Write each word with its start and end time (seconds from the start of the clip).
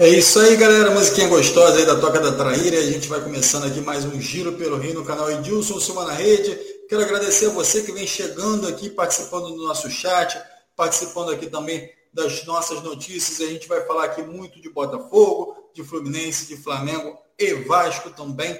É 0.00 0.08
isso 0.08 0.40
aí, 0.40 0.56
galera. 0.56 0.92
Musiquinha 0.92 1.28
gostosa 1.28 1.76
aí 1.78 1.84
da 1.84 1.94
Toca 1.94 2.18
da 2.18 2.32
Traíra. 2.32 2.78
A 2.78 2.84
gente 2.84 3.06
vai 3.06 3.20
começando 3.20 3.66
aqui 3.66 3.82
mais 3.82 4.02
um 4.02 4.18
Giro 4.18 4.54
pelo 4.54 4.78
Rio 4.78 4.94
no 4.94 5.04
canal 5.04 5.30
Edilson 5.30 5.78
Silva 5.78 6.06
na 6.06 6.14
Rede. 6.14 6.58
Quero 6.88 7.02
agradecer 7.02 7.48
a 7.48 7.50
você 7.50 7.82
que 7.82 7.92
vem 7.92 8.06
chegando 8.06 8.66
aqui, 8.66 8.88
participando 8.88 9.48
do 9.48 9.62
nosso 9.62 9.90
chat, 9.90 10.40
participando 10.74 11.30
aqui 11.30 11.48
também 11.48 11.92
das 12.14 12.46
nossas 12.46 12.82
notícias. 12.82 13.46
A 13.46 13.52
gente 13.52 13.68
vai 13.68 13.86
falar 13.86 14.04
aqui 14.04 14.22
muito 14.22 14.58
de 14.58 14.70
Botafogo, 14.70 15.70
de 15.74 15.84
Fluminense, 15.84 16.46
de 16.46 16.56
Flamengo 16.56 17.18
e 17.38 17.52
Vasco 17.52 18.08
também, 18.08 18.58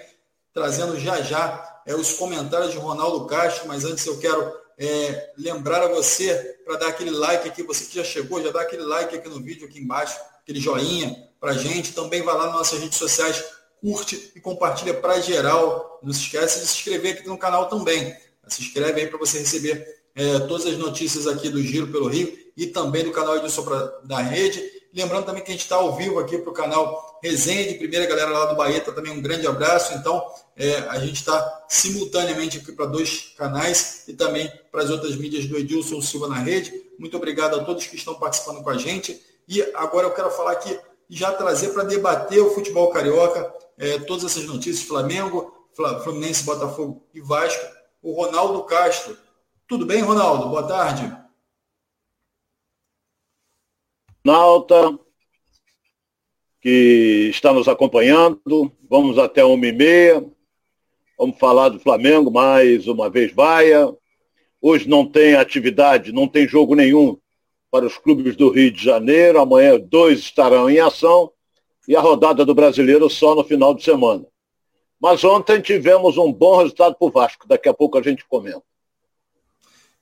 trazendo 0.53 1.01
já 1.01 1.23
já 1.23 1.81
é, 1.87 1.95
os 1.95 2.13
comentários 2.13 2.73
de 2.73 2.77
Ronaldo 2.77 3.25
Castro. 3.25 3.67
Mas 3.67 3.87
antes 3.87 4.05
eu 4.05 4.19
quero 4.19 4.53
é, 4.77 5.33
lembrar 5.39 5.85
a 5.85 5.89
você 5.89 6.35
para 6.67 6.77
dar 6.77 6.89
aquele 6.89 7.13
like 7.13 7.49
aqui, 7.49 7.63
você 7.63 7.87
que 7.87 7.97
já 7.97 8.05
chegou, 8.05 8.43
já 8.43 8.51
dá 8.51 8.61
aquele 8.61 8.83
like 8.83 9.17
aqui 9.17 9.29
no 9.31 9.41
vídeo, 9.41 9.67
aqui 9.67 9.79
embaixo, 9.79 10.21
aquele 10.43 10.61
joinha 10.61 11.30
para 11.41 11.53
a 11.53 11.57
gente. 11.57 11.93
Também 11.93 12.23
vai 12.23 12.37
lá 12.37 12.47
nas 12.47 12.55
nossas 12.55 12.81
redes 12.81 12.99
sociais, 12.99 13.43
curte 13.81 14.33
e 14.37 14.41
compartilha 14.41 14.95
para 14.95 15.21
geral. 15.21 15.99
Não 16.03 16.13
se 16.13 16.21
esquece 16.21 16.61
de 16.61 16.67
se 16.67 16.79
inscrever 16.79 17.15
aqui 17.15 17.27
no 17.27 17.39
canal 17.39 17.69
também. 17.69 18.15
Se 18.47 18.63
inscreve 18.63 19.01
aí 19.01 19.07
para 19.07 19.19
você 19.19 19.39
receber 19.39 20.01
é, 20.15 20.41
todas 20.41 20.67
as 20.67 20.77
notícias 20.77 21.27
aqui 21.27 21.49
do 21.49 21.63
Giro 21.63 21.87
pelo 21.89 22.09
Rio 22.09 22.37
e 22.57 22.67
também 22.67 23.05
do 23.05 23.13
canal 23.13 23.37
Edilson 23.37 23.65
da 24.05 24.19
Rede. 24.19 24.63
Lembrando 24.93 25.27
também 25.27 25.43
que 25.43 25.51
a 25.51 25.53
gente 25.53 25.63
está 25.63 25.77
ao 25.77 25.97
vivo 25.97 26.19
aqui 26.19 26.37
para 26.39 26.51
o 26.51 26.53
canal 26.53 27.21
Resenha 27.23 27.69
de 27.69 27.75
Primeira, 27.75 28.07
galera 28.07 28.31
lá 28.31 28.47
do 28.47 28.57
Baeta, 28.57 28.91
também 28.91 29.13
um 29.13 29.23
grande 29.23 29.47
abraço. 29.47 29.95
Então, 29.95 30.27
é, 30.57 30.79
a 30.89 30.99
gente 30.99 31.15
está 31.15 31.65
simultaneamente 31.69 32.59
aqui 32.59 32.73
para 32.73 32.87
dois 32.87 33.33
canais 33.37 34.05
e 34.09 34.15
também 34.15 34.51
para 34.73 34.83
as 34.83 34.91
outras 34.91 35.15
mídias 35.15 35.47
do 35.47 35.57
Edilson 35.57 36.03
Silva 36.03 36.27
na 36.27 36.39
Rede. 36.39 36.73
Muito 36.99 37.17
obrigado 37.17 37.55
a 37.55 37.65
todos 37.65 37.87
que 37.87 37.95
estão 37.95 38.15
participando 38.15 38.63
com 38.63 38.71
a 38.71 38.77
gente. 38.77 39.23
E 39.47 39.63
agora 39.75 40.09
eu 40.09 40.13
quero 40.13 40.31
falar 40.31 40.53
aqui 40.53 40.77
e 41.11 41.17
já 41.17 41.33
trazer 41.33 41.71
para 41.75 41.83
debater 41.83 42.41
o 42.41 42.51
futebol 42.51 42.89
carioca, 42.91 43.53
é, 43.77 43.99
todas 43.99 44.25
essas 44.25 44.45
notícias, 44.47 44.87
Flamengo, 44.87 45.53
Fluminense, 46.05 46.45
Botafogo 46.45 47.05
e 47.13 47.21
Vasco, 47.21 47.67
o 48.01 48.13
Ronaldo 48.13 48.63
Castro. 48.63 49.19
Tudo 49.67 49.85
bem, 49.85 50.03
Ronaldo? 50.03 50.49
Boa 50.49 50.63
tarde. 50.63 51.13
Nauta, 54.25 54.97
que 56.61 57.31
está 57.31 57.53
nos 57.53 57.67
acompanhando. 57.67 58.73
Vamos 58.89 59.19
até 59.19 59.45
uma 59.45 59.67
e 59.67 59.73
meia. 59.73 60.25
Vamos 61.19 61.39
falar 61.39 61.71
do 61.71 61.81
Flamengo 61.81 62.31
mais 62.31 62.87
uma 62.87 63.11
vez, 63.11 63.33
Baia. 63.33 63.93
Hoje 64.63 64.89
não 64.89 65.05
tem 65.11 65.35
atividade, 65.35 66.13
não 66.13 66.29
tem 66.29 66.47
jogo 66.47 66.77
nenhum 66.77 67.19
para 67.71 67.87
os 67.87 67.97
clubes 67.97 68.37
do 68.37 68.51
Rio 68.51 68.71
de 68.71 68.83
Janeiro. 68.83 69.41
Amanhã 69.41 69.79
dois 69.79 70.21
estarão 70.21 70.69
em 70.69 70.81
ação 70.81 71.33
e 71.87 71.97
a 71.97 72.01
rodada 72.01 72.45
do 72.45 72.55
brasileiro 72.55 73.09
só 73.09 73.35
no 73.35 73.45
final 73.45 73.75
de 73.75 73.85
semana. 73.85 74.27
Mas 75.01 75.25
ontem 75.25 75.61
tivemos 75.61 76.19
um 76.19 76.33
bom 76.33 76.59
resultado 76.59 76.95
para 76.95 77.09
o 77.09 77.11
Vasco. 77.11 77.49
Daqui 77.49 77.69
a 77.69 77.75
pouco 77.75 77.97
a 77.97 78.03
gente 78.03 78.27
comenta. 78.27 78.63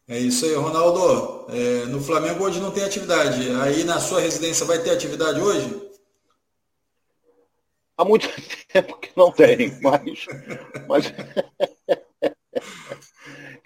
É 0.09 0.19
isso 0.19 0.47
aí, 0.47 0.55
Ronaldo. 0.55 1.47
É, 1.51 1.85
no 1.87 2.01
Flamengo 2.01 2.45
hoje 2.45 2.61
não 2.61 2.71
tem 2.71 2.83
atividade. 2.83 3.51
Aí 3.61 3.85
na 3.85 4.01
sua 4.01 4.21
residência 4.21 4.67
vai 4.67 4.79
ter 4.83 4.91
atividade 4.91 5.41
hoje? 5.41 5.89
Há 7.97 8.05
muito 8.05 8.29
tempo 8.73 8.99
que 8.99 9.11
não 9.17 9.31
tem, 9.31 9.79
mas. 9.83 10.27
mas... 10.89 11.13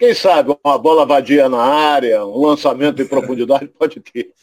Quem 0.03 0.13
sabe 0.13 0.53
uma 0.61 0.77
bola 0.77 1.05
vadia 1.05 1.47
na 1.47 1.61
área, 1.63 2.25
um 2.25 2.45
lançamento 2.45 3.01
em 3.01 3.07
profundidade 3.07 3.67
pode 3.79 4.01
ter. 4.01 4.33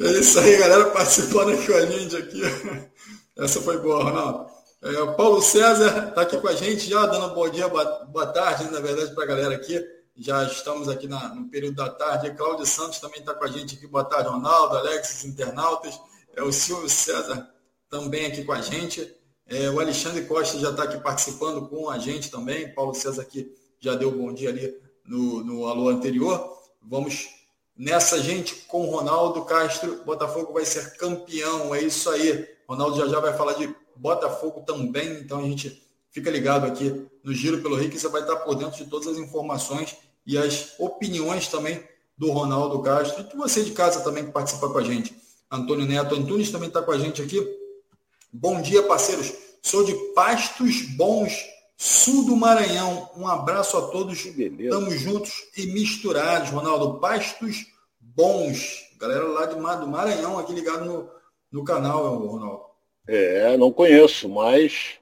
É 0.00 0.10
isso 0.18 0.38
aí, 0.38 0.56
galera, 0.56 0.86
participando 0.86 1.50
aqui 1.50 1.66
com 1.66 1.74
a 1.74 1.84
gente 1.84 2.16
aqui. 2.16 2.40
Essa 3.36 3.60
foi 3.60 3.76
boa, 3.82 4.04
Ronaldo. 4.04 4.46
É, 4.80 4.98
o 5.02 5.14
Paulo 5.14 5.42
César 5.42 6.08
está 6.08 6.22
aqui 6.22 6.38
com 6.38 6.48
a 6.48 6.54
gente 6.54 6.88
já, 6.88 7.04
dando 7.04 7.34
bom 7.34 7.50
dia, 7.50 7.68
boa 7.68 8.26
tarde, 8.28 8.72
na 8.72 8.80
verdade, 8.80 9.14
para 9.14 9.24
a 9.24 9.26
galera 9.26 9.54
aqui. 9.54 9.78
Já 10.16 10.44
estamos 10.44 10.88
aqui 10.88 11.06
na, 11.06 11.34
no 11.34 11.50
período 11.50 11.76
da 11.76 11.90
tarde. 11.90 12.30
Cláudio 12.30 12.64
Santos 12.64 12.98
também 12.98 13.20
está 13.20 13.34
com 13.34 13.44
a 13.44 13.48
gente 13.48 13.74
aqui. 13.74 13.86
Boa 13.86 14.04
tarde, 14.04 14.30
Ronaldo, 14.30 14.74
Alex, 14.74 15.26
internautas. 15.26 16.00
É 16.34 16.42
o 16.42 16.50
Silvio 16.50 16.88
César 16.88 17.46
também 17.90 18.24
aqui 18.24 18.42
com 18.42 18.52
a 18.54 18.62
gente. 18.62 19.20
É, 19.52 19.68
o 19.68 19.78
Alexandre 19.78 20.24
Costa 20.24 20.58
já 20.58 20.70
está 20.70 20.84
aqui 20.84 20.96
participando 20.96 21.68
com 21.68 21.90
a 21.90 21.98
gente 21.98 22.30
também. 22.30 22.72
Paulo 22.72 22.94
César 22.94 23.20
aqui 23.20 23.54
já 23.78 23.94
deu 23.94 24.10
bom 24.10 24.32
dia 24.32 24.48
ali 24.48 24.74
no, 25.06 25.44
no 25.44 25.66
alô 25.66 25.90
anterior. 25.90 26.56
Vamos 26.80 27.28
nessa, 27.76 28.18
gente, 28.18 28.54
com 28.66 28.86
Ronaldo 28.86 29.44
Castro. 29.44 30.02
Botafogo 30.06 30.54
vai 30.54 30.64
ser 30.64 30.96
campeão. 30.96 31.74
É 31.74 31.82
isso 31.82 32.08
aí. 32.08 32.48
Ronaldo 32.66 32.96
já 32.96 33.06
já 33.06 33.20
vai 33.20 33.36
falar 33.36 33.52
de 33.52 33.68
Botafogo 33.94 34.62
também. 34.62 35.20
Então 35.20 35.40
a 35.40 35.42
gente 35.42 35.86
fica 36.10 36.30
ligado 36.30 36.66
aqui 36.66 37.06
no 37.22 37.34
Giro 37.34 37.60
pelo 37.60 37.76
Rio, 37.76 37.90
que 37.90 37.98
você 37.98 38.08
vai 38.08 38.22
estar 38.22 38.36
por 38.36 38.54
dentro 38.54 38.82
de 38.82 38.88
todas 38.88 39.06
as 39.06 39.18
informações 39.18 39.98
e 40.26 40.38
as 40.38 40.72
opiniões 40.78 41.48
também 41.48 41.86
do 42.16 42.30
Ronaldo 42.30 42.80
Castro. 42.80 43.28
E 43.30 43.36
você 43.36 43.62
de 43.62 43.72
casa 43.72 44.00
também 44.00 44.24
que 44.24 44.32
participa 44.32 44.70
com 44.70 44.78
a 44.78 44.82
gente. 44.82 45.14
Antônio 45.50 45.84
Neto 45.84 46.14
Antunes 46.14 46.50
também 46.50 46.68
está 46.68 46.80
com 46.80 46.92
a 46.92 46.98
gente 46.98 47.20
aqui 47.20 47.61
Bom 48.34 48.62
dia, 48.62 48.82
parceiros. 48.84 49.30
Sou 49.60 49.84
de 49.84 49.94
Pastos 50.14 50.80
Bons, 50.96 51.46
sul 51.76 52.24
do 52.24 52.34
Maranhão. 52.34 53.10
Um 53.14 53.28
abraço 53.28 53.76
a 53.76 53.88
todos. 53.88 54.24
Estamos 54.24 54.98
juntos 54.98 55.50
e 55.54 55.66
misturados, 55.66 56.48
Ronaldo. 56.48 56.98
Pastos 56.98 57.66
Bons. 58.00 58.88
Galera 58.98 59.24
lá 59.24 59.44
de, 59.44 59.54
do 59.54 59.86
Maranhão 59.86 60.38
aqui 60.38 60.54
ligado 60.54 60.86
no, 60.86 61.10
no 61.52 61.62
canal, 61.62 62.26
Ronaldo. 62.26 62.62
É, 63.06 63.54
não 63.58 63.70
conheço, 63.70 64.30
mas 64.30 64.92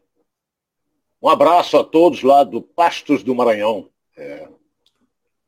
um 1.22 1.28
abraço 1.28 1.76
a 1.76 1.84
todos 1.84 2.24
lá 2.24 2.42
do 2.42 2.60
Pastos 2.60 3.22
do 3.22 3.32
Maranhão. 3.32 3.88
É. 4.16 4.48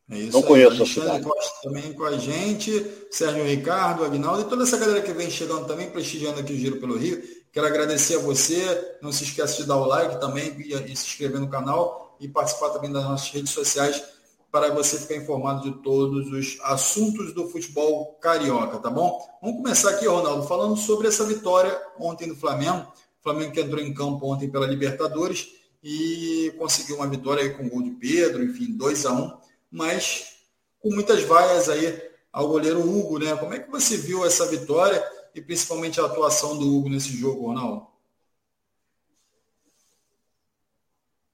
É 0.08 0.18
isso 0.18 0.32
não 0.32 0.40
aí. 0.40 0.46
conheço 0.46 0.76
Alexandre 0.76 1.10
a 1.10 1.14
cidade. 1.14 1.24
Costa 1.24 1.68
também 1.68 1.92
com 1.94 2.04
a 2.04 2.16
gente, 2.16 2.86
Sérgio 3.10 3.44
Ricardo, 3.44 4.04
Agnaldo 4.04 4.42
e 4.42 4.48
toda 4.48 4.62
essa 4.62 4.78
galera 4.78 5.02
que 5.02 5.12
vem 5.12 5.30
chegando 5.30 5.66
também, 5.66 5.90
prestigiando 5.90 6.38
aqui 6.38 6.52
o 6.52 6.56
Giro 6.56 6.78
pelo 6.78 6.96
Rio. 6.96 7.41
Quero 7.52 7.66
agradecer 7.66 8.16
a 8.16 8.18
você. 8.18 8.96
Não 9.02 9.12
se 9.12 9.24
esqueça 9.24 9.58
de 9.58 9.68
dar 9.68 9.76
o 9.76 9.84
like 9.84 10.18
também 10.18 10.56
e, 10.58 10.72
e 10.72 10.96
se 10.96 11.06
inscrever 11.06 11.38
no 11.38 11.50
canal 11.50 12.16
e 12.18 12.26
participar 12.26 12.70
também 12.70 12.90
das 12.90 13.04
nossas 13.04 13.28
redes 13.28 13.52
sociais 13.52 14.02
para 14.50 14.70
você 14.70 14.98
ficar 14.98 15.16
informado 15.16 15.62
de 15.62 15.82
todos 15.82 16.30
os 16.30 16.58
assuntos 16.62 17.32
do 17.34 17.48
futebol 17.48 18.18
carioca, 18.20 18.78
tá 18.78 18.90
bom? 18.90 19.18
Vamos 19.40 19.56
começar 19.56 19.90
aqui, 19.90 20.06
Ronaldo, 20.06 20.46
falando 20.46 20.76
sobre 20.76 21.08
essa 21.08 21.24
vitória 21.24 21.74
ontem 21.98 22.28
do 22.28 22.36
Flamengo. 22.36 22.86
O 23.20 23.22
Flamengo 23.22 23.52
que 23.52 23.60
entrou 23.60 23.80
em 23.80 23.94
campo 23.94 24.26
ontem 24.26 24.50
pela 24.50 24.66
Libertadores 24.66 25.48
e 25.82 26.54
conseguiu 26.58 26.96
uma 26.96 27.08
vitória 27.08 27.42
aí 27.42 27.50
com 27.50 27.66
o 27.66 27.70
gol 27.70 27.82
de 27.82 27.92
Pedro, 27.92 28.44
enfim, 28.44 28.76
2 28.76 29.06
a 29.06 29.12
1 29.12 29.16
um, 29.16 29.36
mas 29.70 30.36
com 30.80 30.90
muitas 30.90 31.22
vaias 31.22 31.68
aí 31.68 32.10
ao 32.30 32.48
goleiro 32.48 32.80
Hugo, 32.80 33.18
né? 33.18 33.34
Como 33.36 33.54
é 33.54 33.58
que 33.58 33.70
você 33.70 33.96
viu 33.96 34.24
essa 34.24 34.46
vitória? 34.46 35.02
E 35.34 35.40
principalmente 35.40 36.00
a 36.00 36.04
atuação 36.04 36.58
do 36.58 36.76
Hugo 36.76 36.88
nesse 36.88 37.16
jogo, 37.16 37.46
Ronaldo? 37.46 37.86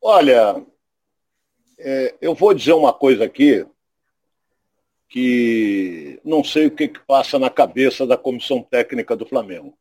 Olha, 0.01 0.65
é, 1.79 2.15
eu 2.21 2.35
vou 2.35 2.55
dizer 2.55 2.73
uma 2.73 2.93
coisa 2.93 3.25
aqui 3.25 3.67
que 5.09 6.21
não 6.25 6.45
sei 6.45 6.67
o 6.67 6.71
que, 6.71 6.89
que 6.89 7.01
passa 7.01 7.39
na 7.39 7.49
cabeça 7.49 8.07
da 8.07 8.17
comissão 8.17 8.63
técnica 8.63 9.17
do 9.17 9.27
Flamengo. 9.27 9.77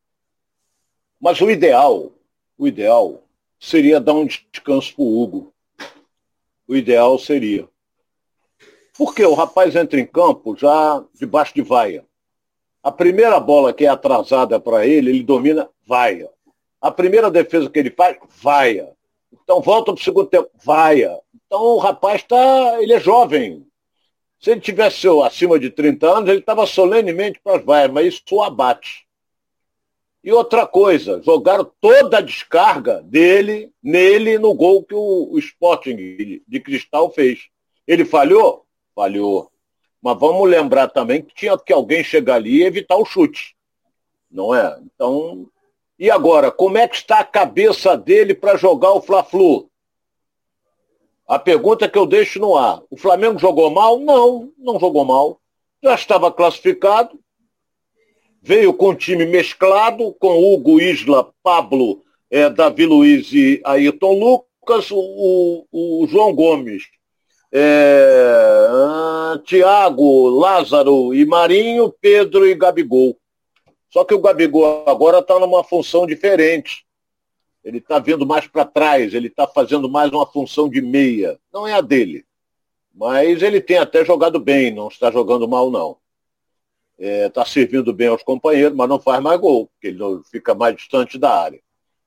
Mas 1.19 1.41
o 1.41 1.49
ideal, 1.49 2.13
o 2.57 2.67
ideal 2.67 3.23
seria 3.59 3.99
dar 3.99 4.13
um 4.13 4.25
descanso 4.25 4.95
para 4.95 5.03
o 5.03 5.21
Hugo. 5.21 5.53
O 6.67 6.75
ideal 6.75 7.17
seria. 7.19 7.67
Porque 8.97 9.23
o 9.25 9.33
rapaz 9.33 9.75
entra 9.75 9.99
em 9.99 10.05
campo 10.05 10.55
já 10.55 11.03
debaixo 11.13 11.53
de 11.53 11.61
vaia. 11.61 12.05
A 12.87 12.91
primeira 12.93 13.37
bola 13.37 13.73
que 13.73 13.83
é 13.83 13.89
atrasada 13.89 14.61
para 14.61 14.87
ele, 14.87 15.09
ele 15.09 15.21
domina, 15.21 15.69
vaia. 15.85 16.29
A 16.79 16.89
primeira 16.89 17.29
defesa 17.29 17.69
que 17.69 17.77
ele 17.77 17.91
faz, 17.91 18.17
vaia. 18.41 18.95
Então 19.43 19.59
volta 19.59 19.91
para 19.91 19.99
o 19.99 20.03
segundo 20.05 20.25
tempo, 20.25 20.49
vaia. 20.63 21.19
Então 21.35 21.61
o 21.61 21.79
rapaz 21.79 22.21
está, 22.21 22.81
ele 22.81 22.93
é 22.93 22.99
jovem. 23.01 23.67
Se 24.39 24.51
ele 24.51 24.61
tivesse 24.61 25.05
acima 25.21 25.59
de 25.59 25.69
30 25.69 26.09
anos, 26.09 26.29
ele 26.29 26.39
estava 26.39 26.65
solenemente 26.65 27.41
para 27.43 27.57
as 27.57 27.65
vaias, 27.65 27.91
mas 27.91 28.07
isso 28.07 28.23
o 28.31 28.41
abate. 28.41 29.05
E 30.23 30.31
outra 30.31 30.65
coisa, 30.65 31.21
jogaram 31.21 31.69
toda 31.81 32.19
a 32.19 32.21
descarga 32.21 33.01
dele, 33.01 33.69
nele, 33.83 34.39
no 34.39 34.53
gol 34.53 34.81
que 34.81 34.95
o, 34.95 35.33
o 35.33 35.37
Sporting 35.39 36.41
de 36.47 36.59
Cristal 36.61 37.11
fez. 37.11 37.49
Ele 37.85 38.05
falhou? 38.05 38.65
Falhou. 38.95 39.51
Mas 40.01 40.19
vamos 40.19 40.49
lembrar 40.49 40.87
também 40.87 41.21
que 41.21 41.33
tinha 41.33 41.57
que 41.57 41.73
alguém 41.73 42.03
chegar 42.03 42.35
ali 42.35 42.57
e 42.57 42.63
evitar 42.63 42.97
o 42.97 43.05
chute. 43.05 43.55
Não 44.29 44.53
é? 44.53 44.79
Então. 44.83 45.47
E 45.99 46.11
agora, 46.11 46.51
como 46.51 46.77
é 46.77 46.87
que 46.87 46.95
está 46.95 47.19
a 47.19 47.25
cabeça 47.25 47.97
dele 47.97 48.35
para 48.35 48.57
jogar 48.57 48.91
o 48.93 49.01
Fla-Flu? 49.01 49.69
A 51.27 51.39
pergunta 51.39 51.89
que 51.89 51.97
eu 51.97 52.05
deixo 52.05 52.39
no 52.39 52.55
ar. 52.55 52.81
O 52.89 52.95
Flamengo 52.95 53.39
jogou 53.39 53.69
mal? 53.69 53.99
Não, 53.99 54.51
não 54.57 54.79
jogou 54.79 55.03
mal. 55.03 55.41
já 55.83 55.95
estava 55.95 56.31
classificado, 56.31 57.19
veio 58.41 58.73
com 58.73 58.89
um 58.89 58.95
time 58.95 59.25
mesclado, 59.25 60.13
com 60.13 60.53
Hugo, 60.53 60.79
Isla, 60.79 61.33
Pablo, 61.43 62.01
é, 62.31 62.49
Davi 62.49 62.85
Luiz 62.85 63.33
e 63.33 63.61
Ayrton 63.65 64.13
Lucas, 64.13 64.89
o, 64.91 65.65
o 65.71 66.07
João 66.07 66.33
Gomes, 66.33 66.83
é, 67.59 68.69
uh, 68.71 69.39
Tiago, 69.39 70.29
Lázaro 70.29 71.13
e 71.13 71.25
Marinho, 71.25 71.91
Pedro 71.99 72.45
e 72.45 72.53
Gabigol. 72.53 73.17
Só 73.89 74.03
que 74.03 74.13
o 74.13 74.19
Gabigol 74.19 74.83
agora 74.87 75.19
está 75.19 75.39
numa 75.39 75.63
função 75.63 76.05
diferente. 76.05 76.85
Ele 77.63 77.79
está 77.79 77.99
vindo 77.99 78.25
mais 78.25 78.47
para 78.47 78.63
trás, 78.63 79.13
ele 79.13 79.27
está 79.27 79.47
fazendo 79.47 79.89
mais 79.89 80.11
uma 80.11 80.25
função 80.25 80.69
de 80.69 80.81
meia. 80.81 81.39
Não 81.51 81.67
é 81.67 81.73
a 81.73 81.81
dele. 81.81 82.25
Mas 82.93 83.41
ele 83.41 83.59
tem 83.59 83.77
até 83.77 84.05
jogado 84.05 84.39
bem, 84.39 84.73
não 84.73 84.87
está 84.87 85.11
jogando 85.11 85.47
mal, 85.47 85.71
não. 85.71 85.97
Está 86.97 87.11
é, 87.11 87.29
tá 87.29 87.45
servindo 87.45 87.93
bem 87.93 88.07
aos 88.07 88.23
companheiros, 88.23 88.75
mas 88.75 88.89
não 88.89 88.99
faz 88.99 89.21
mais 89.21 89.39
gol, 89.39 89.67
porque 89.67 89.87
ele 89.87 90.21
fica 90.31 90.55
mais 90.55 90.75
distante 90.75 91.17
da 91.17 91.31
área. 91.31 91.59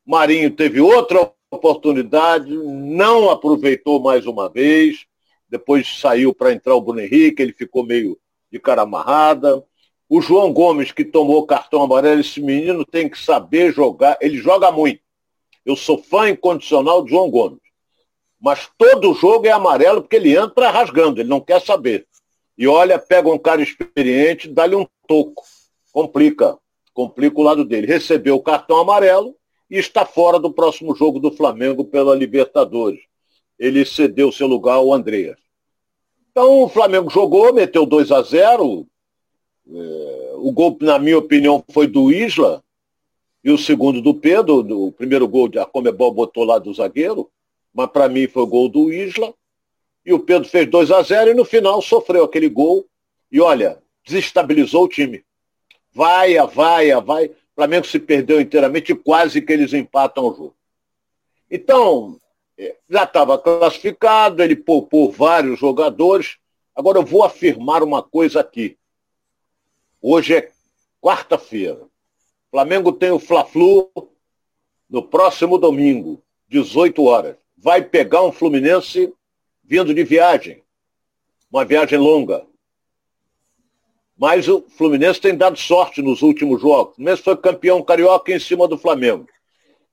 Marinho 0.05 0.50
teve 0.50 0.81
outra 0.81 1.32
oportunidade, 1.50 2.50
não 2.50 3.31
aproveitou 3.31 4.00
mais 4.00 4.26
uma 4.26 4.49
vez, 4.49 5.06
depois 5.50 5.99
saiu 5.99 6.32
para 6.32 6.52
entrar 6.52 6.75
o 6.76 6.81
Bruno 6.81 7.00
Henrique, 7.00 7.43
ele 7.43 7.52
ficou 7.52 7.85
meio 7.85 8.17
de 8.50 8.58
cara 8.61 8.82
amarrada. 8.82 9.64
O 10.08 10.20
João 10.20 10.52
Gomes, 10.52 10.93
que 10.93 11.05
tomou 11.05 11.47
cartão 11.47 11.82
amarelo, 11.82 12.20
esse 12.20 12.41
menino 12.41 12.85
tem 12.85 13.08
que 13.08 13.19
saber 13.19 13.73
jogar, 13.73 14.17
ele 14.20 14.38
joga 14.38 14.70
muito. 14.70 15.00
Eu 15.67 15.76
sou 15.76 15.99
fã 15.99 16.31
incondicional 16.31 17.05
de 17.05 17.11
João 17.11 17.31
Gomes. 17.31 17.61
Mas 18.41 18.70
todo 18.79 19.14
jogo 19.14 19.47
é 19.47 19.50
amarelo 19.50 20.00
porque 20.00 20.17
ele 20.17 20.37
entra 20.37 20.70
rasgando, 20.70 21.20
ele 21.20 21.29
não 21.29 21.41
quer 21.41 21.61
saber. 21.61 22.06
E 22.56 22.67
olha, 22.67 22.99
pega 22.99 23.29
um 23.29 23.38
cara 23.38 23.62
experiente, 23.62 24.49
dá-lhe 24.49 24.76
um 24.76 24.87
toco. 25.06 25.43
Complica. 25.93 26.58
Complica 26.94 27.41
o 27.41 27.43
lado 27.43 27.64
dele. 27.64 27.87
Recebeu 27.87 28.37
o 28.37 28.43
cartão 28.43 28.79
amarelo 28.79 29.35
e 29.69 29.79
está 29.79 30.05
fora 30.05 30.38
do 30.38 30.53
próximo 30.53 30.94
jogo 30.94 31.19
do 31.19 31.31
Flamengo 31.32 31.85
pela 31.85 32.14
Libertadores. 32.14 33.00
Ele 33.61 33.85
cedeu 33.85 34.33
seu 34.33 34.47
lugar 34.47 34.77
ao 34.77 34.91
Andreas. 34.91 35.37
Então 36.31 36.62
o 36.62 36.69
Flamengo 36.69 37.11
jogou, 37.11 37.53
meteu 37.53 37.85
2 37.85 38.11
a 38.11 38.23
0. 38.23 38.87
É, 39.71 40.33
o 40.37 40.51
gol, 40.51 40.79
na 40.81 40.99
minha 40.99 41.19
opinião, 41.19 41.62
foi 41.71 41.87
do 41.87 42.11
Isla. 42.11 42.65
E 43.45 43.51
o 43.51 43.59
segundo 43.59 44.01
do 44.01 44.15
Pedro. 44.15 44.87
O 44.87 44.91
primeiro 44.91 45.29
gol 45.29 45.51
a 45.61 45.67
Comebol 45.67 46.11
botou 46.11 46.45
lá 46.45 46.59
do 46.59 46.73
zagueiro. 46.73 47.31
Mas 47.75 47.91
para 47.91 48.09
mim 48.09 48.27
foi 48.27 48.45
o 48.45 48.47
gol 48.47 48.67
do 48.71 48.91
Isla. 48.91 49.35
E 50.06 50.13
o 50.15 50.19
Pedro 50.19 50.49
fez 50.49 50.69
2 50.69 50.91
a 50.91 51.03
0 51.03 51.33
e 51.33 51.35
no 51.35 51.45
final 51.45 51.83
sofreu 51.83 52.25
aquele 52.25 52.49
gol. 52.49 52.87
E 53.31 53.43
olha, 53.43 53.79
desestabilizou 54.03 54.85
o 54.85 54.89
time. 54.89 55.23
Vai, 55.93 56.35
vai, 56.47 56.99
vai. 57.03 57.27
O 57.27 57.35
Flamengo 57.55 57.87
se 57.87 57.99
perdeu 57.99 58.41
inteiramente 58.41 58.93
e 58.93 58.97
quase 58.97 59.43
que 59.43 59.53
eles 59.53 59.75
empatam 59.75 60.25
o 60.25 60.35
jogo. 60.35 60.55
Então, 61.51 62.19
já 62.89 63.05
estava 63.05 63.39
classificado, 63.39 64.43
ele 64.43 64.57
poupou 64.57 65.11
vários 65.11 65.59
jogadores. 65.59 66.37
Agora 66.75 66.99
eu 66.99 67.05
vou 67.05 67.25
afirmar 67.25 67.83
uma 67.83 68.03
coisa 68.03 68.41
aqui. 68.41 68.77
Hoje 70.01 70.37
é 70.37 70.51
quarta-feira. 71.01 71.81
Flamengo 72.51 72.93
tem 72.93 73.11
o 73.11 73.19
Fla-Flu 73.19 73.91
no 74.89 75.03
próximo 75.03 75.57
domingo, 75.57 76.23
18 76.49 77.03
horas. 77.05 77.37
Vai 77.57 77.83
pegar 77.83 78.23
um 78.23 78.33
Fluminense 78.33 79.13
vindo 79.63 79.95
de 79.95 80.03
viagem, 80.03 80.63
uma 81.51 81.65
viagem 81.65 81.99
longa. 81.99 82.45
Mas 84.17 84.49
o 84.49 84.63
Fluminense 84.77 85.21
tem 85.21 85.37
dado 85.37 85.56
sorte 85.59 86.03
nos 86.03 86.23
últimos 86.23 86.61
jogos. 86.61 86.93
O 86.93 86.97
Fluminense 86.97 87.23
foi 87.23 87.37
campeão 87.37 87.83
carioca 87.83 88.33
em 88.33 88.41
cima 88.41 88.67
do 88.67 88.77
Flamengo. 88.77 89.27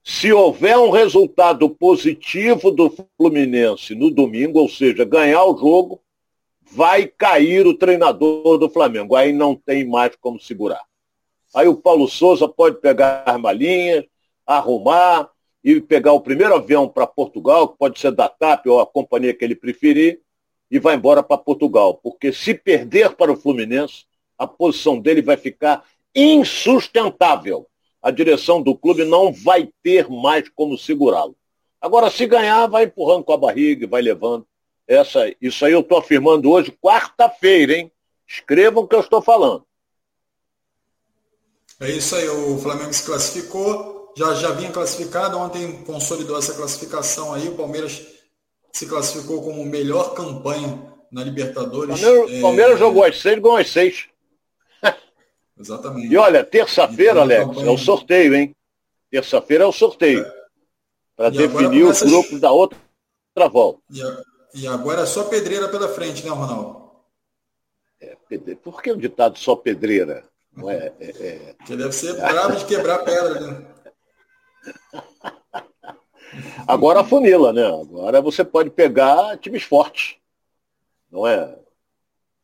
Se 0.10 0.32
houver 0.32 0.78
um 0.78 0.90
resultado 0.90 1.70
positivo 1.70 2.72
do 2.72 2.90
Fluminense 3.18 3.94
no 3.94 4.10
domingo, 4.10 4.58
ou 4.58 4.70
seja, 4.70 5.04
ganhar 5.04 5.44
o 5.44 5.58
jogo, 5.58 6.02
vai 6.62 7.06
cair 7.06 7.68
o 7.68 7.78
treinador 7.78 8.58
do 8.58 8.70
Flamengo. 8.70 9.18
Aí 9.18 9.34
não 9.34 9.54
tem 9.54 9.86
mais 9.86 10.16
como 10.16 10.40
segurar. 10.40 10.82
Aí 11.54 11.68
o 11.68 11.76
Paulo 11.76 12.08
Souza 12.08 12.48
pode 12.48 12.80
pegar 12.80 13.24
as 13.26 13.38
malinhas, 13.38 14.06
arrumar, 14.46 15.30
e 15.62 15.82
pegar 15.82 16.14
o 16.14 16.22
primeiro 16.22 16.56
avião 16.56 16.88
para 16.88 17.06
Portugal, 17.06 17.68
que 17.68 17.78
pode 17.78 18.00
ser 18.00 18.14
da 18.14 18.30
TAP 18.30 18.66
ou 18.68 18.80
a 18.80 18.88
companhia 18.88 19.34
que 19.34 19.44
ele 19.44 19.56
preferir, 19.56 20.22
e 20.72 20.80
vai 20.80 20.96
embora 20.96 21.22
para 21.22 21.38
Portugal. 21.38 21.96
Porque 21.96 22.32
se 22.32 22.54
perder 22.54 23.14
para 23.18 23.34
o 23.34 23.36
Fluminense, 23.36 24.06
a 24.38 24.48
posição 24.48 24.98
dele 25.02 25.22
vai 25.22 25.36
ficar 25.36 25.84
insustentável. 26.16 27.68
A 28.02 28.12
direção 28.12 28.62
do 28.62 28.76
clube 28.76 29.04
não 29.04 29.34
vai 29.34 29.70
ter 29.84 30.10
mais 30.10 30.48
como 30.50 30.78
segurá-lo. 30.78 31.36
Agora, 31.82 32.10
se 32.10 32.26
ganhar, 32.26 32.68
vai 32.68 32.86
empurrando 32.86 33.24
com 33.24 33.34
a 33.34 33.38
barriga, 33.38 33.88
vai 33.88 34.02
levando. 34.02 34.46
Essa, 34.88 35.34
isso 35.42 35.66
aí 35.66 35.74
eu 35.74 35.82
estou 35.82 35.98
afirmando 35.98 36.50
hoje, 36.50 36.72
quarta-feira, 36.82 37.74
hein? 37.74 37.92
Escrevam 38.28 38.84
o 38.84 38.88
que 38.88 38.96
eu 38.96 39.02
estou 39.02 39.22
falando. 39.22 39.66
É 41.80 41.92
isso 41.92 42.16
aí, 42.16 42.28
o 42.28 42.58
Flamengo 42.58 42.92
se 42.92 43.06
classificou 43.06 43.98
já, 44.18 44.34
já 44.34 44.52
vinha 44.52 44.72
classificado, 44.72 45.38
ontem 45.38 45.84
consolidou 45.84 46.40
essa 46.40 46.56
classificação 46.56 47.36
aí, 47.36 47.48
o 47.48 47.56
Palmeiras 47.56 48.02
se 48.72 48.88
classificou 48.88 49.44
como 49.44 49.64
melhor 49.64 50.16
campanha 50.16 50.82
na 51.12 51.24
Libertadores. 51.24 52.02
Palmeiras, 52.02 52.32
é... 52.32 52.42
Palmeiras 52.42 52.80
jogou 52.80 53.04
as 53.04 53.22
seis, 53.22 53.40
ganhou 53.40 53.58
as 53.58 53.70
seis. 53.70 54.06
Exatamente. 55.60 56.14
E 56.14 56.18
olha, 56.18 56.44
terça-feira, 56.44 57.22
Alex, 57.22 57.46
campanha... 57.46 57.68
é 57.68 57.72
o 57.72 57.78
sorteio, 57.78 58.36
hein? 58.36 58.56
Terça-feira 59.10 59.64
é 59.64 59.68
o 59.68 59.72
sorteio. 59.72 60.26
É. 60.26 60.38
Para 61.16 61.30
definir 61.30 61.84
os 61.84 62.02
grupos 62.02 62.40
da 62.40 62.52
outra, 62.52 62.78
outra 63.36 63.52
volta. 63.52 63.80
E, 63.90 64.02
a... 64.02 64.24
e, 64.54 64.68
agora 64.68 65.02
é 65.02 65.06
só 65.06 65.24
pedreira 65.24 65.68
pela 65.70 65.88
frente, 65.88 66.24
né, 66.24 66.30
Ronaldo? 66.30 66.92
É, 68.00 68.16
pedreira. 68.30 68.60
Por 68.62 68.82
que 68.82 68.92
o 68.92 68.98
ditado 68.98 69.38
só 69.38 69.56
pedreira? 69.56 70.24
Não 70.54 70.70
é, 70.70 70.94
é, 71.00 71.10
é... 71.10 71.56
Que 71.66 71.76
deve 71.76 71.92
ser 71.92 72.14
bravo 72.14 72.56
de 72.56 72.66
quebrar 72.66 73.00
pedra, 73.00 73.40
né? 73.40 73.66
Agora 76.68 77.02
a 77.02 77.04
funila, 77.04 77.54
né? 77.54 77.66
Agora 77.66 78.22
você 78.22 78.44
pode 78.44 78.70
pegar 78.70 79.38
times 79.38 79.64
fortes. 79.64 80.18
Não 81.10 81.26
é? 81.26 81.58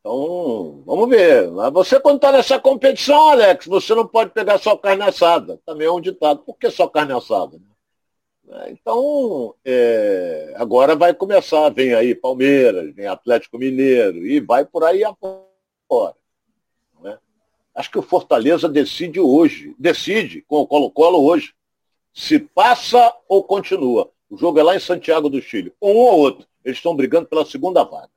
Então, 0.05 0.83
vamos 0.85 1.07
ver. 1.07 1.49
Você, 1.71 1.97
quando 1.97 2.17
está 2.17 2.29
nessa 2.29 2.59
competição, 2.59 3.29
Alex, 3.29 3.65
você 3.65 3.95
não 3.95 4.05
pode 4.05 4.31
pegar 4.31 4.57
só 4.57 4.75
carne 4.75 5.01
assada. 5.01 5.61
Também 5.65 5.87
é 5.87 5.91
um 5.91 6.01
ditado. 6.01 6.39
Por 6.39 6.57
que 6.57 6.69
só 6.69 6.89
carne 6.89 7.13
assada? 7.13 7.57
É, 8.49 8.71
então, 8.71 9.55
é, 9.63 10.53
agora 10.57 10.93
vai 10.93 11.13
começar. 11.13 11.69
Vem 11.69 11.93
aí 11.93 12.13
Palmeiras, 12.13 12.93
vem 12.93 13.07
Atlético 13.07 13.57
Mineiro, 13.57 14.27
e 14.27 14.41
vai 14.41 14.65
por 14.65 14.83
aí 14.83 15.05
afora. 15.05 16.17
É? 17.05 17.17
Acho 17.73 17.89
que 17.89 17.99
o 17.99 18.03
Fortaleza 18.03 18.67
decide 18.67 19.21
hoje. 19.21 19.73
Decide 19.79 20.41
com 20.41 20.57
o 20.57 20.67
Colo-Colo 20.67 21.23
hoje 21.23 21.53
se 22.13 22.39
passa 22.39 23.15
ou 23.29 23.41
continua. 23.41 24.11
O 24.29 24.35
jogo 24.35 24.59
é 24.59 24.63
lá 24.63 24.75
em 24.75 24.79
Santiago 24.79 25.29
do 25.29 25.41
Chile. 25.41 25.73
Um 25.81 25.95
ou 25.95 26.19
outro. 26.19 26.45
Eles 26.65 26.77
estão 26.77 26.93
brigando 26.93 27.27
pela 27.27 27.45
segunda 27.45 27.85
vaga. 27.85 28.12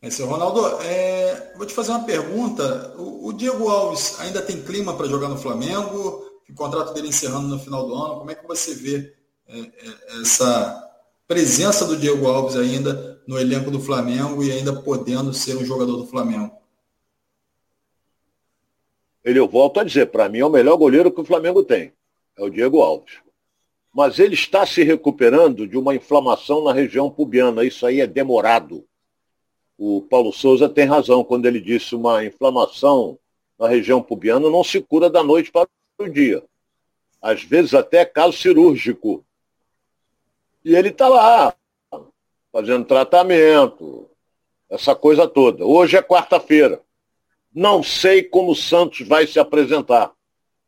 É, 0.00 0.10
seu 0.10 0.26
Ronaldo, 0.26 0.60
é, 0.82 1.52
vou 1.56 1.66
te 1.66 1.74
fazer 1.74 1.90
uma 1.90 2.04
pergunta. 2.04 2.94
O, 2.98 3.28
o 3.28 3.32
Diego 3.32 3.68
Alves 3.68 4.20
ainda 4.20 4.42
tem 4.42 4.62
clima 4.62 4.94
para 4.96 5.08
jogar 5.08 5.28
no 5.28 5.38
Flamengo? 5.38 6.24
O 6.48 6.54
contrato 6.54 6.94
dele 6.94 7.08
encerrando 7.08 7.48
no 7.48 7.58
final 7.58 7.86
do 7.86 7.94
ano. 7.94 8.18
Como 8.18 8.30
é 8.30 8.34
que 8.34 8.46
você 8.46 8.74
vê 8.74 9.14
é, 9.48 9.58
é, 9.58 10.20
essa 10.20 10.82
presença 11.26 11.84
do 11.84 11.96
Diego 11.96 12.26
Alves 12.28 12.56
ainda 12.56 13.20
no 13.26 13.38
elenco 13.38 13.70
do 13.70 13.80
Flamengo 13.80 14.42
e 14.44 14.52
ainda 14.52 14.72
podendo 14.72 15.32
ser 15.32 15.56
um 15.56 15.64
jogador 15.64 15.96
do 15.96 16.06
Flamengo? 16.06 16.54
Ele, 19.24 19.40
eu 19.40 19.48
volto 19.48 19.80
a 19.80 19.84
dizer, 19.84 20.06
para 20.12 20.28
mim 20.28 20.38
é 20.38 20.46
o 20.46 20.50
melhor 20.50 20.76
goleiro 20.76 21.10
que 21.10 21.20
o 21.20 21.24
Flamengo 21.24 21.64
tem 21.64 21.92
é 22.36 22.42
o 22.42 22.50
Diego 22.50 22.80
Alves. 22.80 23.14
Mas 23.92 24.18
ele 24.18 24.34
está 24.34 24.66
se 24.66 24.82
recuperando 24.82 25.66
de 25.66 25.78
uma 25.78 25.94
inflamação 25.94 26.62
na 26.62 26.72
região 26.72 27.10
pubiana. 27.10 27.64
Isso 27.64 27.86
aí 27.86 28.00
é 28.00 28.06
demorado. 28.06 28.84
O 29.78 30.02
Paulo 30.02 30.32
Souza 30.32 30.68
tem 30.68 30.86
razão 30.86 31.22
quando 31.22 31.46
ele 31.46 31.60
disse 31.60 31.94
uma 31.94 32.24
inflamação 32.24 33.18
na 33.58 33.68
região 33.68 34.02
pubiana 34.02 34.50
não 34.50 34.62
se 34.62 34.80
cura 34.80 35.08
da 35.08 35.22
noite 35.22 35.50
para 35.50 35.66
o 35.98 36.08
dia. 36.08 36.42
Às 37.20 37.42
vezes 37.42 37.74
até 37.74 38.04
caso 38.04 38.36
cirúrgico. 38.36 39.24
E 40.64 40.74
ele 40.74 40.88
está 40.88 41.08
lá, 41.08 41.54
fazendo 42.52 42.84
tratamento, 42.84 44.08
essa 44.68 44.94
coisa 44.94 45.26
toda. 45.26 45.64
Hoje 45.64 45.96
é 45.96 46.02
quarta-feira. 46.02 46.80
Não 47.54 47.82
sei 47.82 48.22
como 48.22 48.52
o 48.52 48.56
Santos 48.56 49.06
vai 49.06 49.26
se 49.26 49.38
apresentar 49.38 50.12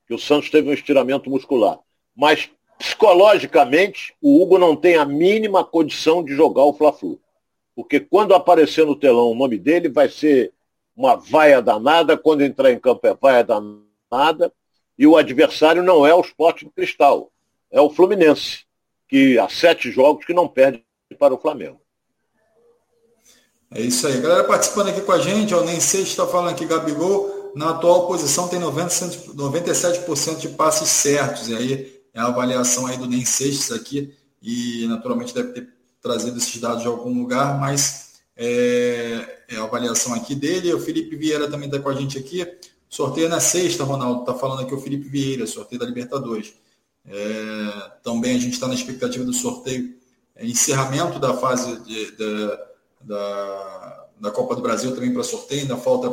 que 0.06 0.14
o 0.14 0.18
Santos 0.18 0.48
teve 0.48 0.70
um 0.70 0.72
estiramento 0.72 1.28
muscular. 1.28 1.78
Mas 2.16 2.48
psicologicamente, 2.78 4.14
o 4.22 4.40
Hugo 4.40 4.56
não 4.56 4.74
tem 4.74 4.96
a 4.96 5.04
mínima 5.04 5.64
condição 5.64 6.24
de 6.24 6.32
jogar 6.32 6.64
o 6.64 6.72
Fla-Flu. 6.72 7.20
Porque 7.78 8.00
quando 8.00 8.34
aparecer 8.34 8.84
no 8.84 8.96
telão 8.96 9.30
o 9.30 9.36
nome 9.36 9.56
dele, 9.56 9.88
vai 9.88 10.08
ser 10.08 10.52
uma 10.96 11.14
vaia 11.14 11.62
danada, 11.62 12.18
quando 12.18 12.42
entrar 12.42 12.72
em 12.72 12.80
campo 12.80 13.06
é 13.06 13.14
vaia 13.14 13.44
danada, 13.44 14.52
e 14.98 15.06
o 15.06 15.16
adversário 15.16 15.80
não 15.80 16.04
é 16.04 16.12
o 16.12 16.20
Sport 16.20 16.64
Cristal, 16.74 17.30
é 17.70 17.80
o 17.80 17.88
Fluminense, 17.88 18.64
que 19.06 19.38
há 19.38 19.48
sete 19.48 19.92
jogos 19.92 20.26
que 20.26 20.34
não 20.34 20.48
perde 20.48 20.84
para 21.20 21.32
o 21.32 21.38
Flamengo. 21.38 21.80
É 23.70 23.80
isso 23.80 24.08
aí. 24.08 24.20
Galera 24.20 24.42
participando 24.42 24.88
aqui 24.88 25.02
com 25.02 25.12
a 25.12 25.20
gente, 25.20 25.54
ó, 25.54 25.60
nem 25.62 25.78
sei 25.78 26.00
se 26.00 26.08
está 26.08 26.26
falando 26.26 26.50
aqui, 26.50 26.66
Gabigol, 26.66 27.52
na 27.54 27.70
atual 27.70 28.08
posição 28.08 28.48
tem 28.48 28.58
90, 28.58 28.90
97% 29.36 30.38
de 30.38 30.48
passes 30.48 30.88
certos. 30.88 31.48
E 31.48 31.54
aí 31.54 32.02
é 32.12 32.18
a 32.18 32.26
avaliação 32.26 32.88
aí 32.88 32.96
do 32.96 33.06
Nem 33.06 33.24
Seixas 33.24 33.70
aqui, 33.70 34.12
e 34.42 34.84
naturalmente 34.88 35.32
deve 35.32 35.52
ter 35.52 35.77
trazido 36.00 36.38
esses 36.38 36.60
dados 36.60 36.82
de 36.82 36.88
algum 36.88 37.12
lugar, 37.12 37.58
mas 37.58 38.20
é, 38.36 39.42
é 39.48 39.56
a 39.56 39.64
avaliação 39.64 40.14
aqui 40.14 40.34
dele. 40.34 40.72
O 40.72 40.80
Felipe 40.80 41.16
Vieira 41.16 41.50
também 41.50 41.68
está 41.68 41.80
com 41.80 41.88
a 41.88 41.94
gente 41.94 42.18
aqui. 42.18 42.46
Sorteio 42.88 43.28
na 43.28 43.40
sexta, 43.40 43.84
Ronaldo. 43.84 44.20
Está 44.20 44.34
falando 44.34 44.62
aqui 44.62 44.74
o 44.74 44.80
Felipe 44.80 45.08
Vieira, 45.08 45.46
sorteio 45.46 45.80
da 45.80 45.86
Libertadores. 45.86 46.54
É, 47.06 47.90
também 48.02 48.36
a 48.36 48.38
gente 48.38 48.52
está 48.52 48.68
na 48.68 48.74
expectativa 48.74 49.24
do 49.24 49.32
sorteio, 49.32 49.94
é, 50.36 50.46
encerramento 50.46 51.18
da 51.18 51.34
fase 51.34 51.80
de, 51.80 52.16
de, 52.16 52.58
da, 53.00 54.06
da 54.20 54.30
Copa 54.30 54.54
do 54.54 54.62
Brasil 54.62 54.94
também 54.94 55.12
para 55.12 55.22
sorteio. 55.22 55.62
Ainda 55.62 55.76
falta 55.76 56.08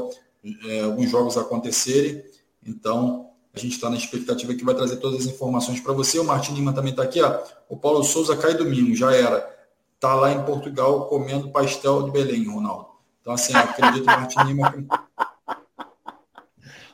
é, 0.68 0.82
alguns 0.82 1.10
jogos 1.10 1.38
acontecerem. 1.38 2.24
Então, 2.66 3.30
a 3.54 3.60
gente 3.60 3.74
está 3.74 3.90
na 3.90 3.96
expectativa 3.96 4.54
que 4.54 4.66
vai 4.66 4.76
trazer 4.76 4.98
todas 4.98 5.22
as 5.22 5.26
informações 5.28 5.80
para 5.80 5.94
você. 5.94 6.20
O 6.20 6.26
Martin 6.26 6.54
Lima 6.54 6.74
também 6.74 6.92
está 6.92 7.04
aqui. 7.04 7.22
Ó. 7.22 7.40
O 7.70 7.78
Paulo 7.78 8.04
Souza 8.04 8.36
cai 8.36 8.54
domingo, 8.56 8.96
já 8.96 9.14
era. 9.14 9.55
Está 9.96 10.14
lá 10.14 10.32
em 10.32 10.44
Portugal 10.44 11.08
comendo 11.08 11.52
pastel 11.52 12.04
de 12.04 12.12
Belém, 12.12 12.48
Ronaldo. 12.48 12.90
Então, 13.22 13.34
assim, 13.34 13.56
acredito, 13.56 14.06
Martin 14.06 14.40
Lima. 14.46 14.86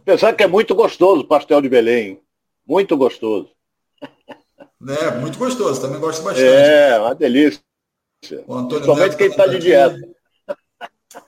Pensar 0.05 0.33
que 0.33 0.43
é 0.43 0.47
muito 0.47 0.73
gostoso 0.73 1.21
o 1.21 1.27
pastel 1.27 1.61
de 1.61 1.69
Belém. 1.69 2.21
Muito 2.65 2.95
gostoso. 2.95 3.49
É, 4.01 5.11
muito 5.19 5.37
gostoso. 5.37 5.81
Também 5.81 5.99
gosto 5.99 6.23
bastante. 6.23 6.47
É, 6.47 6.99
uma 6.99 7.13
delícia. 7.13 7.61
Principalmente 8.21 9.17
quem 9.17 9.27
está 9.27 9.45
de 9.45 9.59
dieta. 9.59 9.97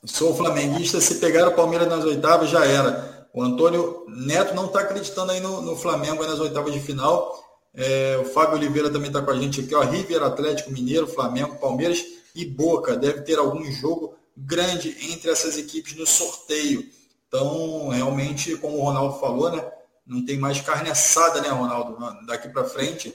Sou 0.05 0.33
flamenguista. 0.35 1.01
Se 1.01 1.19
pegar 1.19 1.47
o 1.47 1.55
Palmeiras 1.55 1.87
nas 1.87 2.03
oitavas, 2.05 2.49
já 2.49 2.65
era. 2.65 3.27
O 3.33 3.41
Antônio 3.41 4.05
Neto 4.07 4.55
não 4.55 4.67
está 4.67 4.81
acreditando 4.81 5.31
aí 5.31 5.39
no, 5.39 5.61
no 5.61 5.75
Flamengo 5.75 6.25
nas 6.25 6.39
oitavas 6.39 6.73
de 6.73 6.79
final. 6.79 7.42
É, 7.75 8.17
o 8.17 8.25
Fábio 8.25 8.55
Oliveira 8.55 8.89
também 8.89 9.07
está 9.07 9.21
com 9.21 9.31
a 9.31 9.39
gente 9.39 9.61
aqui. 9.61 9.73
Ó, 9.73 9.81
River, 9.81 10.23
Atlético 10.23 10.71
Mineiro, 10.71 11.07
Flamengo, 11.07 11.55
Palmeiras 11.55 12.03
e 12.35 12.45
Boca. 12.45 12.95
Deve 12.95 13.21
ter 13.21 13.39
algum 13.39 13.63
jogo 13.71 14.15
grande 14.37 14.95
entre 15.11 15.31
essas 15.31 15.57
equipes 15.57 15.95
no 15.95 16.05
sorteio. 16.05 16.87
Então, 17.27 17.89
realmente, 17.89 18.55
como 18.57 18.77
o 18.77 18.83
Ronaldo 18.83 19.19
falou, 19.19 19.51
né? 19.51 19.65
Não 20.05 20.23
tem 20.23 20.37
mais 20.37 20.61
carne 20.61 20.89
assada, 20.89 21.41
né, 21.41 21.49
Ronaldo? 21.49 21.97
Daqui 22.27 22.49
para 22.49 22.63
frente. 22.63 23.13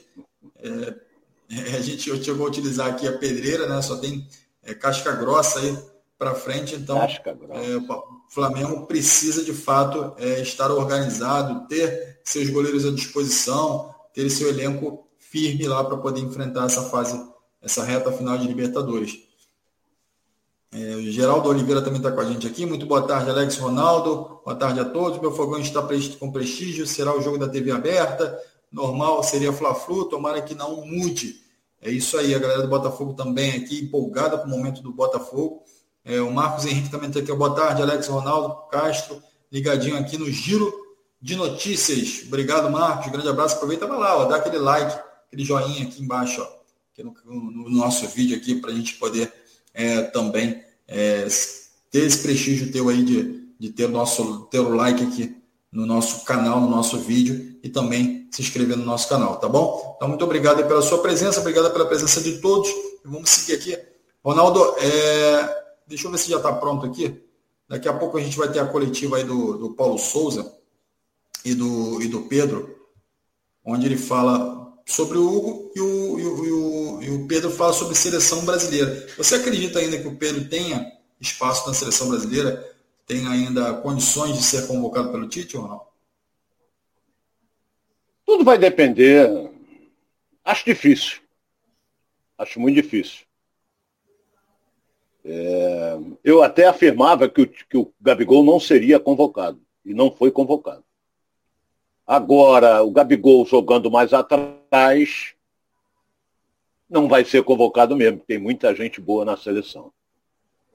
É, 0.57 0.93
a 1.77 1.81
gente 1.81 2.23
chegou 2.23 2.45
a 2.45 2.49
utilizar 2.49 2.87
aqui 2.87 3.07
a 3.07 3.17
pedreira, 3.17 3.67
né? 3.67 3.81
Só 3.81 3.97
tem 3.97 4.27
é, 4.63 4.73
casca 4.73 5.13
grossa 5.13 5.59
aí 5.59 5.77
para 6.17 6.35
frente. 6.35 6.75
Então, 6.75 7.01
é, 7.01 7.77
o 7.77 8.05
Flamengo 8.29 8.85
precisa 8.85 9.43
de 9.43 9.53
fato 9.53 10.13
é, 10.17 10.41
estar 10.41 10.69
organizado, 10.69 11.65
ter 11.67 12.19
seus 12.25 12.49
goleiros 12.49 12.85
à 12.85 12.91
disposição, 12.91 13.95
ter 14.19 14.29
seu 14.29 14.49
elenco 14.49 15.07
firme 15.17 15.65
lá 15.65 15.81
para 15.81 15.95
poder 15.95 16.19
enfrentar 16.19 16.65
essa 16.65 16.83
fase, 16.89 17.17
essa 17.61 17.83
reta 17.83 18.11
final 18.11 18.37
de 18.37 18.47
Libertadores. 18.47 19.17
É, 20.73 21.01
Geraldo 21.03 21.47
Oliveira 21.47 21.81
também 21.81 21.99
está 21.99 22.11
com 22.11 22.19
a 22.19 22.25
gente 22.25 22.45
aqui. 22.45 22.65
Muito 22.65 22.85
boa 22.85 23.01
tarde, 23.01 23.29
Alex 23.29 23.57
Ronaldo. 23.57 24.41
Boa 24.43 24.55
tarde 24.55 24.81
a 24.81 24.85
todos. 24.85 25.19
Meu 25.19 25.31
fogão 25.31 25.59
está 25.59 25.81
com 26.19 26.31
prestígio. 26.31 26.85
Será 26.85 27.17
o 27.17 27.21
jogo 27.21 27.37
da 27.37 27.47
TV 27.47 27.71
aberta. 27.71 28.37
Normal 28.71 29.23
seria 29.23 29.53
Fla-Flu. 29.53 30.05
Tomara 30.05 30.41
que 30.41 30.53
não 30.53 30.85
mude. 30.85 31.41
É 31.81 31.89
isso 31.89 32.17
aí. 32.17 32.35
A 32.35 32.39
galera 32.39 32.61
do 32.61 32.67
Botafogo 32.67 33.13
também 33.13 33.53
aqui, 33.53 33.79
empolgada 33.79 34.37
com 34.37 34.47
o 34.47 34.49
momento 34.49 34.81
do 34.83 34.91
Botafogo. 34.91 35.63
É, 36.03 36.21
o 36.21 36.31
Marcos 36.31 36.65
Henrique 36.65 36.91
também 36.91 37.07
está 37.07 37.19
aqui. 37.21 37.33
Boa 37.33 37.55
tarde, 37.55 37.81
Alex 37.81 38.07
Ronaldo 38.07 38.67
Castro. 38.69 39.23
Ligadinho 39.51 39.97
aqui 39.97 40.17
no 40.17 40.29
Giro 40.29 40.88
de 41.21 41.35
Notícias. 41.35 42.23
Obrigado, 42.25 42.69
Marcos. 42.69 43.11
Grande 43.11 43.27
abraço. 43.27 43.55
Aproveita 43.55 43.85
vai 43.85 43.97
lá, 43.97 44.17
ó, 44.17 44.25
dá 44.25 44.37
aquele 44.37 44.57
like, 44.57 44.97
aquele 45.27 45.43
joinha 45.43 45.83
aqui 45.83 46.01
embaixo, 46.01 46.41
ó, 46.41 46.47
aqui 46.93 47.03
no, 47.03 47.13
no 47.51 47.69
nosso 47.69 48.07
vídeo 48.07 48.37
aqui 48.37 48.55
para 48.55 48.71
a 48.71 48.73
gente 48.73 48.95
poder 48.95 49.31
é, 49.73 50.01
também 50.03 50.63
é, 50.87 51.27
ter 51.91 52.05
esse 52.05 52.19
prestígio 52.19 52.71
teu 52.71 52.89
aí 52.89 53.03
de, 53.03 53.49
de 53.59 53.69
ter 53.69 53.85
o 53.85 53.89
nosso 53.89 54.41
ter 54.51 54.59
o 54.59 54.73
like 54.73 55.03
aqui 55.03 55.35
no 55.71 55.85
nosso 55.85 56.25
canal, 56.25 56.59
no 56.59 56.69
nosso 56.69 56.97
vídeo 56.97 57.57
e 57.61 57.69
também 57.69 58.27
se 58.31 58.41
inscrever 58.41 58.75
no 58.75 58.85
nosso 58.85 59.07
canal, 59.07 59.37
tá 59.37 59.47
bom? 59.47 59.93
Então, 59.95 60.07
muito 60.07 60.23
obrigado 60.23 60.65
pela 60.67 60.81
sua 60.81 60.99
presença, 60.99 61.41
obrigado 61.41 61.71
pela 61.71 61.85
presença 61.85 62.21
de 62.21 62.39
todos. 62.39 62.69
Vamos 63.05 63.29
seguir 63.29 63.53
aqui. 63.53 63.77
Ronaldo, 64.23 64.63
é, 64.79 65.63
deixa 65.85 66.07
eu 66.07 66.11
ver 66.11 66.17
se 66.17 66.29
já 66.29 66.37
está 66.37 66.51
pronto 66.53 66.85
aqui. 66.85 67.21
Daqui 67.67 67.87
a 67.87 67.93
pouco 67.93 68.17
a 68.17 68.21
gente 68.21 68.35
vai 68.35 68.51
ter 68.51 68.59
a 68.59 68.65
coletiva 68.65 69.17
aí 69.17 69.23
do, 69.23 69.57
do 69.57 69.73
Paulo 69.75 69.99
Souza 69.99 70.58
e 71.43 71.53
do, 71.53 72.01
e 72.01 72.07
do 72.07 72.23
Pedro, 72.23 72.75
onde 73.63 73.85
ele 73.85 73.97
fala 73.97 74.59
sobre 74.85 75.17
o 75.17 75.27
Hugo 75.27 75.71
e 75.75 75.79
o, 75.79 76.19
e 76.19 76.25
o, 76.25 77.03
e 77.03 77.09
o, 77.11 77.27
Pedro 77.27 77.51
fala 77.51 77.73
sobre 77.73 77.95
seleção 77.95 78.43
brasileira. 78.43 79.07
Você 79.17 79.35
acredita 79.35 79.79
ainda 79.79 79.99
que 79.99 80.07
o 80.07 80.15
Pedro 80.15 80.49
tenha 80.49 80.91
espaço 81.21 81.67
na 81.67 81.73
seleção 81.73 82.09
brasileira? 82.09 82.75
Tem 83.05 83.27
ainda 83.27 83.73
condições 83.75 84.35
de 84.35 84.43
ser 84.43 84.67
convocado 84.67 85.11
pelo 85.11 85.27
Tite 85.27 85.57
ou 85.57 85.67
não? 85.67 85.81
Tudo 88.25 88.43
vai 88.43 88.57
depender. 88.57 89.51
Acho 90.43 90.65
difícil. 90.65 91.19
Acho 92.37 92.59
muito 92.59 92.75
difícil. 92.75 93.25
É, 95.25 95.97
eu 96.23 96.41
até 96.41 96.65
afirmava 96.65 97.29
que 97.29 97.41
o, 97.41 97.47
que 97.47 97.77
o 97.77 97.93
Gabigol 97.99 98.43
não 98.43 98.59
seria 98.59 98.99
convocado. 98.99 99.61
E 99.85 99.93
não 99.93 100.11
foi 100.11 100.31
convocado. 100.31 100.83
Agora, 102.09 102.81
o 102.81 102.89
Gabigol 102.89 103.45
jogando 103.45 103.91
mais 103.91 104.13
atrás, 104.13 105.35
não 106.89 107.07
vai 107.07 107.23
ser 107.23 107.43
convocado 107.43 107.95
mesmo, 107.95 108.17
tem 108.17 108.39
muita 108.39 108.73
gente 108.73 108.99
boa 108.99 109.23
na 109.23 109.37
seleção. 109.37 109.93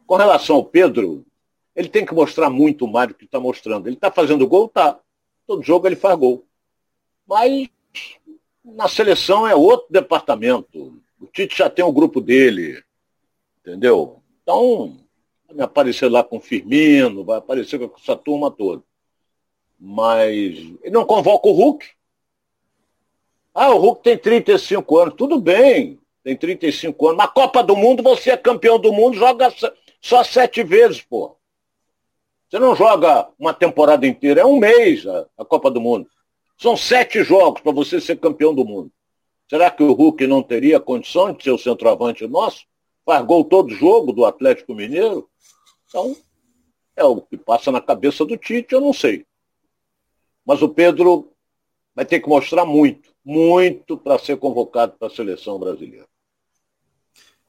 Com 0.07 0.14
relação 0.14 0.55
ao 0.55 0.64
Pedro, 0.64 1.26
ele 1.75 1.88
tem 1.88 2.07
que 2.07 2.14
mostrar 2.14 2.49
muito 2.50 2.87
mais 2.87 3.09
do 3.09 3.14
que 3.14 3.25
está 3.25 3.41
mostrando. 3.41 3.88
Ele 3.88 3.97
está 3.97 4.12
fazendo 4.12 4.47
gol? 4.47 4.69
Tá. 4.69 5.00
Todo 5.45 5.61
jogo 5.61 5.88
ele 5.88 5.97
faz 5.97 6.17
gol. 6.17 6.45
Mas 7.26 7.69
na 8.64 8.87
seleção 8.87 9.45
é 9.45 9.57
outro 9.57 9.88
departamento. 9.91 11.03
O 11.21 11.26
Tite 11.26 11.59
já 11.59 11.69
tem 11.69 11.85
o 11.85 11.93
grupo 11.93 12.21
dele. 12.21 12.81
Entendeu? 13.61 14.23
Então, 14.45 14.97
vai 15.53 15.64
aparecer 15.64 16.09
lá 16.09 16.23
com 16.23 16.37
o 16.37 16.41
Firmino, 16.41 17.25
vai 17.25 17.38
aparecer 17.38 17.76
com 17.76 17.97
essa 17.97 18.14
turma 18.14 18.53
toda. 18.53 18.85
Mas 19.78 20.57
ele 20.57 20.90
não 20.90 21.04
convoca 21.04 21.49
o 21.49 21.52
Hulk. 21.52 21.87
Ah, 23.54 23.71
o 23.75 23.78
Hulk 23.78 24.02
tem 24.02 24.19
35 24.19 24.99
anos. 24.99 25.14
Tudo 25.16 25.40
bem, 25.40 25.99
tem 26.23 26.37
35 26.37 27.09
anos. 27.09 27.19
Na 27.19 27.28
Copa 27.28 27.62
do 27.62 27.76
Mundo, 27.76 28.02
você 28.02 28.31
é 28.31 28.37
campeão 28.37 28.78
do 28.78 28.93
mundo, 28.93 29.16
joga 29.16 29.52
só 30.00 30.25
sete 30.25 30.62
vezes, 30.62 31.02
pô. 31.02 31.37
Você 32.49 32.59
não 32.59 32.75
joga 32.75 33.28
uma 33.38 33.52
temporada 33.52 34.07
inteira, 34.07 34.40
é 34.40 34.45
um 34.45 34.59
mês 34.59 35.07
a, 35.07 35.26
a 35.38 35.45
Copa 35.45 35.71
do 35.71 35.81
Mundo. 35.81 36.09
São 36.57 36.76
sete 36.76 37.23
jogos 37.23 37.61
para 37.61 37.73
você 37.73 38.00
ser 38.00 38.19
campeão 38.19 38.54
do 38.54 38.64
mundo. 38.64 38.90
Será 39.49 39.71
que 39.71 39.83
o 39.83 39.93
Hulk 39.93 40.26
não 40.26 40.43
teria 40.43 40.81
condição 40.81 41.33
de 41.33 41.43
ser 41.43 41.50
o 41.50 41.59
centroavante 41.59 42.26
nosso? 42.26 42.64
Faz 43.04 43.25
gol 43.25 43.45
todo 43.45 43.75
jogo 43.75 44.12
do 44.12 44.25
Atlético 44.25 44.75
Mineiro? 44.75 45.28
Então, 45.88 46.16
é 46.97 47.04
o 47.04 47.21
que 47.21 47.37
passa 47.37 47.71
na 47.71 47.81
cabeça 47.81 48.25
do 48.25 48.37
Tite, 48.37 48.73
eu 48.73 48.81
não 48.81 48.93
sei. 48.93 49.26
Mas 50.45 50.63
o 50.63 50.69
Pedro 50.69 51.33
vai 51.95 52.05
ter 52.05 52.21
que 52.21 52.29
mostrar 52.29 52.65
muito, 52.65 53.11
muito 53.25 53.97
para 53.97 54.19
ser 54.19 54.37
convocado 54.37 54.95
para 54.99 55.09
a 55.09 55.11
seleção 55.11 55.59
brasileira. 55.59 56.07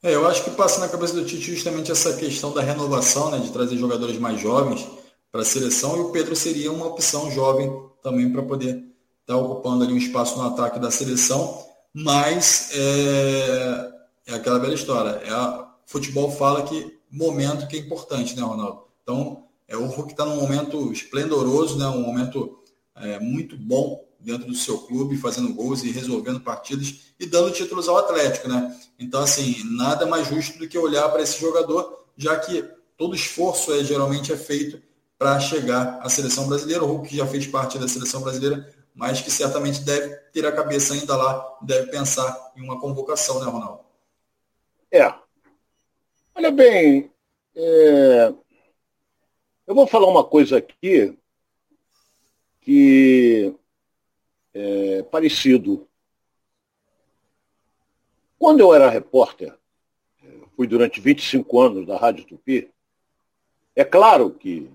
É, 0.02 0.14
eu 0.14 0.26
acho 0.26 0.44
que 0.44 0.50
passa 0.50 0.80
na 0.80 0.88
cabeça 0.88 1.14
do 1.14 1.24
Tite 1.24 1.52
justamente 1.52 1.90
essa 1.90 2.16
questão 2.16 2.52
da 2.52 2.62
renovação, 2.62 3.30
né, 3.30 3.38
de 3.38 3.50
trazer 3.50 3.76
jogadores 3.76 4.18
mais 4.18 4.40
jovens 4.40 4.86
para 5.32 5.42
a 5.42 5.44
seleção, 5.44 5.96
e 5.96 6.00
o 6.00 6.12
Pedro 6.12 6.36
seria 6.36 6.70
uma 6.70 6.86
opção 6.86 7.30
jovem 7.30 7.70
também 8.02 8.30
para 8.30 8.42
poder 8.42 8.76
estar 8.76 9.34
tá 9.34 9.36
ocupando 9.36 9.82
ali 9.82 9.92
um 9.92 9.98
espaço 9.98 10.38
no 10.38 10.46
ataque 10.46 10.78
da 10.78 10.90
seleção, 10.90 11.66
mas 11.92 12.70
é, 12.74 13.92
é 14.28 14.34
aquela 14.34 14.58
velha 14.58 14.74
história, 14.74 15.20
é 15.24 15.30
a, 15.30 15.74
futebol 15.86 16.30
fala 16.30 16.62
que 16.62 16.98
momento 17.10 17.66
que 17.66 17.76
é 17.76 17.80
importante, 17.80 18.36
né, 18.36 18.42
Ronaldo? 18.42 18.84
Então, 19.02 19.44
é 19.66 19.76
o 19.76 19.86
Hulk 19.86 20.12
está 20.12 20.24
num 20.24 20.36
momento 20.36 20.92
esplendoroso, 20.92 21.78
né, 21.78 21.86
um 21.88 22.02
momento 22.02 22.58
é, 22.96 23.18
muito 23.18 23.56
bom 23.56 24.04
dentro 24.18 24.46
do 24.46 24.54
seu 24.54 24.78
clube, 24.78 25.16
fazendo 25.16 25.54
gols 25.54 25.84
e 25.84 25.90
resolvendo 25.90 26.40
partidas 26.40 27.12
e 27.18 27.26
dando 27.26 27.52
títulos 27.52 27.88
ao 27.88 27.98
Atlético, 27.98 28.48
né? 28.48 28.76
Então, 28.98 29.22
assim, 29.22 29.62
nada 29.76 30.06
mais 30.06 30.26
justo 30.26 30.58
do 30.58 30.68
que 30.68 30.78
olhar 30.78 31.08
para 31.10 31.22
esse 31.22 31.40
jogador, 31.40 32.06
já 32.16 32.38
que 32.38 32.64
todo 32.96 33.14
esforço 33.14 33.72
é, 33.72 33.84
geralmente 33.84 34.32
é 34.32 34.36
feito 34.36 34.82
para 35.18 35.38
chegar 35.38 36.00
à 36.02 36.08
seleção 36.08 36.48
brasileira. 36.48 36.84
O 36.84 36.86
Hulk 36.88 37.16
já 37.16 37.26
fez 37.26 37.46
parte 37.46 37.78
da 37.78 37.88
seleção 37.88 38.20
brasileira, 38.20 38.68
mas 38.94 39.20
que 39.20 39.30
certamente 39.30 39.82
deve 39.82 40.14
ter 40.32 40.46
a 40.46 40.52
cabeça 40.52 40.94
ainda 40.94 41.16
lá, 41.16 41.58
deve 41.62 41.90
pensar 41.90 42.52
em 42.56 42.62
uma 42.62 42.80
convocação, 42.80 43.38
né, 43.38 43.46
Ronaldo? 43.46 43.80
É. 44.90 45.12
Olha 46.34 46.50
bem, 46.50 47.10
é... 47.54 48.32
eu 49.66 49.74
vou 49.74 49.86
falar 49.86 50.08
uma 50.08 50.24
coisa 50.24 50.58
aqui 50.58 51.16
que 52.66 53.54
é 54.52 55.04
parecido. 55.04 55.88
Quando 58.36 58.58
eu 58.58 58.74
era 58.74 58.90
repórter, 58.90 59.56
fui 60.56 60.66
durante 60.66 61.00
25 61.00 61.60
anos 61.60 61.86
da 61.86 61.96
Rádio 61.96 62.24
Tupi, 62.24 62.68
é 63.76 63.84
claro 63.84 64.32
que 64.32 64.68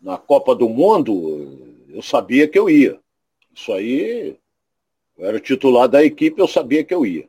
na 0.00 0.16
Copa 0.16 0.54
do 0.54 0.66
Mundo 0.66 1.84
eu 1.90 2.00
sabia 2.00 2.48
que 2.48 2.58
eu 2.58 2.70
ia. 2.70 2.98
Isso 3.54 3.70
aí, 3.70 4.38
eu 5.18 5.26
era 5.26 5.38
titular 5.38 5.86
da 5.86 6.02
equipe, 6.02 6.40
eu 6.40 6.48
sabia 6.48 6.82
que 6.82 6.94
eu 6.94 7.04
ia. 7.04 7.28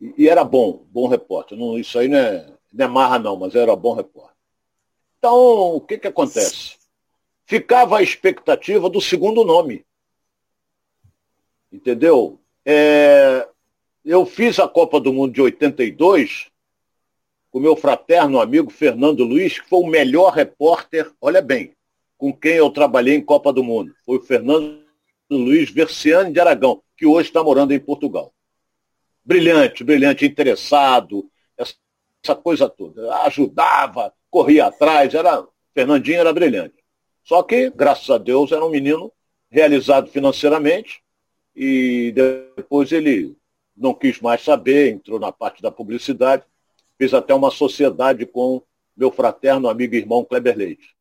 E, 0.00 0.14
e 0.16 0.28
era 0.28 0.44
bom, 0.44 0.86
bom 0.92 1.08
repórter. 1.08 1.58
Não, 1.58 1.76
isso 1.76 1.98
aí 1.98 2.06
não 2.06 2.18
é, 2.18 2.56
não 2.72 2.84
é 2.84 2.88
marra 2.88 3.18
não, 3.18 3.36
mas 3.36 3.56
era 3.56 3.74
bom 3.74 3.94
repórter. 3.94 4.36
Então, 5.18 5.74
o 5.74 5.80
que 5.80 5.98
que 5.98 6.06
acontece? 6.06 6.79
Ficava 7.50 7.98
a 7.98 8.02
expectativa 8.02 8.88
do 8.88 9.00
segundo 9.00 9.44
nome. 9.44 9.84
Entendeu? 11.72 12.38
É, 12.64 13.44
eu 14.04 14.24
fiz 14.24 14.60
a 14.60 14.68
Copa 14.68 15.00
do 15.00 15.12
Mundo 15.12 15.32
de 15.32 15.42
82 15.42 16.48
com 17.50 17.58
meu 17.58 17.74
fraterno 17.74 18.40
amigo 18.40 18.70
Fernando 18.70 19.24
Luiz, 19.24 19.58
que 19.58 19.68
foi 19.68 19.80
o 19.80 19.88
melhor 19.88 20.32
repórter, 20.32 21.10
olha 21.20 21.42
bem, 21.42 21.72
com 22.16 22.32
quem 22.32 22.52
eu 22.52 22.70
trabalhei 22.70 23.16
em 23.16 23.20
Copa 23.20 23.52
do 23.52 23.64
Mundo. 23.64 23.92
Foi 24.06 24.18
o 24.18 24.22
Fernando 24.22 24.84
Luiz 25.28 25.72
Versiani 25.72 26.32
de 26.32 26.38
Aragão, 26.38 26.80
que 26.96 27.04
hoje 27.04 27.30
está 27.30 27.42
morando 27.42 27.74
em 27.74 27.80
Portugal. 27.80 28.32
Brilhante, 29.24 29.82
brilhante, 29.82 30.24
interessado, 30.24 31.28
essa 31.58 32.36
coisa 32.36 32.68
toda. 32.68 33.12
Ajudava, 33.24 34.14
corria 34.30 34.66
atrás, 34.66 35.12
era. 35.12 35.44
Fernandinho 35.74 36.20
era 36.20 36.32
brilhante. 36.32 36.79
Só 37.22 37.42
que, 37.42 37.70
graças 37.70 38.08
a 38.10 38.18
Deus, 38.18 38.52
era 38.52 38.64
um 38.64 38.70
menino 38.70 39.12
realizado 39.50 40.08
financeiramente 40.10 41.02
e 41.54 42.12
depois 42.56 42.92
ele 42.92 43.36
não 43.76 43.94
quis 43.94 44.20
mais 44.20 44.42
saber, 44.42 44.90
entrou 44.90 45.18
na 45.18 45.32
parte 45.32 45.62
da 45.62 45.70
publicidade 45.70 46.44
Fiz 47.00 47.14
até 47.14 47.32
uma 47.32 47.50
sociedade 47.50 48.26
com 48.26 48.62
meu 48.94 49.10
fraterno 49.10 49.70
amigo 49.70 49.94
e 49.94 49.98
irmão 49.98 50.22
Kleber 50.22 50.54
Leite. 50.54 50.94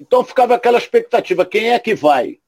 Então 0.00 0.24
ficava 0.24 0.54
aquela 0.54 0.78
expectativa, 0.78 1.44
quem 1.44 1.72
é 1.72 1.78
que 1.78 1.94
vai? 1.94 2.40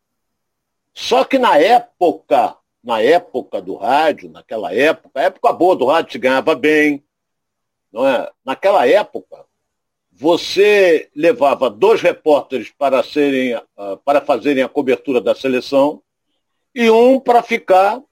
Só 0.95 1.23
que 1.23 1.39
na 1.39 1.59
época, 1.59 2.57
na 2.83 3.03
época 3.03 3.61
do 3.61 3.77
rádio, 3.77 4.31
naquela 4.31 4.75
época, 4.75 5.21
época 5.21 5.53
boa 5.53 5.77
do 5.77 5.85
rádio, 5.85 6.13
se 6.13 6.19
ganhava 6.19 6.55
bem, 6.55 7.05
não 7.93 8.09
é? 8.09 8.31
Naquela 8.43 8.89
época, 8.89 9.45
você 10.21 11.09
levava 11.17 11.71
dois 11.71 12.03
repórteres 12.03 12.71
para 12.77 13.03
serem, 13.03 13.57
uh, 13.57 13.97
para 14.05 14.21
fazerem 14.21 14.63
a 14.63 14.69
cobertura 14.69 15.19
da 15.19 15.35
seleção 15.35 16.03
e 16.75 16.91
um 16.91 17.19
para 17.19 17.43
ficar 17.43 18.03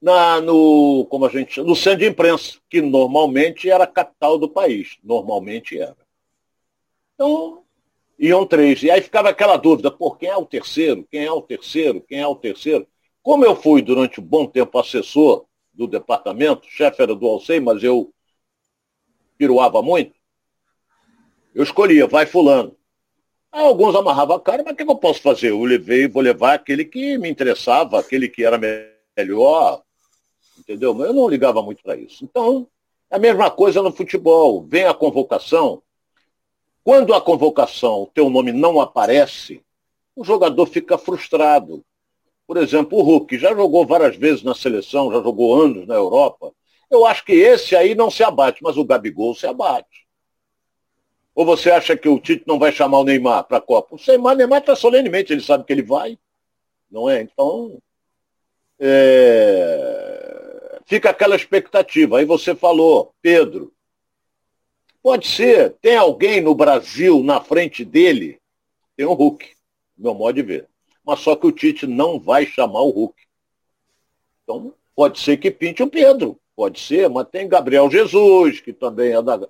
na, 0.00 0.40
no, 0.40 1.04
como 1.10 1.26
a 1.26 1.28
gente 1.28 1.60
no 1.60 1.74
centro 1.74 1.98
de 1.98 2.06
imprensa, 2.06 2.60
que 2.70 2.80
normalmente 2.80 3.68
era 3.68 3.82
a 3.82 3.88
capital 3.88 4.38
do 4.38 4.48
país. 4.48 4.96
Normalmente 5.02 5.76
era. 5.76 5.96
Então, 7.14 7.64
iam 8.16 8.46
três. 8.46 8.84
E 8.84 8.90
aí 8.92 9.02
ficava 9.02 9.30
aquela 9.30 9.56
dúvida, 9.56 9.90
por 9.90 10.18
quem 10.18 10.28
é 10.28 10.36
o 10.36 10.46
terceiro? 10.46 11.04
Quem 11.10 11.24
é 11.24 11.32
o 11.32 11.42
terceiro? 11.42 12.00
Quem 12.00 12.20
é 12.20 12.26
o 12.28 12.36
terceiro? 12.36 12.86
Como 13.24 13.44
eu 13.44 13.56
fui 13.56 13.82
durante 13.82 14.20
um 14.20 14.24
bom 14.24 14.46
tempo 14.46 14.78
assessor 14.78 15.46
do 15.74 15.88
departamento, 15.88 16.68
chefe 16.68 17.02
era 17.02 17.12
do 17.12 17.26
Alcei, 17.26 17.58
mas 17.58 17.82
eu 17.82 18.14
piruava 19.36 19.82
muito, 19.82 20.19
eu 21.54 21.62
escolhia, 21.62 22.06
vai 22.06 22.26
fulano. 22.26 22.76
Alguns 23.52 23.94
amarravam 23.96 24.36
a 24.36 24.40
cara, 24.40 24.62
mas 24.62 24.74
o 24.74 24.76
que 24.76 24.82
eu 24.82 24.96
posso 24.96 25.20
fazer? 25.20 25.50
Eu 25.50 25.62
levei, 25.64 26.06
vou 26.06 26.22
levar 26.22 26.54
aquele 26.54 26.84
que 26.84 27.18
me 27.18 27.28
interessava, 27.28 27.98
aquele 27.98 28.28
que 28.28 28.44
era 28.44 28.58
melhor, 29.16 29.82
entendeu? 30.58 30.94
Mas 30.94 31.08
eu 31.08 31.12
não 31.12 31.28
ligava 31.28 31.60
muito 31.60 31.82
para 31.82 31.96
isso. 31.96 32.24
Então, 32.24 32.68
é 33.10 33.16
a 33.16 33.18
mesma 33.18 33.50
coisa 33.50 33.82
no 33.82 33.90
futebol. 33.90 34.62
Vem 34.62 34.84
a 34.84 34.94
convocação. 34.94 35.82
Quando 36.84 37.12
a 37.12 37.20
convocação, 37.20 38.02
o 38.02 38.06
teu 38.06 38.30
nome 38.30 38.52
não 38.52 38.80
aparece, 38.80 39.60
o 40.14 40.24
jogador 40.24 40.66
fica 40.66 40.96
frustrado. 40.96 41.84
Por 42.46 42.56
exemplo, 42.56 42.98
o 42.98 43.02
Hulk 43.02 43.36
já 43.38 43.54
jogou 43.54 43.84
várias 43.84 44.16
vezes 44.16 44.42
na 44.42 44.54
seleção, 44.54 45.12
já 45.12 45.20
jogou 45.20 45.60
anos 45.60 45.86
na 45.86 45.94
Europa. 45.94 46.52
Eu 46.90 47.04
acho 47.04 47.24
que 47.24 47.32
esse 47.32 47.74
aí 47.74 47.94
não 47.94 48.10
se 48.10 48.22
abate, 48.22 48.62
mas 48.62 48.76
o 48.76 48.84
Gabigol 48.84 49.34
se 49.34 49.46
abate. 49.46 49.99
Ou 51.40 51.46
você 51.46 51.70
acha 51.70 51.96
que 51.96 52.06
o 52.06 52.20
Tite 52.20 52.44
não 52.46 52.58
vai 52.58 52.70
chamar 52.70 52.98
o 52.98 53.04
Neymar 53.04 53.44
para 53.44 53.56
a 53.56 53.62
Copa? 53.62 53.96
O 53.96 54.00
Neymar, 54.06 54.36
Neymar 54.36 54.60
está 54.60 54.76
solenemente, 54.76 55.32
ele 55.32 55.40
sabe 55.40 55.64
que 55.64 55.72
ele 55.72 55.82
vai. 55.82 56.18
Não 56.90 57.08
é? 57.08 57.22
Então, 57.22 57.80
é 58.78 60.78
fica 60.84 61.08
aquela 61.08 61.34
expectativa. 61.34 62.18
Aí 62.18 62.26
você 62.26 62.54
falou, 62.54 63.14
Pedro, 63.22 63.72
pode 65.02 65.28
ser, 65.28 65.70
tem 65.80 65.96
alguém 65.96 66.42
no 66.42 66.54
Brasil 66.54 67.22
na 67.22 67.40
frente 67.40 67.86
dele? 67.86 68.38
Tem 68.94 69.06
o 69.06 69.14
Hulk, 69.14 69.50
meu 69.96 70.12
modo 70.12 70.34
de 70.34 70.42
ver. 70.42 70.68
Mas 71.02 71.20
só 71.20 71.34
que 71.34 71.46
o 71.46 71.52
Tite 71.52 71.86
não 71.86 72.20
vai 72.20 72.44
chamar 72.44 72.82
o 72.82 72.90
Hulk. 72.90 73.18
Então, 74.42 74.74
pode 74.94 75.18
ser 75.18 75.38
que 75.38 75.50
pinte 75.50 75.82
o 75.82 75.88
Pedro, 75.88 76.38
pode 76.54 76.78
ser, 76.78 77.08
mas 77.08 77.30
tem 77.30 77.48
Gabriel 77.48 77.90
Jesus, 77.90 78.60
que 78.60 78.74
também 78.74 79.14
é 79.14 79.22
da, 79.22 79.48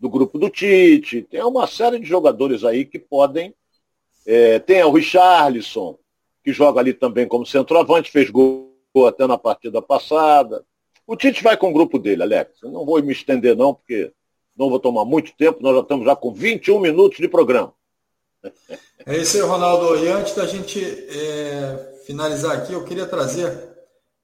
do 0.00 0.08
grupo 0.08 0.38
do 0.38 0.48
Tite, 0.48 1.22
tem 1.22 1.42
uma 1.44 1.66
série 1.66 1.98
de 1.98 2.06
jogadores 2.06 2.64
aí 2.64 2.86
que 2.86 2.98
podem. 2.98 3.54
É, 4.26 4.58
tem 4.58 4.82
o 4.82 4.92
Richarlison, 4.92 5.98
que 6.42 6.52
joga 6.52 6.80
ali 6.80 6.94
também 6.94 7.28
como 7.28 7.44
centroavante, 7.44 8.10
fez 8.10 8.30
gol 8.30 8.74
até 9.06 9.26
na 9.26 9.36
partida 9.36 9.82
passada. 9.82 10.64
O 11.06 11.14
Tite 11.14 11.42
vai 11.42 11.56
com 11.56 11.68
o 11.68 11.72
grupo 11.72 11.98
dele, 11.98 12.22
Alex. 12.22 12.62
Eu 12.62 12.70
não 12.70 12.86
vou 12.86 13.02
me 13.02 13.12
estender 13.12 13.54
não, 13.54 13.74
porque 13.74 14.10
não 14.56 14.70
vou 14.70 14.80
tomar 14.80 15.04
muito 15.04 15.36
tempo, 15.36 15.62
nós 15.62 15.74
já 15.74 15.82
estamos 15.82 16.06
já 16.06 16.16
com 16.16 16.32
21 16.32 16.80
minutos 16.80 17.18
de 17.18 17.28
programa. 17.28 17.74
É 19.04 19.18
isso 19.18 19.36
aí, 19.36 19.42
Ronaldo. 19.42 20.02
E 20.02 20.08
antes 20.08 20.34
da 20.34 20.46
gente 20.46 20.82
é, 20.82 22.00
finalizar 22.06 22.56
aqui, 22.56 22.72
eu 22.72 22.84
queria 22.84 23.06
trazer 23.06 23.68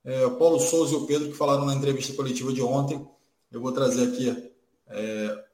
é, 0.05 0.25
o 0.25 0.37
Paulo 0.37 0.59
Souza 0.59 0.95
e 0.95 0.97
o 0.97 1.07
Pedro, 1.07 1.29
que 1.29 1.37
falaram 1.37 1.67
na 1.67 1.75
entrevista 1.75 2.15
coletiva 2.15 2.51
de 2.51 2.62
ontem. 2.62 3.07
Eu 3.53 3.61
vou 3.61 3.73
trazer 3.73 4.09
aqui 4.09 4.53
é, 4.89 5.45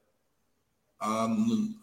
a, 1.03 1.27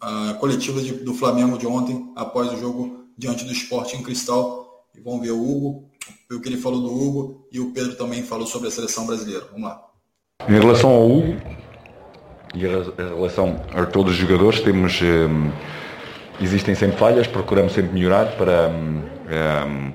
a, 0.01 0.33
coletiva 0.33 0.81
de, 0.81 0.93
do 0.93 1.13
Flamengo 1.13 1.57
de 1.57 1.67
ontem, 1.67 2.11
após 2.15 2.51
o 2.51 2.57
jogo 2.57 3.05
diante 3.17 3.45
do 3.45 3.51
Esporte 3.51 3.95
em 3.95 4.01
Cristal. 4.01 4.87
E 4.95 4.99
vamos 4.99 5.21
ver 5.21 5.31
o 5.31 5.39
Hugo, 5.39 5.89
o 6.31 6.41
que 6.41 6.49
ele 6.49 6.57
falou 6.57 6.81
do 6.81 6.93
Hugo 6.93 7.47
e 7.51 7.59
o 7.59 7.71
Pedro 7.71 7.95
também 7.95 8.23
falou 8.23 8.47
sobre 8.47 8.67
a 8.67 8.71
seleção 8.71 9.05
brasileira. 9.05 9.45
Vamos 9.51 9.69
lá. 9.69 9.81
Em 10.49 10.59
relação 10.59 10.89
ao 10.89 11.09
Hugo 11.09 11.37
e 12.55 12.65
em 12.65 13.15
relação 13.15 13.61
a 13.73 13.85
todos 13.85 14.13
os 14.13 14.17
jogadores, 14.17 14.59
temos 14.59 14.99
um, 15.01 15.51
existem 16.43 16.75
sempre 16.75 16.97
falhas, 16.97 17.27
procuramos 17.27 17.73
sempre 17.73 17.93
melhorar 17.93 18.35
para, 18.35 18.69
um, 18.69 19.93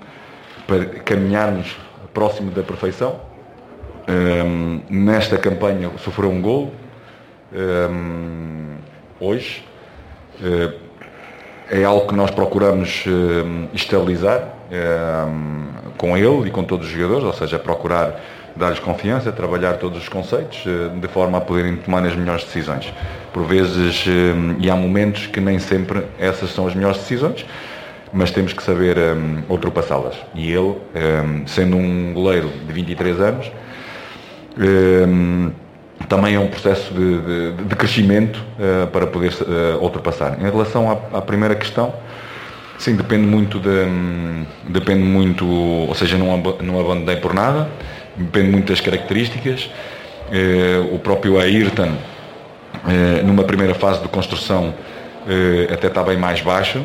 para 0.66 0.86
caminharmos 1.00 1.76
próximo 2.16 2.50
da 2.50 2.62
perfeição. 2.62 3.20
Um, 4.08 4.80
nesta 4.88 5.36
campanha 5.36 5.90
sofreu 5.98 6.30
um 6.30 6.40
gol 6.40 6.72
hoje. 9.20 9.64
Uh, 10.40 10.86
é 11.68 11.82
algo 11.82 12.06
que 12.06 12.14
nós 12.14 12.30
procuramos 12.30 13.04
uh, 13.06 13.68
estabilizar 13.74 14.40
uh, 14.70 15.92
com 15.96 16.16
ele 16.16 16.48
e 16.48 16.50
com 16.50 16.62
todos 16.62 16.86
os 16.86 16.92
jogadores, 16.92 17.24
ou 17.24 17.32
seja, 17.32 17.58
procurar 17.58 18.20
dar-lhes 18.54 18.78
confiança, 18.78 19.32
trabalhar 19.32 19.74
todos 19.74 19.98
os 19.98 20.08
conceitos, 20.08 20.64
de 20.98 21.08
forma 21.08 21.36
a 21.36 21.40
poderem 21.42 21.76
tomar 21.76 22.06
as 22.06 22.16
melhores 22.16 22.42
decisões. 22.44 22.90
Por 23.30 23.44
vezes, 23.44 24.06
e 24.58 24.70
há 24.70 24.74
momentos 24.74 25.26
que 25.26 25.40
nem 25.40 25.58
sempre 25.58 26.02
essas 26.18 26.54
são 26.54 26.66
as 26.66 26.74
melhores 26.74 26.96
decisões, 26.96 27.44
mas 28.14 28.30
temos 28.30 28.54
que 28.54 28.62
saber 28.62 28.96
ultrapassá-las. 29.46 30.16
E 30.34 30.50
ele, 30.50 30.74
sendo 31.46 31.76
um 31.76 32.14
goleiro 32.14 32.48
de 32.48 32.72
23 32.72 33.20
anos, 33.20 33.52
também 36.08 36.34
é 36.34 36.38
um 36.38 36.48
processo 36.48 36.92
de, 36.92 37.20
de, 37.20 37.64
de 37.64 37.76
crescimento 37.76 38.36
uh, 38.36 38.86
para 38.88 39.06
poder 39.06 39.32
uh, 39.32 39.82
ultrapassar. 39.82 40.38
Em 40.40 40.44
relação 40.44 40.90
à, 40.90 41.18
à, 41.18 41.22
primeira 41.22 41.54
questão, 41.54 41.94
sim, 42.78 42.94
depende 42.94 43.26
muito 43.26 43.58
de, 43.58 43.68
um, 43.68 44.44
depende 44.68 45.02
muito, 45.02 45.46
ou 45.46 45.94
seja, 45.94 46.16
não, 46.16 46.36
não 46.60 46.80
abandonei 46.80 47.16
por 47.16 47.34
nada, 47.34 47.68
depende 48.16 48.50
muito 48.50 48.68
das 48.68 48.80
características. 48.80 49.70
Uh, 50.28 50.94
o 50.94 50.98
próprio 50.98 51.38
Ayrton 51.38 51.92
numa 53.24 53.42
primeira 53.42 53.74
fase 53.74 54.02
de 54.02 54.08
construção 54.08 54.74
até 55.72 55.86
está 55.86 56.04
bem 56.04 56.16
mais 56.18 56.42
baixo, 56.42 56.84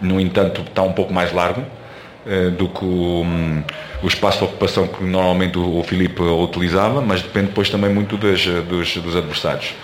no 0.00 0.20
entanto 0.20 0.60
está 0.60 0.82
um 0.82 0.92
pouco 0.92 1.12
mais 1.12 1.32
largo 1.32 1.62
do 2.56 2.68
que 2.68 2.84
o, 2.84 3.22
um, 3.22 3.62
o, 4.02 4.06
espaço 4.06 4.38
de 4.38 4.44
ocupação 4.44 4.86
que 4.86 5.02
normalmente 5.02 5.58
o, 5.58 5.82
Filipe 5.82 6.22
utilizava, 6.22 7.00
mas 7.00 7.22
depende 7.22 7.46
depois 7.46 7.70
também 7.70 7.92
muito 7.92 8.16
das, 8.16 8.44
dos, 8.44 8.96
dos 8.96 9.16
adversários. 9.16 9.74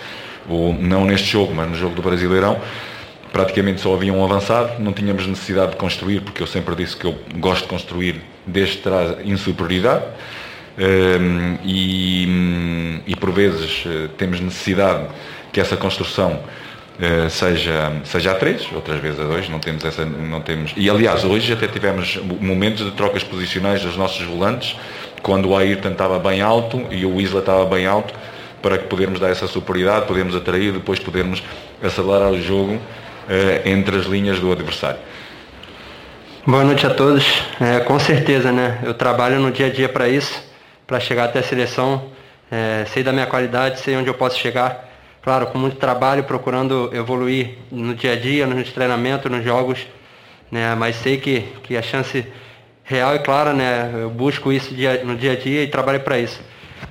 O, 0.47 0.73
não 0.73 1.05
neste 1.05 1.27
jogo, 1.27 1.53
mas 1.55 1.69
no 1.69 1.75
jogo 1.75 1.95
do 1.95 2.01
Brasileirão, 2.01 2.59
praticamente 3.33 3.81
só 3.81 3.93
havia 3.93 4.13
um 4.13 4.23
avançado, 4.23 4.81
não 4.81 4.93
tínhamos 4.93 5.27
necessidade 5.27 5.71
de 5.71 5.77
construir, 5.77 6.21
porque 6.21 6.41
eu 6.41 6.47
sempre 6.47 6.73
disse 6.75 6.95
que 6.95 7.05
eu 7.05 7.17
gosto 7.35 7.63
de 7.63 7.67
construir 7.67 8.21
desde 8.45 8.77
trás 8.77 9.17
em 9.25 9.35
superioridade. 9.35 10.05
Um, 10.77 11.57
e, 11.63 13.01
e, 13.07 13.15
por 13.15 13.31
vezes 13.31 13.85
eh, 13.85 14.09
temos 14.17 14.41
necessidade 14.41 15.07
que 15.53 15.61
essa 15.61 15.77
construção 15.77 16.41
seja, 17.29 17.91
seja 18.03 18.31
a 18.31 18.35
três, 18.35 18.67
outras 18.73 18.99
vezes 18.99 19.19
a 19.19 19.23
dois, 19.23 19.49
não 19.49 19.59
temos 19.59 19.83
essa, 19.83 20.05
não 20.05 20.41
temos. 20.41 20.73
E 20.77 20.89
aliás, 20.89 21.23
hoje 21.23 21.51
até 21.53 21.67
tivemos 21.67 22.17
momentos 22.39 22.85
de 22.85 22.91
trocas 22.91 23.23
posicionais 23.23 23.81
dos 23.81 23.97
nossos 23.97 24.25
volantes, 24.25 24.75
quando 25.21 25.49
o 25.49 25.57
Ayrton 25.57 25.91
estava 25.91 26.19
bem 26.19 26.41
alto 26.41 26.85
e 26.91 27.05
o 27.05 27.19
Isla 27.19 27.39
estava 27.39 27.65
bem 27.65 27.85
alto, 27.85 28.13
para 28.61 28.77
que 28.77 28.85
podermos 28.85 29.19
dar 29.19 29.29
essa 29.29 29.47
superioridade, 29.47 30.05
podermos 30.05 30.35
atrair, 30.35 30.71
depois 30.71 30.99
podermos 30.99 31.43
acelerar 31.83 32.31
o 32.31 32.41
jogo 32.41 32.75
uh, 32.75 32.81
entre 33.67 33.97
as 33.97 34.05
linhas 34.05 34.39
do 34.39 34.51
adversário. 34.51 34.99
Boa 36.47 36.63
noite 36.63 36.85
a 36.85 36.91
todos. 36.91 37.41
É, 37.59 37.79
com 37.79 37.99
certeza, 37.99 38.51
né? 38.51 38.79
Eu 38.83 38.93
trabalho 38.93 39.39
no 39.39 39.51
dia 39.51 39.65
a 39.65 39.69
dia 39.69 39.89
para 39.89 40.07
isso 40.07 40.43
para 40.85 40.99
chegar 40.99 41.25
até 41.25 41.39
a 41.39 41.43
seleção. 41.43 42.05
É, 42.51 42.85
sei 42.85 43.03
da 43.03 43.11
minha 43.11 43.25
qualidade, 43.25 43.79
sei 43.79 43.95
onde 43.97 44.07
eu 44.07 44.13
posso 44.13 44.37
chegar. 44.37 44.84
Claro, 45.25 45.47
com 45.47 45.57
muito 45.57 45.77
trabalho, 45.77 46.23
procurando 46.23 46.91
evoluir 46.93 47.57
no 47.71 47.95
dia 47.95 48.13
a 48.13 48.15
dia, 48.15 48.45
nos 48.45 48.71
treinamentos, 48.71 49.31
nos 49.31 49.43
jogos. 49.43 49.87
Né? 50.51 50.75
Mas 50.75 50.97
sei 50.97 51.17
que, 51.17 51.41
que 51.63 51.75
a 51.75 51.81
chance 51.81 52.27
real 52.83 53.15
e 53.15 53.19
clara, 53.19 53.51
né? 53.51 53.89
Eu 54.03 54.11
busco 54.11 54.53
isso 54.53 54.71
dia, 54.75 55.03
no 55.03 55.15
dia 55.15 55.31
a 55.31 55.35
dia 55.35 55.63
e 55.63 55.67
trabalho 55.67 56.01
para 56.01 56.19
isso. 56.19 56.39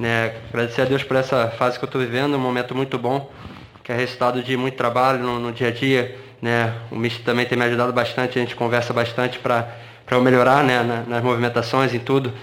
Né? 0.01 0.35
Agradecer 0.49 0.83
a 0.83 0.85
Deus 0.85 1.05
por 1.05 1.17
essa 1.17 1.47
fase 1.57 1.79
que 1.79 1.85
eu 1.85 1.87
estou 1.87 2.01
vivendo, 2.01 2.35
um 2.35 2.41
momento 2.41 2.75
muito 2.75 2.99
bom, 2.99 3.31
que 3.85 3.93
é 3.93 3.95
resultado 3.95 4.43
de 4.43 4.57
muito 4.57 4.75
trabalho 4.75 5.21
no, 5.21 5.39
no 5.39 5.53
dia 5.53 5.69
a 5.69 5.71
dia. 5.71 6.19
Né? 6.43 6.75
O 6.91 6.97
Mister 6.97 7.25
também 7.25 7.47
tem 7.47 7.57
me 7.57 7.65
ajudado 7.67 7.93
bastante, 7.93 8.37
a 8.37 8.43
gente 8.43 8.57
conversa 8.57 8.93
bastante 8.93 9.39
para 9.39 9.77
eu 10.11 10.21
melhorar 10.21 10.65
né? 10.65 11.05
nas 11.07 11.23
movimentações, 11.23 11.95
em 11.95 12.01
tudo 12.01 12.35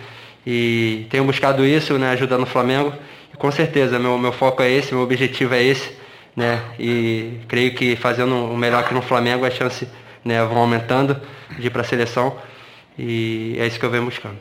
e 0.45 1.06
tenho 1.10 1.23
buscado 1.23 1.65
isso, 1.65 1.97
né, 1.97 2.12
ajudando 2.12 2.43
o 2.43 2.47
Flamengo. 2.47 2.93
Com 3.41 3.51
certeza, 3.51 3.97
meu, 3.97 4.19
meu 4.19 4.32
foco 4.32 4.62
é 4.62 4.69
esse, 4.69 4.93
meu 4.93 5.04
objetivo 5.04 5.56
é 5.56 5.63
esse, 5.63 5.97
né, 6.36 6.75
e 6.77 7.39
creio 7.47 7.73
que 7.75 7.95
fazendo 7.95 8.36
o 8.36 8.56
melhor 8.56 8.84
aqui 8.84 8.93
no 8.93 9.01
Flamengo, 9.01 9.43
as 9.43 9.56
chances 9.56 9.88
né, 10.23 10.45
vão 10.45 10.60
aumentando 10.60 11.19
de 11.58 11.65
ir 11.65 11.71
para 11.71 11.82
a 11.82 11.84
seleção 11.84 12.39
e 12.95 13.56
é 13.58 13.65
isso 13.65 13.80
que 13.80 13.86
eu 13.88 13.89
venho 13.89 14.06
buscando. 14.06 14.38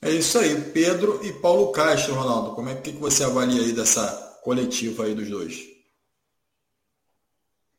É 0.00 0.08
isso 0.08 0.38
aí, 0.38 0.58
Pedro 0.72 1.20
e 1.22 1.30
Paulo 1.30 1.72
Castro, 1.72 2.14
Ronaldo. 2.14 2.54
Como 2.54 2.70
é 2.70 2.74
que, 2.76 2.92
que 2.92 2.98
você 2.98 3.24
avalia 3.24 3.60
aí 3.60 3.72
dessa 3.72 4.40
coletiva 4.42 5.04
aí 5.04 5.14
dos 5.14 5.28
dois? 5.28 5.62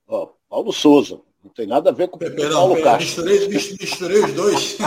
Ó, 0.07 0.27
Paulo 0.47 0.71
Souza, 0.71 1.19
não 1.43 1.51
tem 1.51 1.65
nada 1.65 1.89
a 1.89 1.93
ver 1.93 2.09
com 2.09 2.17
o 2.17 2.19
perdão, 2.19 2.51
Paulo 2.51 2.75
perdão, 2.75 2.91
Castro. 2.91 3.25
Misturei, 3.25 3.47
misturei 3.79 4.23
os 4.23 4.33
dois. 4.33 4.77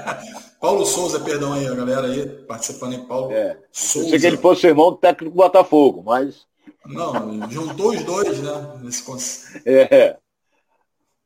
Paulo 0.60 0.86
Souza, 0.86 1.18
perdão 1.18 1.54
aí, 1.54 1.66
a 1.66 1.74
galera 1.74 2.06
aí, 2.06 2.28
participando 2.46 2.94
em 2.94 3.04
Paulo 3.04 3.32
é. 3.32 3.58
Souza. 3.72 4.10
Sei 4.10 4.20
que 4.20 4.26
ele 4.26 4.36
fosse 4.36 4.66
irmão 4.66 4.90
do 4.90 4.96
técnico 4.96 5.34
do 5.34 5.42
Botafogo, 5.42 6.02
mas. 6.04 6.46
Não, 6.86 7.50
juntou 7.50 7.90
os 7.90 8.04
dois, 8.04 8.40
né? 8.40 8.80
Nesse... 8.82 9.02
É. 9.66 10.16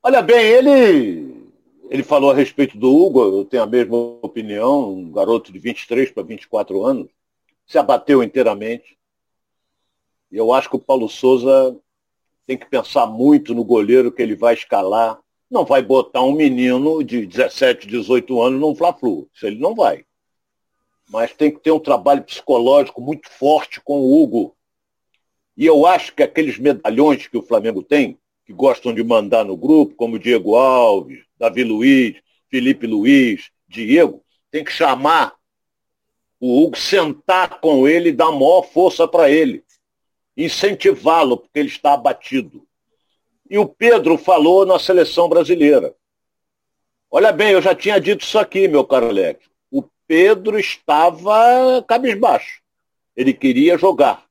Olha 0.03 0.23
bem, 0.23 0.39
ele. 0.39 1.37
Ele 1.89 2.03
falou 2.03 2.31
a 2.31 2.35
respeito 2.35 2.77
do 2.77 2.93
Hugo, 2.93 3.23
eu 3.23 3.45
tenho 3.45 3.63
a 3.63 3.67
mesma 3.67 3.97
opinião, 3.97 4.93
um 4.93 5.13
garoto 5.13 5.53
de 5.53 5.59
23 5.59 6.11
para 6.11 6.25
24 6.25 6.85
anos, 6.85 7.09
se 7.65 7.79
abateu 7.79 8.25
inteiramente. 8.25 8.99
E 10.33 10.37
eu 10.37 10.53
acho 10.53 10.69
que 10.69 10.75
o 10.75 10.81
Paulo 10.81 11.09
Souza 11.09 11.77
tem 12.47 12.57
que 12.57 12.67
pensar 12.67 13.07
muito 13.07 13.55
no 13.55 13.65
goleiro 13.65 14.13
que 14.13 14.23
ele 14.23 14.37
vai 14.37 14.55
escalar. 14.55 15.19
Não 15.51 15.65
vai 15.65 15.83
botar 15.83 16.23
um 16.23 16.33
menino 16.33 17.03
de 17.03 17.27
17, 17.27 17.87
18 17.87 18.41
anos 18.41 18.61
num 18.61 18.75
Fla-Flu. 18.75 19.29
Isso 19.35 19.47
ele 19.47 19.59
não 19.59 19.75
vai. 19.75 20.05
Mas 21.11 21.33
tem 21.33 21.51
que 21.51 21.61
ter 21.61 21.73
um 21.73 21.81
trabalho 21.81 22.23
psicológico 22.23 23.01
muito 23.01 23.29
forte 23.29 23.81
com 23.81 24.01
o 24.01 24.23
Hugo. 24.23 24.57
E 25.57 25.67
eu 25.67 25.87
acho 25.87 26.15
que 26.15 26.23
aqueles 26.23 26.59
medalhões 26.59 27.27
que 27.27 27.37
o 27.37 27.43
Flamengo 27.43 27.83
tem, 27.83 28.19
que 28.45 28.53
gostam 28.53 28.95
de 28.95 29.03
mandar 29.03 29.45
no 29.45 29.57
grupo, 29.57 29.95
como 29.95 30.19
Diego 30.19 30.55
Alves, 30.55 31.25
Davi 31.39 31.65
Luiz, 31.65 32.17
Felipe 32.49 32.87
Luiz, 32.87 33.51
Diego, 33.69 34.23
tem 34.51 34.63
que 34.63 34.73
chamar 34.73 35.35
o 36.39 36.63
Hugo, 36.63 36.77
sentar 36.77 37.61
com 37.61 37.89
ele 37.89 38.11
e 38.11 38.13
dar 38.13 38.31
maior 38.31 38.63
força 38.63 39.09
para 39.09 39.31
ele 39.31 39.65
incentivá-lo, 40.37 41.39
porque 41.39 41.59
ele 41.59 41.69
está 41.69 41.95
abatido. 41.95 42.67
E 43.49 43.59
o 43.59 43.67
Pedro 43.67 44.19
falou 44.19 44.67
na 44.67 44.79
seleção 44.79 45.29
brasileira. 45.29 45.95
Olha 47.11 47.33
bem, 47.33 47.53
eu 47.53 47.63
já 47.63 47.75
tinha 47.75 48.01
dito 48.01 48.23
isso 48.25 48.39
aqui, 48.39 48.67
meu 48.67 48.85
caro 48.85 49.09
Alex. 49.09 49.41
O 49.71 49.85
Pedro 50.07 50.59
estava 50.59 51.83
cabisbaixo. 51.87 52.61
Ele 53.17 53.33
queria 53.33 53.79
jogar. 53.79 54.27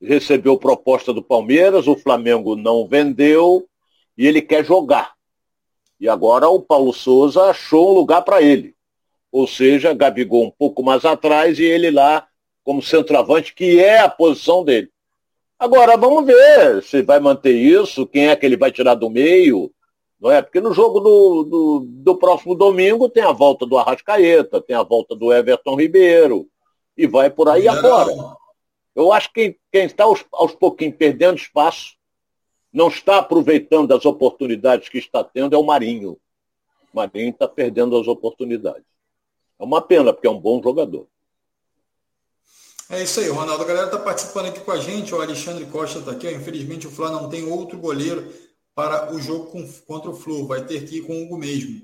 Recebeu 0.00 0.56
proposta 0.56 1.12
do 1.12 1.22
Palmeiras, 1.22 1.86
o 1.86 1.96
Flamengo 1.96 2.54
não 2.54 2.86
vendeu 2.86 3.66
e 4.16 4.26
ele 4.26 4.40
quer 4.40 4.64
jogar. 4.64 5.14
E 5.98 6.08
agora 6.08 6.48
o 6.48 6.60
Paulo 6.60 6.92
Souza 6.92 7.44
achou 7.44 7.90
um 7.90 7.94
lugar 7.94 8.22
para 8.22 8.40
ele. 8.40 8.74
Ou 9.32 9.46
seja, 9.46 9.94
Gabigol 9.94 10.46
um 10.46 10.50
pouco 10.50 10.82
mais 10.82 11.04
atrás 11.04 11.58
e 11.58 11.64
ele 11.64 11.90
lá 11.90 12.26
como 12.62 12.82
centroavante, 12.82 13.54
que 13.54 13.80
é 13.80 13.98
a 13.98 14.08
posição 14.08 14.64
dele. 14.64 14.89
Agora, 15.60 15.94
vamos 15.94 16.24
ver 16.24 16.82
se 16.82 17.02
vai 17.02 17.20
manter 17.20 17.54
isso, 17.54 18.06
quem 18.06 18.28
é 18.28 18.34
que 18.34 18.46
ele 18.46 18.56
vai 18.56 18.72
tirar 18.72 18.94
do 18.94 19.10
meio, 19.10 19.70
não 20.18 20.30
é? 20.30 20.40
Porque 20.40 20.58
no 20.58 20.72
jogo 20.72 21.00
do, 21.00 21.44
do, 21.44 21.86
do 21.86 22.16
próximo 22.16 22.54
domingo 22.54 23.10
tem 23.10 23.22
a 23.22 23.30
volta 23.30 23.66
do 23.66 23.76
Arrascaeta, 23.76 24.58
tem 24.62 24.74
a 24.74 24.82
volta 24.82 25.14
do 25.14 25.30
Everton 25.30 25.76
Ribeiro, 25.76 26.48
e 26.96 27.06
vai 27.06 27.28
por 27.28 27.46
aí 27.46 27.68
agora. 27.68 28.10
Eu 28.96 29.12
acho 29.12 29.30
que 29.34 29.58
quem 29.70 29.84
está 29.84 30.04
aos, 30.04 30.24
aos 30.32 30.54
pouquinhos 30.54 30.96
perdendo 30.96 31.36
espaço, 31.36 31.94
não 32.72 32.88
está 32.88 33.18
aproveitando 33.18 33.92
as 33.92 34.06
oportunidades 34.06 34.88
que 34.88 34.96
está 34.96 35.22
tendo, 35.22 35.54
é 35.54 35.58
o 35.58 35.62
Marinho. 35.62 36.12
O 36.90 36.96
Marinho 36.96 37.32
está 37.32 37.46
perdendo 37.46 37.98
as 37.98 38.08
oportunidades. 38.08 38.86
É 39.58 39.62
uma 39.62 39.82
pena, 39.82 40.10
porque 40.10 40.26
é 40.26 40.30
um 40.30 40.40
bom 40.40 40.62
jogador. 40.62 41.06
É 42.92 43.04
isso 43.04 43.20
aí, 43.20 43.28
Ronaldo. 43.28 43.62
A 43.62 43.66
galera 43.66 43.86
está 43.86 43.98
participando 43.98 44.46
aqui 44.46 44.58
com 44.58 44.72
a 44.72 44.80
gente. 44.80 45.14
O 45.14 45.22
Alexandre 45.22 45.64
Costa 45.66 46.00
está 46.00 46.10
aqui. 46.10 46.26
Ó. 46.26 46.30
Infelizmente 46.32 46.88
o 46.88 46.90
Fla 46.90 47.08
não 47.08 47.28
tem 47.28 47.44
outro 47.44 47.78
goleiro 47.78 48.26
para 48.74 49.14
o 49.14 49.20
jogo 49.20 49.46
com, 49.46 49.64
contra 49.86 50.10
o 50.10 50.16
Flu. 50.16 50.48
Vai 50.48 50.64
ter 50.64 50.84
que 50.84 50.96
ir 50.96 51.02
com 51.02 51.12
o 51.12 51.22
Hugo 51.22 51.38
mesmo. 51.38 51.82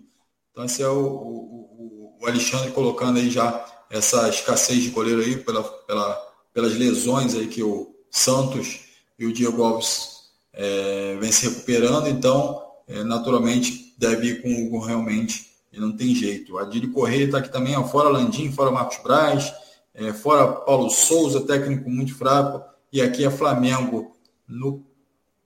Então 0.51 0.65
esse 0.65 0.83
é 0.83 0.89
o, 0.89 1.07
o, 1.07 2.17
o, 2.21 2.27
Alexandre 2.27 2.73
colocando 2.73 3.21
aí 3.21 3.31
já 3.31 3.65
essa 3.89 4.29
escassez 4.29 4.83
de 4.83 4.91
goleiro 4.91 5.21
aí 5.21 5.37
pela, 5.37 5.63
pela, 5.63 6.15
pelas 6.53 6.75
lesões 6.75 7.37
aí 7.37 7.47
que 7.47 7.63
o 7.63 7.95
Santos 8.11 8.81
e 9.17 9.27
o 9.27 9.33
Diego 9.33 9.63
Alves 9.63 10.23
é, 10.53 11.17
vem 11.21 11.31
se 11.31 11.49
recuperando. 11.49 12.09
Então, 12.09 12.61
é, 12.89 13.05
naturalmente, 13.05 13.95
deve 13.97 14.27
ir 14.27 14.43
com 14.43 14.49
o 14.49 14.67
Hugo 14.67 14.81
realmente. 14.81 15.53
E 15.73 15.79
não 15.79 15.97
tem 15.97 16.13
jeito. 16.17 16.55
O 16.55 16.59
Adílio 16.59 16.91
Correia 16.91 17.27
está 17.27 17.39
aqui 17.39 17.53
também, 17.53 17.77
ó, 17.77 17.85
fora 17.85 18.09
Landim, 18.09 18.51
fora 18.51 18.73
Marcos 18.73 18.99
Braz. 19.05 19.53
É, 19.97 20.13
fora 20.13 20.47
Paulo 20.47 20.91
Souza, 20.91 21.41
técnico 21.41 21.89
muito 21.89 22.15
fraco. 22.15 22.63
E 22.93 23.01
aqui 23.01 23.25
é 23.25 23.31
Flamengo 23.31 24.15
no 24.47 24.85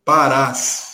Pará. 0.04 0.52
Se 0.52 0.90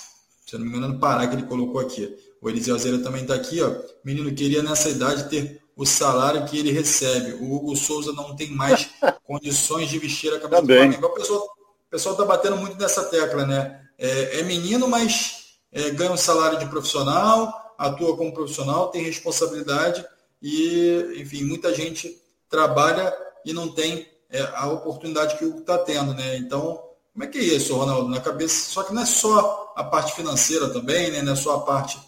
não 0.53 0.61
me 0.61 0.69
engano, 0.69 0.89
no 0.93 1.01
Pará 1.01 1.27
que 1.27 1.35
ele 1.35 1.47
colocou 1.47 1.81
aqui. 1.81 2.15
O 2.41 2.51
Eliseu 2.51 2.79
Zera 2.79 2.99
também 2.99 3.23
está 3.23 3.35
aqui. 3.35 3.63
Ó. 3.63 3.75
Menino 4.05 4.33
queria 4.35 4.63
nessa 4.63 4.91
idade 4.91 5.31
ter 5.31 5.63
o 5.75 5.87
salário 5.87 6.45
que 6.45 6.59
ele 6.59 6.71
recebe. 6.71 7.33
O 7.43 7.55
Hugo 7.55 7.75
Souza 7.75 8.13
não 8.13 8.37
tem 8.37 8.51
mais 8.51 8.91
condições 9.25 9.89
de 9.89 9.99
vestir 9.99 10.33
a 10.35 10.39
camisa 10.39 10.61
Também. 10.61 10.91
do 10.91 10.97
Flamengo. 10.97 11.15
O 11.15 11.91
pessoal 11.91 12.13
está 12.15 12.27
batendo 12.27 12.59
muito 12.59 12.77
nessa 12.79 13.05
tecla, 13.05 13.47
né? 13.47 13.81
É, 13.99 14.41
é 14.41 14.43
menino, 14.43 14.87
mas 14.87 15.57
é, 15.73 15.91
ganha 15.91 16.13
um 16.13 16.17
salário 16.17 16.59
de 16.59 16.67
profissional, 16.67 17.75
atua 17.79 18.17
como 18.17 18.35
profissional, 18.35 18.91
tem 18.91 19.03
responsabilidade 19.03 20.05
e, 20.43 21.17
enfim, 21.17 21.45
muita 21.45 21.75
gente 21.75 22.21
trabalha 22.51 23.15
e 23.47 23.53
não 23.53 23.69
tem 23.69 24.07
é, 24.29 24.43
a 24.55 24.67
oportunidade 24.67 25.39
que 25.39 25.45
o 25.45 25.51
Hugo 25.51 25.61
está 25.61 25.79
tendo, 25.79 26.13
né? 26.13 26.37
Então, 26.37 26.83
como 27.13 27.25
é 27.25 27.29
que 27.29 27.39
é 27.39 27.43
isso, 27.43 27.75
Ronaldo? 27.75 28.09
Na 28.09 28.21
cabeça, 28.21 28.71
só 28.71 28.83
que 28.83 28.93
não 28.93 29.03
é 29.03 29.07
só 29.07 29.73
a 29.77 29.85
parte 29.85 30.13
financeira 30.13 30.69
também, 30.71 31.13
né? 31.13 31.23
Não 31.23 31.33
é 31.33 31.37
só 31.37 31.55
a 31.55 31.61
parte 31.61 31.99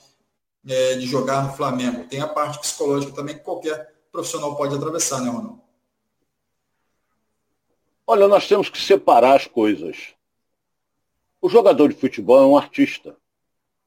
é, 0.67 0.97
de 0.97 1.07
jogar 1.07 1.45
no 1.47 1.55
Flamengo. 1.55 2.09
Tem 2.09 2.21
a 2.21 2.27
parte 2.27 2.59
psicológica 2.59 3.13
também 3.13 3.37
que 3.37 3.45
qualquer 3.45 3.95
profissional 4.11 4.57
pode 4.57 4.75
atravessar, 4.75 5.21
né, 5.21 5.31
Ronaldo? 5.31 5.63
Olha, 8.05 8.27
nós 8.27 8.49
temos 8.49 8.69
que 8.69 8.79
separar 8.79 9.37
as 9.37 9.47
coisas. 9.47 10.15
O 11.41 11.49
jogador 11.49 11.89
de 11.89 11.95
futebol 11.95 12.43
é 12.43 12.47
um 12.47 12.57
artista. 12.57 13.17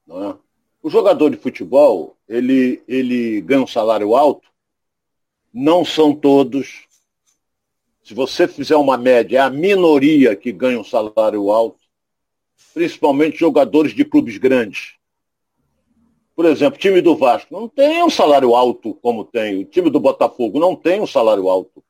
Não 0.06 0.30
é? 0.30 0.36
O 0.82 0.88
jogador 0.88 1.30
de 1.30 1.36
futebol, 1.36 2.16
ele, 2.26 2.82
ele 2.88 3.42
ganha 3.42 3.62
um 3.62 3.66
salário 3.66 4.16
alto. 4.16 4.48
Não 5.52 5.84
são 5.84 6.14
todos. 6.14 6.86
Se 8.02 8.14
você 8.14 8.48
fizer 8.48 8.76
uma 8.76 8.96
média, 8.96 9.38
é 9.38 9.40
a 9.40 9.50
minoria 9.50 10.34
que 10.34 10.50
ganha 10.50 10.78
um 10.78 10.84
salário 10.84 11.50
alto. 11.50 11.80
Principalmente 12.74 13.38
jogadores 13.38 13.94
de 13.94 14.04
clubes 14.04 14.38
grandes. 14.38 14.96
Por 16.34 16.46
exemplo, 16.46 16.76
o 16.76 16.80
time 16.80 17.00
do 17.00 17.16
Vasco 17.16 17.52
não 17.52 17.68
tem 17.68 18.02
um 18.02 18.10
salário 18.10 18.54
alto 18.54 18.94
como 18.94 19.24
tem. 19.24 19.62
O 19.62 19.64
time 19.64 19.90
do 19.90 20.00
Botafogo 20.00 20.58
não 20.58 20.74
tem 20.74 21.00
um 21.00 21.06
salário 21.06 21.48
alto. 21.48 21.84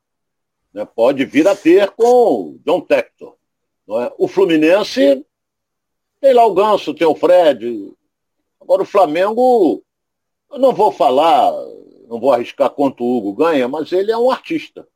Né? 0.73 0.85
Pode 0.85 1.25
vir 1.25 1.47
a 1.47 1.55
ter 1.55 1.89
com 1.91 2.03
o 2.03 2.59
John 2.65 2.81
Tector. 2.81 3.35
É? 3.89 4.13
O 4.17 4.27
Fluminense 4.27 5.25
tem 6.19 6.33
lá 6.33 6.45
o 6.45 6.53
Ganso, 6.53 6.93
tem 6.93 7.07
o 7.07 7.15
Fred. 7.15 7.91
Agora 8.59 8.83
o 8.83 8.85
Flamengo, 8.85 9.83
eu 10.51 10.59
não 10.59 10.73
vou 10.73 10.91
falar, 10.91 11.51
não 12.07 12.19
vou 12.19 12.31
arriscar 12.31 12.69
quanto 12.69 13.03
o 13.03 13.17
Hugo 13.17 13.33
ganha, 13.33 13.67
mas 13.67 13.91
ele 13.91 14.11
é 14.11 14.17
um 14.17 14.31
artista. 14.31 14.87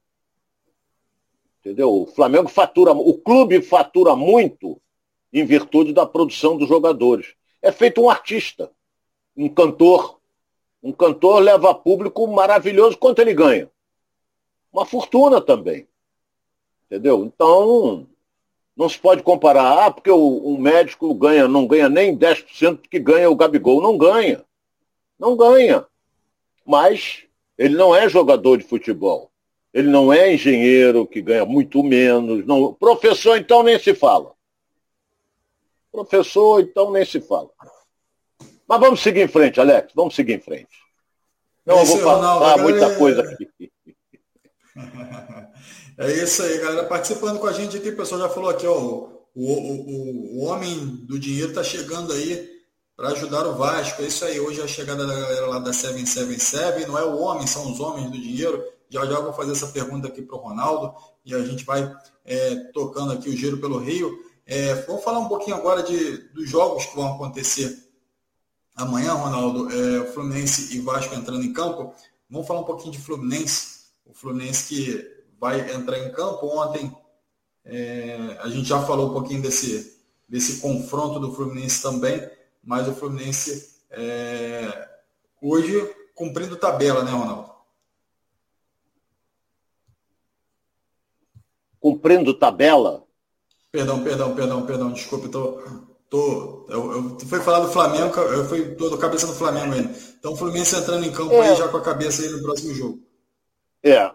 Entendeu? 1.67 2.03
O 2.03 2.05
Flamengo 2.05 2.47
fatura, 2.47 2.93
o 2.93 3.13
clube 3.13 3.61
fatura 3.61 4.15
muito 4.15 4.81
em 5.33 5.43
virtude 5.43 5.91
da 5.91 6.05
produção 6.05 6.57
dos 6.57 6.69
jogadores. 6.69 7.35
É 7.61 7.73
feito 7.73 8.01
um 8.01 8.09
artista, 8.09 8.71
um 9.35 9.49
cantor. 9.49 10.17
Um 10.81 10.93
cantor 10.93 11.41
leva 11.41 11.75
público 11.75 12.25
maravilhoso. 12.25 12.97
Quanto 12.97 13.19
ele 13.19 13.33
ganha? 13.33 13.69
uma 14.71 14.85
fortuna 14.85 15.41
também. 15.41 15.87
Entendeu? 16.85 17.25
Então, 17.25 18.07
não 18.75 18.87
se 18.87 18.97
pode 18.97 19.23
comparar, 19.23 19.87
ah, 19.87 19.91
porque 19.91 20.11
o, 20.11 20.57
médico 20.57 21.13
ganha, 21.15 21.47
não 21.47 21.67
ganha 21.67 21.89
nem 21.89 22.15
10% 22.15 22.87
que 22.89 22.99
ganha 22.99 23.29
o 23.29 23.35
Gabigol. 23.35 23.81
Não 23.81 23.97
ganha. 23.97 24.45
Não 25.19 25.35
ganha. 25.35 25.85
Mas 26.65 27.23
ele 27.57 27.75
não 27.75 27.95
é 27.95 28.07
jogador 28.07 28.57
de 28.57 28.63
futebol. 28.63 29.31
Ele 29.77 29.89
não 29.89 30.11
é 30.11 30.33
engenheiro 30.33 31.05
que 31.05 31.21
ganha 31.21 31.45
muito 31.45 31.83
menos. 31.83 32.43
Não. 32.47 32.73
Professor, 32.73 33.37
então, 33.37 33.61
nem 33.61 33.77
se 33.77 33.93
fala. 33.93 34.33
Professor, 35.91 36.61
então, 36.61 36.91
nem 36.91 37.05
se 37.05 37.21
fala. 37.21 37.51
Mas 38.67 38.79
vamos 38.79 39.03
seguir 39.03 39.21
em 39.21 39.27
frente, 39.27 39.59
Alex. 39.59 39.91
Vamos 39.93 40.15
seguir 40.15 40.33
em 40.33 40.41
frente. 40.41 40.75
Não, 41.63 41.77
eu 41.77 41.85
vou 41.85 41.99
falar 41.99 42.57
muita 42.57 42.95
coisa 42.95 43.21
aqui. 43.21 43.47
É 45.99 46.11
isso 46.11 46.43
aí, 46.43 46.59
galera. 46.59 46.83
Participando 46.85 47.39
com 47.39 47.47
a 47.47 47.53
gente 47.53 47.75
aqui, 47.77 47.89
o 47.89 47.95
pessoal 47.95 48.21
já 48.21 48.29
falou 48.29 48.51
aqui, 48.51 48.67
ó, 48.67 48.77
o, 48.77 49.25
o, 49.33 49.41
o, 49.41 50.37
o 50.37 50.43
homem 50.45 50.77
do 51.07 51.17
dinheiro 51.17 51.49
está 51.49 51.63
chegando 51.63 52.13
aí 52.13 52.47
para 52.95 53.09
ajudar 53.09 53.47
o 53.47 53.55
Vasco. 53.55 54.03
É 54.03 54.05
isso 54.05 54.23
aí. 54.23 54.39
Hoje 54.39 54.61
é 54.61 54.63
a 54.63 54.67
chegada 54.67 55.07
da 55.07 55.19
galera 55.19 55.47
lá 55.47 55.57
da 55.57 55.73
777. 55.73 56.87
Não 56.87 56.99
é 56.99 57.03
o 57.03 57.17
homem, 57.17 57.47
são 57.47 57.71
os 57.71 57.79
homens 57.79 58.11
do 58.11 58.21
dinheiro. 58.21 58.63
Já 58.89 59.05
já 59.05 59.19
vou 59.19 59.33
fazer 59.33 59.51
essa 59.51 59.67
pergunta 59.67 60.07
aqui 60.07 60.21
para 60.21 60.35
o 60.35 60.39
Ronaldo 60.39 60.95
e 61.25 61.33
a 61.33 61.43
gente 61.43 61.65
vai 61.65 61.93
é, 62.25 62.55
tocando 62.73 63.13
aqui 63.13 63.29
o 63.29 63.35
giro 63.35 63.57
pelo 63.57 63.77
Rio. 63.77 64.17
É, 64.45 64.75
vamos 64.85 65.03
falar 65.03 65.19
um 65.19 65.27
pouquinho 65.27 65.57
agora 65.57 65.83
de, 65.83 66.17
dos 66.29 66.49
jogos 66.49 66.85
que 66.85 66.95
vão 66.95 67.13
acontecer 67.13 67.87
amanhã, 68.75 69.13
Ronaldo. 69.13 69.69
É, 69.69 70.05
Fluminense 70.11 70.75
e 70.75 70.79
Vasco 70.79 71.13
entrando 71.15 71.43
em 71.43 71.51
campo. 71.51 71.93
Vamos 72.29 72.47
falar 72.47 72.61
um 72.61 72.65
pouquinho 72.65 72.91
de 72.91 72.99
Fluminense. 72.99 73.87
O 74.05 74.13
Fluminense 74.13 74.67
que 74.67 75.17
vai 75.39 75.73
entrar 75.73 75.99
em 75.99 76.11
campo 76.11 76.47
ontem. 76.47 76.95
É, 77.65 78.37
a 78.39 78.47
gente 78.47 78.69
já 78.69 78.81
falou 78.81 79.09
um 79.09 79.13
pouquinho 79.13 79.41
desse, 79.41 79.97
desse 80.27 80.61
confronto 80.61 81.19
do 81.19 81.33
Fluminense 81.33 81.81
também, 81.81 82.25
mas 82.63 82.87
o 82.87 82.93
Fluminense 82.93 83.81
é, 83.91 84.89
hoje 85.41 85.93
cumprindo 86.15 86.55
tabela, 86.55 87.03
né, 87.03 87.11
Ronaldo? 87.11 87.56
Cumprindo 91.79 92.33
tabela? 92.33 93.03
Perdão, 93.71 94.03
perdão, 94.03 94.35
perdão, 94.35 94.65
perdão, 94.65 94.91
desculpe, 94.91 95.29
tô, 95.29 95.61
tô, 96.09 96.65
eu, 96.69 96.91
eu 96.91 97.19
fui 97.19 97.39
falar 97.41 97.59
do 97.59 97.71
Flamengo, 97.71 98.17
eu 98.19 98.45
fui 98.45 98.63
do 98.63 98.97
cabeça 98.97 99.27
do 99.27 99.33
Flamengo 99.33 99.73
ainda. 99.73 99.93
Então 100.17 100.33
o 100.33 100.35
Fluminense 100.35 100.75
entrando 100.75 101.05
em 101.05 101.11
campo 101.11 101.33
é. 101.33 101.49
aí 101.49 101.55
já 101.55 101.67
com 101.67 101.77
a 101.77 101.81
cabeça 101.81 102.23
aí 102.23 102.29
no 102.29 102.41
próximo 102.41 102.73
jogo. 102.73 102.99
É. 103.83 104.11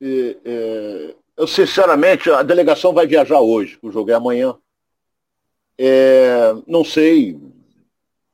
E, 0.00 0.38
é, 0.44 1.14
eu, 1.36 1.46
sinceramente, 1.46 2.30
a 2.30 2.42
delegação 2.42 2.92
vai 2.92 3.06
viajar 3.06 3.40
hoje, 3.40 3.78
o 3.82 3.90
jogo 3.90 4.10
é 4.10 4.14
amanhã. 4.14 4.56
É, 5.76 6.54
não 6.66 6.84
sei, 6.84 7.38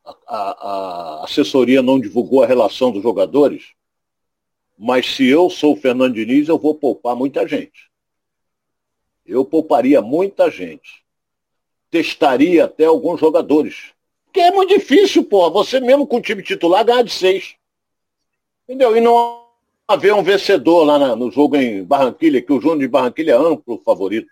a, 0.05 0.15
a, 0.27 0.51
a, 1.21 1.25
assessoria 1.25 1.81
não 1.81 1.99
divulgou 1.99 2.43
a 2.43 2.47
relação 2.47 2.91
dos 2.91 3.01
jogadores, 3.01 3.73
mas 4.77 5.15
se 5.15 5.27
eu 5.27 5.49
sou 5.49 5.73
o 5.73 5.77
Fernando 5.77 6.13
Diniz, 6.13 6.47
eu 6.47 6.57
vou 6.57 6.75
poupar 6.75 7.15
muita 7.15 7.47
gente. 7.47 7.90
Eu 9.31 9.45
pouparia 9.45 10.01
muita 10.01 10.51
gente. 10.51 11.03
Testaria 11.89 12.65
até 12.65 12.85
alguns 12.85 13.19
jogadores. 13.19 13.93
Porque 14.25 14.41
é 14.41 14.51
muito 14.51 14.73
difícil, 14.73 15.23
pô. 15.23 15.49
Você 15.51 15.79
mesmo 15.79 16.05
com 16.05 16.17
o 16.17 16.21
time 16.21 16.43
titular 16.43 16.83
ganhar 16.83 17.03
de 17.03 17.11
seis. 17.11 17.55
Entendeu? 18.67 18.95
E 18.95 19.01
não 19.01 19.41
haver 19.87 20.13
um 20.13 20.23
vencedor 20.23 20.83
lá 20.83 20.97
na, 20.97 21.15
no 21.15 21.31
jogo 21.31 21.55
em 21.55 21.83
Barranquilha, 21.83 22.41
que 22.41 22.51
o 22.51 22.61
Júnior 22.61 22.79
de 22.79 22.87
Barranquilha 22.87 23.33
é 23.33 23.35
amplo 23.35 23.81
favorito. 23.83 24.27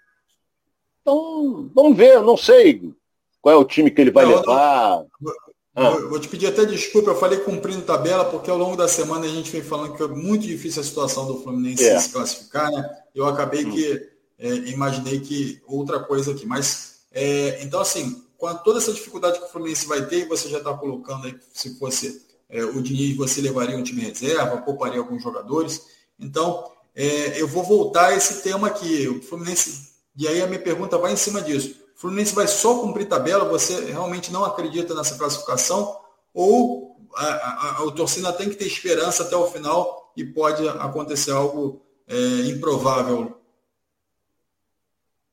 Então, 1.01 1.69
vamos 1.73 1.97
ver, 1.97 2.15
eu 2.15 2.23
não 2.23 2.37
sei 2.37 2.93
qual 3.41 3.55
é 3.55 3.57
o 3.57 3.65
time 3.65 3.91
que 3.91 3.99
ele 3.99 4.11
vai 4.11 4.25
não, 4.25 4.35
levar. 4.35 5.05
Não, 5.19 5.35
ah. 5.75 5.89
Vou 6.09 6.19
te 6.19 6.27
pedir 6.27 6.47
até 6.47 6.65
desculpa, 6.65 7.11
eu 7.11 7.19
falei 7.19 7.39
cumprindo 7.39 7.81
tabela, 7.83 8.25
porque 8.25 8.49
ao 8.49 8.57
longo 8.57 8.75
da 8.75 8.87
semana 8.87 9.25
a 9.25 9.29
gente 9.29 9.51
vem 9.51 9.61
falando 9.61 9.95
que 9.95 10.03
é 10.03 10.07
muito 10.07 10.45
difícil 10.45 10.81
a 10.81 10.85
situação 10.85 11.25
do 11.25 11.41
Fluminense 11.41 11.85
é. 11.85 11.99
se 11.99 12.11
classificar, 12.11 12.69
né? 12.71 12.89
Eu 13.15 13.25
acabei 13.25 13.65
hum. 13.65 13.71
que 13.71 14.09
é, 14.39 14.47
imaginei 14.69 15.19
que 15.19 15.61
outra 15.67 15.99
coisa 15.99 16.31
aqui. 16.31 16.45
Mas, 16.45 17.01
é, 17.11 17.61
então, 17.61 17.81
assim, 17.81 18.23
com 18.37 18.53
toda 18.55 18.79
essa 18.79 18.93
dificuldade 18.93 19.37
que 19.37 19.45
o 19.45 19.49
Fluminense 19.49 19.85
vai 19.85 20.05
ter, 20.05 20.27
você 20.27 20.47
já 20.47 20.59
está 20.59 20.73
colocando 20.73 21.27
aí, 21.27 21.35
se 21.53 21.77
fosse 21.77 22.25
é, 22.49 22.63
o 22.63 22.81
Diniz 22.81 23.15
você 23.15 23.41
levaria 23.41 23.77
um 23.77 23.83
time 23.83 24.01
reserva, 24.01 24.57
pouparia 24.57 24.99
alguns 24.99 25.21
jogadores. 25.21 25.85
Então, 26.19 26.71
é, 26.95 27.39
eu 27.39 27.47
vou 27.47 27.63
voltar 27.63 28.07
a 28.07 28.15
esse 28.15 28.41
tema 28.41 28.67
aqui. 28.67 29.07
O 29.07 29.21
Fluminense, 29.21 29.89
e 30.17 30.27
aí 30.27 30.41
a 30.41 30.47
minha 30.47 30.59
pergunta 30.59 30.97
vai 30.97 31.13
em 31.13 31.17
cima 31.17 31.41
disso. 31.41 31.75
O 31.95 31.99
Fluminense 31.99 32.33
vai 32.33 32.47
só 32.47 32.79
cumprir 32.79 33.07
tabela? 33.07 33.45
Você 33.49 33.85
realmente 33.85 34.31
não 34.31 34.43
acredita 34.43 34.95
nessa 34.95 35.17
classificação? 35.17 35.95
Ou 36.33 36.97
a, 37.15 37.25
a, 37.25 37.83
a, 37.83 37.91
torcida 37.91 38.33
tem 38.33 38.49
que 38.49 38.55
ter 38.55 38.65
esperança 38.65 39.23
até 39.23 39.35
o 39.35 39.47
final 39.47 40.11
e 40.15 40.23
pode 40.23 40.67
acontecer 40.67 41.31
algo 41.31 41.81
é, 42.07 42.15
improvável? 42.47 43.38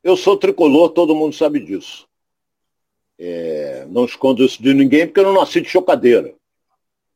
Eu 0.07 0.17
sou 0.17 0.37
tricolor, 0.37 0.91
todo 0.91 1.17
mundo 1.17 1.35
sabe 1.35 1.59
disso. 1.59 2.07
É, 3.19 3.85
não 3.89 4.05
escondo 4.05 4.45
isso 4.45 4.63
de 4.63 4.73
ninguém 4.73 5.05
porque 5.05 5.19
eu 5.19 5.25
não 5.25 5.33
nasci 5.33 5.61
de 5.61 5.69
chocadeira. 5.69 6.33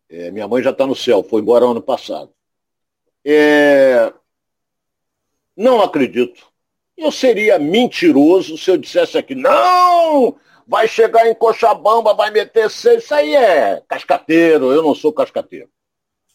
É, 0.09 0.33
minha 0.33 0.49
mãe 0.49 0.61
já 0.61 0.71
está 0.71 0.85
no 0.89 0.97
céu, 0.97 1.23
foi 1.23 1.41
embora 1.41 1.65
ano 1.65 1.81
passado. 1.81 2.35
É, 3.25 4.13
não 5.57 5.81
acredito. 5.81 6.45
Eu 6.97 7.13
seria 7.13 7.61
mentiroso 7.61 8.59
se 8.59 8.69
eu 8.73 8.77
dissesse 8.77 9.17
aqui, 9.17 9.37
não, 9.37 10.37
vai 10.67 10.89
chegar 10.89 11.29
em 11.29 11.35
Cochabamba, 11.37 12.13
vai 12.13 12.33
meter 12.33 12.69
seis. 12.69 13.05
Isso 13.05 13.15
aí 13.15 13.37
é 13.37 13.81
cascateiro, 13.87 14.73
eu 14.73 14.83
não 14.83 14.97
sou 14.97 15.13
cascateiro. 15.13 15.71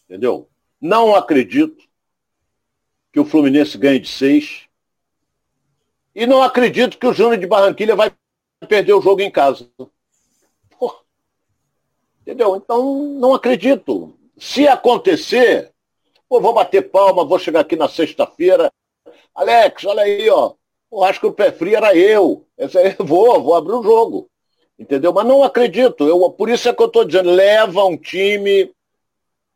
Entendeu? 0.08 0.48
Não 0.80 1.14
acredito 1.14 1.84
que 3.12 3.20
o 3.20 3.26
Fluminense 3.26 3.76
ganhe 3.76 3.98
de 3.98 4.08
seis. 4.08 4.65
E 6.16 6.26
não 6.26 6.42
acredito 6.42 6.96
que 6.96 7.06
o 7.06 7.12
Júnior 7.12 7.36
de 7.36 7.46
Barranquilha 7.46 7.94
vai 7.94 8.10
perder 8.66 8.94
o 8.94 9.02
jogo 9.02 9.20
em 9.20 9.30
casa. 9.30 9.68
Entendeu? 12.22 12.56
Então, 12.56 13.04
não 13.20 13.34
acredito. 13.34 14.14
Se 14.38 14.66
acontecer, 14.66 15.70
pô, 16.26 16.40
vou 16.40 16.54
bater 16.54 16.90
palma, 16.90 17.22
vou 17.22 17.38
chegar 17.38 17.60
aqui 17.60 17.76
na 17.76 17.86
sexta-feira. 17.86 18.72
Alex, 19.34 19.84
olha 19.84 20.04
aí, 20.04 20.30
ó. 20.30 20.54
Eu 20.90 21.04
acho 21.04 21.20
que 21.20 21.26
o 21.26 21.34
pé 21.34 21.52
frio 21.52 21.76
era 21.76 21.94
eu. 21.94 22.46
Esse 22.56 22.96
vou, 22.98 23.42
vou 23.42 23.54
abrir 23.54 23.74
o 23.74 23.82
jogo. 23.82 24.30
Entendeu? 24.78 25.12
Mas 25.12 25.26
não 25.26 25.44
acredito. 25.44 26.08
Eu, 26.08 26.30
por 26.30 26.48
isso 26.48 26.66
é 26.66 26.72
que 26.72 26.82
eu 26.82 26.86
estou 26.86 27.04
dizendo, 27.04 27.30
leva 27.30 27.84
um 27.84 27.96
time 27.96 28.72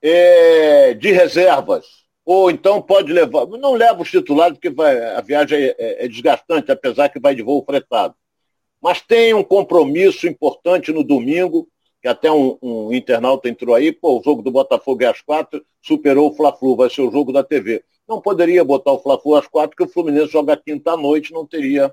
é, 0.03 0.93
de 0.93 1.11
reservas. 1.11 2.00
Ou 2.33 2.49
então 2.49 2.81
pode 2.81 3.13
levar. 3.13 3.45
Não 3.45 3.75
leva 3.75 4.03
os 4.03 4.09
titulares, 4.09 4.57
porque 4.57 4.71
vai, 4.71 4.97
a 5.17 5.21
viagem 5.21 5.59
é, 5.59 5.75
é, 5.77 6.05
é 6.05 6.09
desgastante, 6.09 6.71
apesar 6.71 7.09
que 7.09 7.19
vai 7.19 7.35
de 7.35 7.43
voo 7.43 7.65
fretado. 7.65 8.15
Mas 8.81 9.01
tem 9.01 9.35
um 9.35 9.43
compromisso 9.43 10.29
importante 10.29 10.93
no 10.93 11.03
domingo 11.03 11.67
que 12.01 12.07
até 12.07 12.31
um, 12.31 12.57
um, 12.63 12.93
internauta 12.93 13.49
entrou 13.49 13.75
aí, 13.75 13.91
pô, 13.91 14.21
o 14.21 14.23
jogo 14.23 14.43
do 14.43 14.51
Botafogo 14.53 15.03
é 15.03 15.07
às 15.07 15.21
quatro, 15.21 15.61
superou 15.83 16.31
o 16.31 16.33
Fla-Flu, 16.37 16.77
vai 16.77 16.89
ser 16.89 17.03
o 17.03 17.11
jogo 17.11 17.33
da 17.33 17.43
TV. 17.43 17.83
não 18.09 18.21
poderia 18.21 18.65
botar 18.65 18.93
o 18.93 19.01
Fla-Flu 19.01 19.35
às 19.35 19.49
quatro, 19.49 19.71
porque 19.71 19.91
o 19.91 19.93
Fluminense 19.93 20.31
joga 20.31 20.57
quinta 20.57 20.93
à 20.93 20.97
noite, 20.97 21.33
não 21.33 21.45
teria 21.45 21.93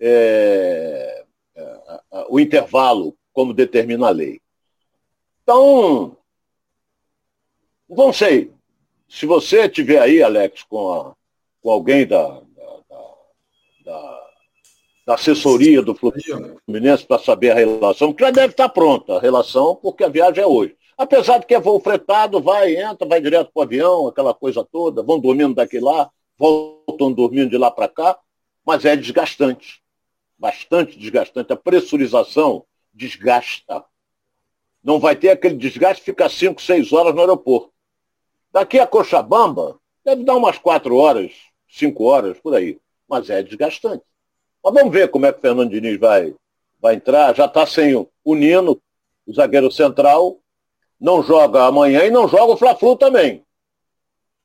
é, 0.00 1.24
é, 1.54 1.80
o 2.30 2.40
intervalo, 2.40 3.14
como 3.34 3.52
determina 3.52 4.06
a 4.06 4.10
lei. 4.10 4.40
Então, 5.42 6.16
não 7.86 8.14
sei. 8.14 8.50
Se 9.08 9.24
você 9.24 9.68
tiver 9.68 10.00
aí, 10.00 10.22
Alex, 10.22 10.62
com, 10.64 10.92
a, 10.92 11.14
com 11.62 11.70
alguém 11.70 12.06
da, 12.06 12.26
da, 12.28 13.00
da, 13.84 14.26
da 15.06 15.14
assessoria 15.14 15.80
do 15.80 15.94
Fluminense 15.94 17.06
para 17.06 17.18
saber 17.18 17.50
a 17.50 17.54
relação, 17.54 18.08
porque 18.08 18.24
já 18.24 18.30
deve 18.30 18.52
estar 18.52 18.68
pronta 18.68 19.16
a 19.16 19.20
relação, 19.20 19.74
porque 19.76 20.04
a 20.04 20.08
viagem 20.08 20.44
é 20.44 20.46
hoje. 20.46 20.76
Apesar 20.96 21.38
de 21.38 21.46
que 21.46 21.54
é 21.54 21.60
voo 21.60 21.80
fretado, 21.80 22.40
vai, 22.40 22.76
entra, 22.76 23.08
vai 23.08 23.20
direto 23.20 23.50
para 23.52 23.60
o 23.60 23.62
avião, 23.62 24.08
aquela 24.08 24.34
coisa 24.34 24.64
toda, 24.64 25.02
vão 25.02 25.18
dormindo 25.18 25.54
daqui 25.54 25.80
lá, 25.80 26.10
voltam 26.36 27.12
dormindo 27.12 27.50
de 27.50 27.56
lá 27.56 27.70
para 27.70 27.88
cá, 27.88 28.18
mas 28.66 28.84
é 28.84 28.94
desgastante. 28.94 29.80
Bastante 30.36 30.98
desgastante. 30.98 31.52
A 31.52 31.56
pressurização 31.56 32.64
desgasta. 32.92 33.84
Não 34.82 35.00
vai 35.00 35.16
ter 35.16 35.30
aquele 35.30 35.56
desgaste 35.56 36.02
ficar 36.02 36.28
5, 36.28 36.60
6 36.60 36.92
horas 36.92 37.14
no 37.14 37.20
aeroporto. 37.20 37.72
Daqui 38.52 38.78
a 38.78 38.86
Cochabamba, 38.86 39.78
deve 40.04 40.24
dar 40.24 40.36
umas 40.36 40.58
4 40.58 40.96
horas, 40.96 41.32
5 41.68 42.04
horas, 42.04 42.38
por 42.38 42.54
aí. 42.54 42.78
Mas 43.08 43.28
é 43.30 43.42
desgastante. 43.42 44.04
Mas 44.62 44.74
vamos 44.74 44.92
ver 44.92 45.10
como 45.10 45.26
é 45.26 45.32
que 45.32 45.38
o 45.38 45.40
Fernando 45.42 45.70
Diniz 45.70 45.98
vai, 45.98 46.34
vai 46.80 46.94
entrar. 46.94 47.34
Já 47.34 47.46
está 47.46 47.66
sem 47.66 47.94
o 47.94 48.34
Nino, 48.34 48.80
o 49.26 49.32
zagueiro 49.32 49.70
central, 49.70 50.38
não 51.00 51.22
joga 51.22 51.64
amanhã 51.64 52.04
e 52.04 52.10
não 52.10 52.26
joga 52.26 52.52
o 52.52 52.56
Fla-Flu 52.56 52.96
também. 52.96 53.44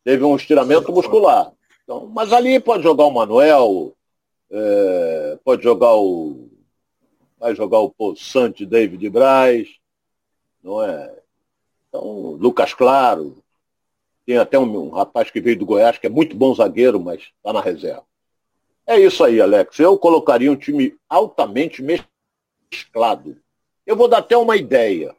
Teve 0.03 0.23
um 0.23 0.35
estiramento 0.35 0.91
muscular. 0.91 1.51
Então, 1.83 2.07
mas 2.07 2.31
ali 2.31 2.59
pode 2.59 2.83
jogar 2.83 3.05
o 3.05 3.11
Manuel, 3.11 3.93
é, 4.51 5.39
pode 5.43 5.63
jogar 5.63 5.95
o. 5.95 6.49
Vai 7.39 7.55
jogar 7.55 7.79
o 7.79 7.89
Poçante 7.89 8.65
David 8.65 9.09
Braz, 9.09 9.67
não 10.61 10.81
é? 10.81 11.13
Então, 11.89 12.37
Lucas 12.39 12.73
Claro. 12.73 13.42
Tem 14.25 14.37
até 14.37 14.57
um, 14.57 14.87
um 14.87 14.89
rapaz 14.89 15.29
que 15.29 15.41
veio 15.41 15.57
do 15.57 15.65
Goiás, 15.65 15.97
que 15.97 16.07
é 16.07 16.09
muito 16.09 16.35
bom 16.35 16.53
zagueiro, 16.53 16.99
mas 16.99 17.21
está 17.21 17.51
na 17.51 17.61
reserva. 17.61 18.05
É 18.85 18.99
isso 18.99 19.23
aí, 19.23 19.41
Alex. 19.41 19.79
Eu 19.79 19.97
colocaria 19.97 20.51
um 20.51 20.55
time 20.55 20.95
altamente 21.09 21.81
mesclado. 21.81 23.37
Eu 23.85 23.95
vou 23.95 24.07
dar 24.07 24.19
até 24.19 24.37
uma 24.37 24.55
ideia. 24.55 25.15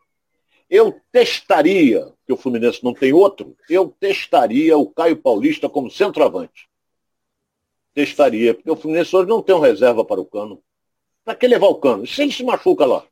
Eu 0.68 0.98
testaria, 1.12 2.12
que 2.26 2.32
o 2.32 2.36
Fluminense 2.36 2.82
não 2.82 2.94
tem 2.94 3.12
outro, 3.12 3.54
eu 3.68 3.94
testaria 4.00 4.76
o 4.76 4.86
Caio 4.86 5.16
Paulista 5.16 5.68
como 5.68 5.90
centroavante. 5.90 6.68
Testaria, 7.92 8.54
porque 8.54 8.70
o 8.70 8.76
Fluminense 8.76 9.14
hoje 9.14 9.28
não 9.28 9.42
tem 9.42 9.54
um 9.54 9.60
reserva 9.60 10.04
para 10.04 10.20
o 10.20 10.24
Cano. 10.24 10.62
Para 11.24 11.34
que 11.34 11.46
levar 11.46 11.68
o 11.68 11.76
Cano? 11.76 12.06
Se 12.06 12.22
ele 12.22 12.32
se 12.32 12.42
machuca 12.42 12.84
lá, 12.84 13.04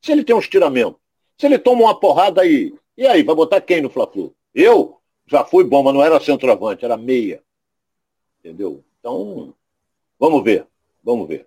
se 0.00 0.12
ele 0.12 0.24
tem 0.24 0.34
um 0.34 0.40
estiramento, 0.40 0.98
se 1.38 1.46
ele 1.46 1.58
toma 1.58 1.82
uma 1.82 1.98
porrada 1.98 2.42
aí, 2.42 2.74
e 2.96 3.06
aí, 3.06 3.22
vai 3.24 3.34
botar 3.34 3.60
quem 3.60 3.80
no 3.80 3.90
Fla-Flu? 3.90 4.34
Eu 4.54 5.00
já 5.26 5.44
fui 5.44 5.64
bom, 5.64 5.82
mas 5.82 5.94
não 5.94 6.02
era 6.02 6.20
centroavante, 6.20 6.84
era 6.84 6.96
meia. 6.96 7.42
Entendeu? 8.40 8.84
Então, 8.98 9.54
vamos 10.18 10.44
ver, 10.44 10.66
vamos 11.02 11.26
ver. 11.26 11.46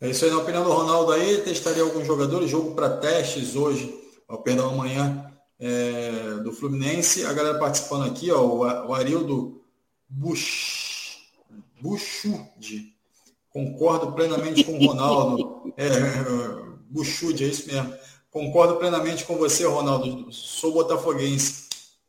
É 0.00 0.10
isso 0.10 0.24
aí, 0.24 0.30
na 0.30 0.38
opinião 0.38 0.62
do 0.62 0.72
Ronaldo 0.72 1.12
aí, 1.12 1.40
testaria 1.42 1.82
alguns 1.82 2.06
jogadores, 2.06 2.50
jogo 2.50 2.74
para 2.74 2.96
testes 2.98 3.56
hoje 3.56 4.06
ao 4.28 4.42
perdão, 4.42 4.70
amanhã 4.70 5.32
é, 5.58 6.34
do 6.42 6.52
Fluminense. 6.52 7.24
A 7.24 7.32
galera 7.32 7.58
participando 7.58 8.04
aqui, 8.04 8.30
ó, 8.30 8.42
o, 8.86 8.94
Arildo 8.94 9.62
Buch, 10.08 11.18
Buchude. 11.80 12.94
Concordo 13.50 14.12
plenamente 14.12 14.64
com 14.64 14.78
o 14.78 14.86
Ronaldo. 14.86 15.56
É, 15.78 15.90
Buchude, 16.88 17.44
é 17.44 17.48
isso 17.48 17.66
mesmo. 17.66 17.92
Concordo 18.30 18.76
plenamente 18.76 19.24
com 19.24 19.36
você, 19.36 19.66
Ronaldo. 19.66 20.32
Sou 20.32 20.72
botafoguense. 20.72 21.65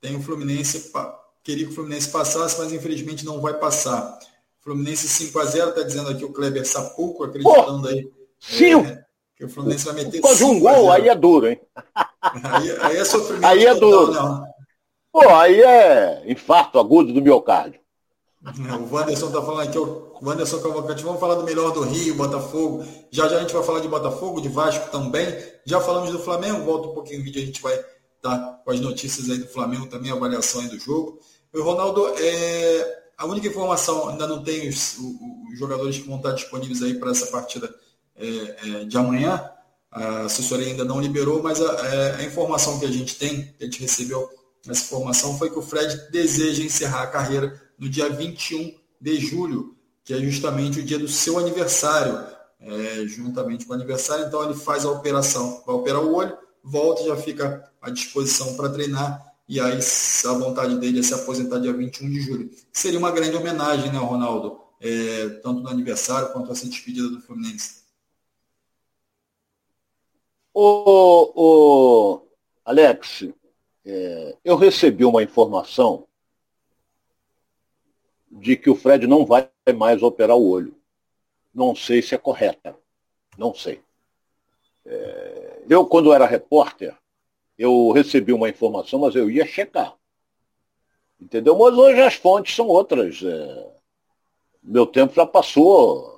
Tenho 0.07 0.19
o 0.19 0.23
Fluminense, 0.23 0.89
queria 1.43 1.65
que 1.65 1.71
o 1.71 1.75
Fluminense 1.75 2.07
passasse, 2.07 2.57
mas 2.57 2.71
infelizmente 2.71 3.25
não 3.25 3.41
vai 3.41 3.53
passar. 3.55 4.17
Fluminense 4.61 5.09
5 5.09 5.37
a 5.37 5.43
0 5.43 5.69
está 5.71 5.83
dizendo 5.83 6.09
aqui 6.09 6.23
o 6.23 6.31
Kleber 6.31 6.65
Sapuco, 6.65 7.25
acreditando 7.25 7.89
aí. 7.89 8.09
Cinco. 8.39 8.87
É, 8.87 9.03
que 9.35 9.43
o 9.43 9.49
Fluminense 9.49 9.83
vai 9.83 9.95
meter 9.95 10.21
Pode 10.21 10.41
um 10.45 10.61
gol, 10.61 10.89
aí 10.93 11.09
é 11.09 11.15
duro, 11.15 11.47
hein? 11.47 11.59
Aí, 12.41 12.71
aí 12.79 12.97
é 12.97 13.03
sofrimento. 13.03 13.45
Aí 13.45 13.65
é 13.65 13.75
duro. 13.75 14.13
Não. 14.13 14.45
Pô, 15.11 15.27
aí 15.27 15.61
é 15.61 16.23
infarto 16.31 16.79
agudo 16.79 17.11
do 17.11 17.21
miocárdio. 17.21 17.81
O 18.89 18.95
Wanderson 18.95 19.29
tá 19.29 19.41
falando 19.41 19.67
aqui, 19.67 19.77
o 19.77 20.13
Wanderson 20.21 20.61
Cavalcante, 20.61 21.03
vamos 21.03 21.19
falar 21.19 21.35
do 21.35 21.43
melhor 21.43 21.71
do 21.73 21.81
Rio, 21.81 22.15
Botafogo. 22.15 22.85
Já 23.11 23.27
já 23.27 23.35
a 23.35 23.39
gente 23.41 23.53
vai 23.53 23.63
falar 23.63 23.81
de 23.81 23.89
Botafogo, 23.89 24.39
de 24.39 24.47
Vasco 24.47 24.89
também. 24.89 25.27
Já 25.65 25.81
falamos 25.81 26.11
do 26.11 26.19
Flamengo, 26.19 26.63
volta 26.63 26.87
um 26.87 26.93
pouquinho 26.93 27.19
o 27.19 27.23
vídeo, 27.25 27.41
a 27.41 27.45
gente 27.45 27.61
vai 27.61 27.77
dar 28.21 28.61
com 28.63 28.71
as 28.71 28.79
notícias 28.79 29.29
aí 29.29 29.37
do 29.37 29.47
Flamengo, 29.47 29.87
também 29.87 30.11
a 30.11 30.15
avaliação 30.15 30.61
aí 30.61 30.67
do 30.67 30.79
jogo. 30.79 31.19
E 31.53 31.59
Ronaldo, 31.59 32.07
é, 32.17 32.97
a 33.17 33.25
única 33.25 33.47
informação, 33.47 34.09
ainda 34.09 34.27
não 34.27 34.43
tem 34.43 34.69
os, 34.69 34.97
os, 34.97 35.57
jogadores 35.57 35.97
que 35.97 36.07
vão 36.07 36.17
estar 36.17 36.33
disponíveis 36.33 36.83
aí 36.83 36.93
para 36.95 37.11
essa 37.11 37.27
partida 37.27 37.73
é, 38.15 38.27
é, 38.27 38.85
de 38.85 38.97
amanhã. 38.97 39.49
A 39.89 40.21
assessoria 40.21 40.67
ainda 40.67 40.85
não 40.85 41.01
liberou, 41.01 41.41
mas 41.41 41.59
a, 41.59 41.87
é, 41.87 42.15
a, 42.17 42.23
informação 42.23 42.79
que 42.79 42.85
a 42.85 42.91
gente 42.91 43.15
tem, 43.15 43.53
que 43.57 43.63
a 43.63 43.65
gente 43.65 43.81
recebeu 43.81 44.29
essa 44.67 44.83
informação, 44.83 45.37
foi 45.37 45.49
que 45.49 45.57
o 45.57 45.61
Fred 45.61 46.11
deseja 46.11 46.63
encerrar 46.63 47.03
a 47.03 47.07
carreira 47.07 47.59
no 47.79 47.89
dia 47.89 48.09
21 48.09 48.75
de 48.99 49.19
julho, 49.19 49.75
que 50.03 50.13
é 50.13 50.19
justamente 50.19 50.79
o 50.79 50.83
dia 50.83 50.99
do 50.99 51.07
seu 51.07 51.39
aniversário. 51.39 52.37
É, 52.59 53.05
juntamente 53.05 53.67
com 53.67 53.73
o 53.73 53.75
aniversário, 53.75 54.25
então 54.25 54.43
ele 54.43 54.55
faz 54.55 54.83
a 54.83 54.89
operação, 54.89 55.61
vai 55.63 55.75
operar 55.75 56.01
o 56.01 56.11
olho, 56.15 56.35
volta 56.67 57.03
já 57.03 57.15
fica 57.15 57.71
à 57.81 57.89
disposição 57.89 58.55
para 58.55 58.69
treinar 58.69 59.33
e 59.47 59.59
aí 59.59 59.79
a 60.25 60.33
vontade 60.33 60.77
dele 60.77 60.99
é 60.99 61.03
se 61.03 61.13
aposentar 61.13 61.59
dia 61.59 61.71
21 61.71 62.09
de 62.09 62.21
julho. 62.21 62.51
Seria 62.71 62.99
uma 62.99 63.11
grande 63.11 63.35
homenagem, 63.35 63.91
né, 63.91 63.97
Ronaldo? 63.97 64.61
É, 64.79 65.29
tanto 65.41 65.61
no 65.61 65.69
aniversário 65.69 66.31
quanto 66.33 66.51
essa 66.51 66.67
despedida 66.67 67.09
do 67.09 67.21
Fluminense. 67.21 67.83
O, 70.53 71.31
o 71.35 72.27
Alex, 72.65 73.25
é, 73.85 74.35
eu 74.43 74.57
recebi 74.57 75.05
uma 75.05 75.23
informação 75.23 76.05
de 78.29 78.57
que 78.57 78.69
o 78.69 78.75
Fred 78.75 79.07
não 79.07 79.25
vai 79.25 79.49
mais 79.75 80.03
operar 80.03 80.35
o 80.35 80.47
olho. 80.47 80.75
Não 81.53 81.73
sei 81.73 82.01
se 82.01 82.13
é 82.13 82.17
correta. 82.17 82.77
Não 83.37 83.53
sei. 83.53 83.81
É, 84.85 85.56
eu, 85.69 85.85
quando 85.85 86.13
era 86.13 86.25
repórter, 86.25 86.95
eu 87.57 87.91
recebi 87.91 88.33
uma 88.33 88.49
informação, 88.49 88.99
mas 88.99 89.15
eu 89.15 89.29
ia 89.29 89.45
checar. 89.45 89.95
Entendeu? 91.19 91.57
Mas 91.57 91.73
hoje 91.75 92.01
as 92.01 92.13
fontes 92.15 92.55
são 92.55 92.67
outras. 92.67 93.21
É, 93.23 93.67
meu 94.63 94.85
tempo 94.85 95.15
já 95.15 95.25
passou 95.25 96.17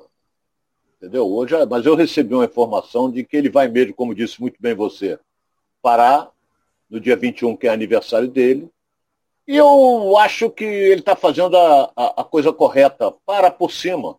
Entendeu? 1.00 1.26
Hoje, 1.32 1.56
mas 1.70 1.86
eu 1.86 1.96
recebi 1.96 2.36
uma 2.36 2.44
informação 2.44 3.10
de 3.10 3.24
que 3.24 3.38
ele 3.38 3.50
vai 3.50 3.70
mesmo, 3.70 3.94
como 3.94 4.14
disse 4.14 4.42
muito 4.42 4.62
bem 4.62 4.76
você, 4.76 5.18
parar 5.82 6.30
no 6.90 7.00
dia 7.00 7.16
21, 7.16 7.56
que 7.56 7.68
é 7.68 7.70
aniversário 7.70 8.28
dele. 8.28 8.70
E 9.48 9.56
eu 9.56 10.18
acho 10.18 10.50
que 10.50 10.66
ele 10.66 11.00
está 11.00 11.16
fazendo 11.16 11.56
a, 11.56 11.90
a, 11.96 12.22
a, 12.22 12.24
coisa 12.26 12.52
correta, 12.52 13.14
para 13.26 13.50
por 13.50 13.72
cima. 13.72 14.18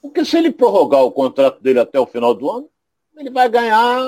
Porque 0.00 0.24
se 0.24 0.38
ele 0.38 0.52
prorrogar 0.52 1.02
o 1.02 1.10
contrato 1.10 1.60
dele 1.60 1.80
até 1.80 1.98
o 1.98 2.06
final 2.06 2.32
do 2.34 2.48
ano, 2.48 2.70
ele 3.16 3.30
vai 3.30 3.48
ganhar. 3.48 4.02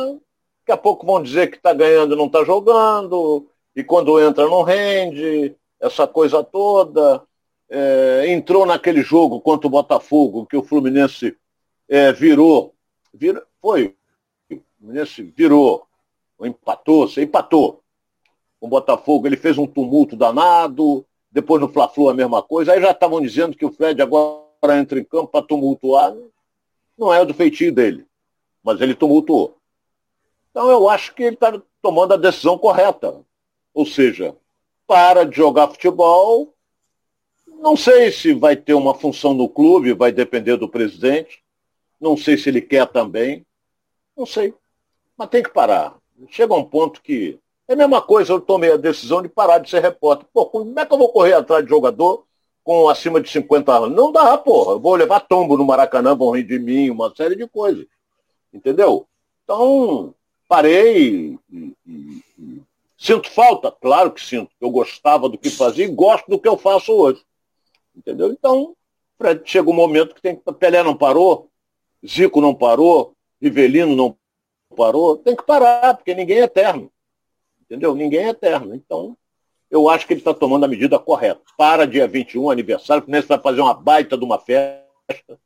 Daqui 0.60 0.72
a 0.72 0.76
pouco 0.76 1.06
vão 1.06 1.22
dizer 1.22 1.50
que 1.50 1.56
está 1.56 1.72
ganhando 1.72 2.14
e 2.14 2.18
não 2.18 2.26
está 2.26 2.44
jogando, 2.44 3.48
e 3.74 3.84
quando 3.84 4.20
entra 4.20 4.48
não 4.48 4.62
rende, 4.62 5.54
essa 5.80 6.06
coisa 6.06 6.42
toda. 6.42 7.22
É, 7.68 8.26
entrou 8.28 8.64
naquele 8.64 9.02
jogo 9.02 9.40
contra 9.40 9.66
o 9.66 9.70
Botafogo, 9.70 10.46
que 10.46 10.56
o 10.56 10.62
Fluminense 10.62 11.36
é, 11.88 12.12
virou, 12.12 12.74
foi, 13.60 13.94
virou, 15.34 15.86
empatou, 16.40 17.08
você 17.08 17.22
empatou. 17.22 17.82
O 18.60 18.68
Botafogo, 18.68 19.26
ele 19.26 19.36
fez 19.36 19.58
um 19.58 19.66
tumulto 19.66 20.16
danado, 20.16 21.04
depois 21.30 21.60
no 21.60 21.68
Fla-Flu 21.68 22.08
a 22.08 22.14
mesma 22.14 22.42
coisa, 22.42 22.72
aí 22.72 22.80
já 22.80 22.92
estavam 22.92 23.20
dizendo 23.20 23.56
que 23.56 23.64
o 23.64 23.72
Fred 23.72 24.00
agora 24.00 24.78
entra 24.78 24.98
em 24.98 25.04
campo 25.04 25.28
para 25.28 25.44
tumultuar, 25.44 26.14
não 26.96 27.12
é 27.12 27.24
do 27.24 27.34
feitio 27.34 27.72
dele, 27.72 28.06
mas 28.66 28.80
ele 28.80 28.96
tumultuou. 28.96 29.56
Então 30.50 30.68
eu 30.68 30.88
acho 30.88 31.14
que 31.14 31.22
ele 31.22 31.34
está 31.34 31.62
tomando 31.80 32.14
a 32.14 32.16
decisão 32.16 32.58
correta. 32.58 33.24
Ou 33.72 33.86
seja, 33.86 34.34
para 34.88 35.24
de 35.24 35.36
jogar 35.36 35.68
futebol, 35.68 36.52
não 37.46 37.76
sei 37.76 38.10
se 38.10 38.34
vai 38.34 38.56
ter 38.56 38.74
uma 38.74 38.92
função 38.92 39.32
no 39.32 39.48
clube, 39.48 39.92
vai 39.92 40.10
depender 40.10 40.56
do 40.56 40.68
presidente. 40.68 41.44
Não 42.00 42.16
sei 42.16 42.36
se 42.36 42.48
ele 42.48 42.60
quer 42.60 42.86
também. 42.88 43.46
Não 44.16 44.26
sei. 44.26 44.52
Mas 45.16 45.28
tem 45.28 45.44
que 45.44 45.50
parar. 45.50 45.96
Chega 46.28 46.52
um 46.52 46.64
ponto 46.64 47.00
que 47.00 47.38
É 47.68 47.74
a 47.74 47.76
mesma 47.76 48.02
coisa, 48.02 48.32
eu 48.32 48.40
tomei 48.40 48.72
a 48.72 48.76
decisão 48.76 49.22
de 49.22 49.28
parar 49.28 49.58
de 49.58 49.70
ser 49.70 49.80
repórter. 49.80 50.26
Pô, 50.32 50.46
como 50.46 50.78
é 50.78 50.84
que 50.84 50.92
eu 50.92 50.98
vou 50.98 51.12
correr 51.12 51.34
atrás 51.34 51.62
de 51.64 51.70
jogador 51.70 52.24
com 52.64 52.88
acima 52.88 53.20
de 53.20 53.30
50 53.30 53.72
anos? 53.72 53.96
Não 53.96 54.10
dá, 54.10 54.36
porra. 54.38 54.72
Eu 54.72 54.80
vou 54.80 54.96
levar 54.96 55.20
tombo 55.20 55.56
no 55.56 55.64
Maracanã, 55.64 56.16
vão 56.16 56.30
rir 56.30 56.44
de 56.44 56.58
mim, 56.58 56.90
uma 56.90 57.14
série 57.14 57.36
de 57.36 57.46
coisas. 57.46 57.86
Entendeu? 58.56 59.06
Então, 59.44 60.14
parei 60.48 61.38
e, 61.50 61.72
e, 61.86 62.22
e... 62.38 62.62
sinto 62.96 63.30
falta, 63.30 63.70
claro 63.70 64.10
que 64.10 64.24
sinto. 64.24 64.50
Eu 64.58 64.70
gostava 64.70 65.28
do 65.28 65.36
que 65.36 65.50
fazia 65.50 65.84
e 65.84 65.88
gosto 65.88 66.26
do 66.28 66.38
que 66.38 66.48
eu 66.48 66.56
faço 66.56 66.92
hoje. 66.92 67.22
Entendeu? 67.94 68.32
Então, 68.32 68.74
Fred, 69.18 69.42
chega 69.44 69.68
um 69.68 69.74
momento 69.74 70.14
que 70.14 70.22
tem 70.22 70.36
que. 70.36 70.52
Pelé 70.54 70.82
não 70.82 70.96
parou, 70.96 71.50
Zico 72.04 72.40
não 72.40 72.54
parou, 72.54 73.14
Rivelino 73.40 73.94
não 73.94 74.16
parou, 74.74 75.18
tem 75.18 75.36
que 75.36 75.44
parar, 75.44 75.94
porque 75.94 76.14
ninguém 76.14 76.38
é 76.38 76.44
eterno. 76.44 76.90
Entendeu? 77.62 77.94
Ninguém 77.94 78.24
é 78.24 78.28
eterno. 78.30 78.74
Então, 78.74 79.16
eu 79.70 79.88
acho 79.88 80.06
que 80.06 80.14
ele 80.14 80.20
está 80.20 80.32
tomando 80.32 80.64
a 80.64 80.68
medida 80.68 80.98
correta. 80.98 81.42
Para 81.58 81.86
dia 81.86 82.08
21, 82.08 82.50
aniversário, 82.50 83.02
o 83.02 83.04
Fluminense 83.04 83.28
vai 83.28 83.38
fazer 83.38 83.60
uma 83.60 83.74
baita 83.74 84.16
de 84.16 84.24
uma 84.24 84.38
festa. 84.38 85.38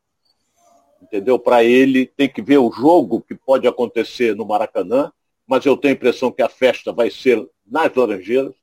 Entendeu? 1.03 1.39
Para 1.39 1.65
ele, 1.65 2.07
tem 2.07 2.29
que 2.29 2.43
ver 2.43 2.59
o 2.59 2.71
jogo 2.71 3.21
que 3.21 3.35
pode 3.35 3.67
acontecer 3.67 4.37
no 4.37 4.45
Maracanã, 4.45 5.13
mas 5.47 5.65
eu 5.65 5.77
tenho 5.77 5.95
a 5.95 5.97
impressão 5.97 6.31
que 6.31 6.43
a 6.43 6.49
festa 6.49 6.93
vai 6.93 7.11
ser 7.11 7.49
nas 7.67 7.95
Laranjeiras. 7.95 8.55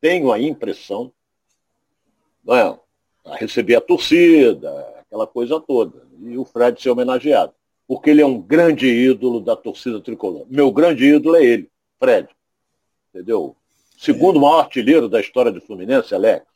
Tenho 0.00 0.32
a 0.32 0.40
impressão. 0.40 1.12
Não 2.44 2.54
é? 2.54 2.78
A 3.26 3.36
receber 3.36 3.76
a 3.76 3.80
torcida, 3.80 4.70
aquela 5.00 5.26
coisa 5.26 5.60
toda. 5.60 6.06
E 6.22 6.38
o 6.38 6.44
Fred 6.44 6.80
ser 6.80 6.90
homenageado. 6.90 7.52
Porque 7.86 8.10
ele 8.10 8.22
é 8.22 8.26
um 8.26 8.40
grande 8.40 8.86
ídolo 8.86 9.40
da 9.40 9.56
torcida 9.56 10.00
tricolor. 10.00 10.46
Meu 10.48 10.70
grande 10.70 11.04
ídolo 11.04 11.36
é 11.36 11.44
ele, 11.44 11.70
Fred 11.98 12.28
entendeu? 13.12 13.56
Segundo 13.98 14.38
é. 14.38 14.42
maior 14.42 14.60
artilheiro 14.60 15.08
da 15.08 15.20
história 15.20 15.52
do 15.52 15.60
Fluminense, 15.60 16.14
Alex. 16.14 16.46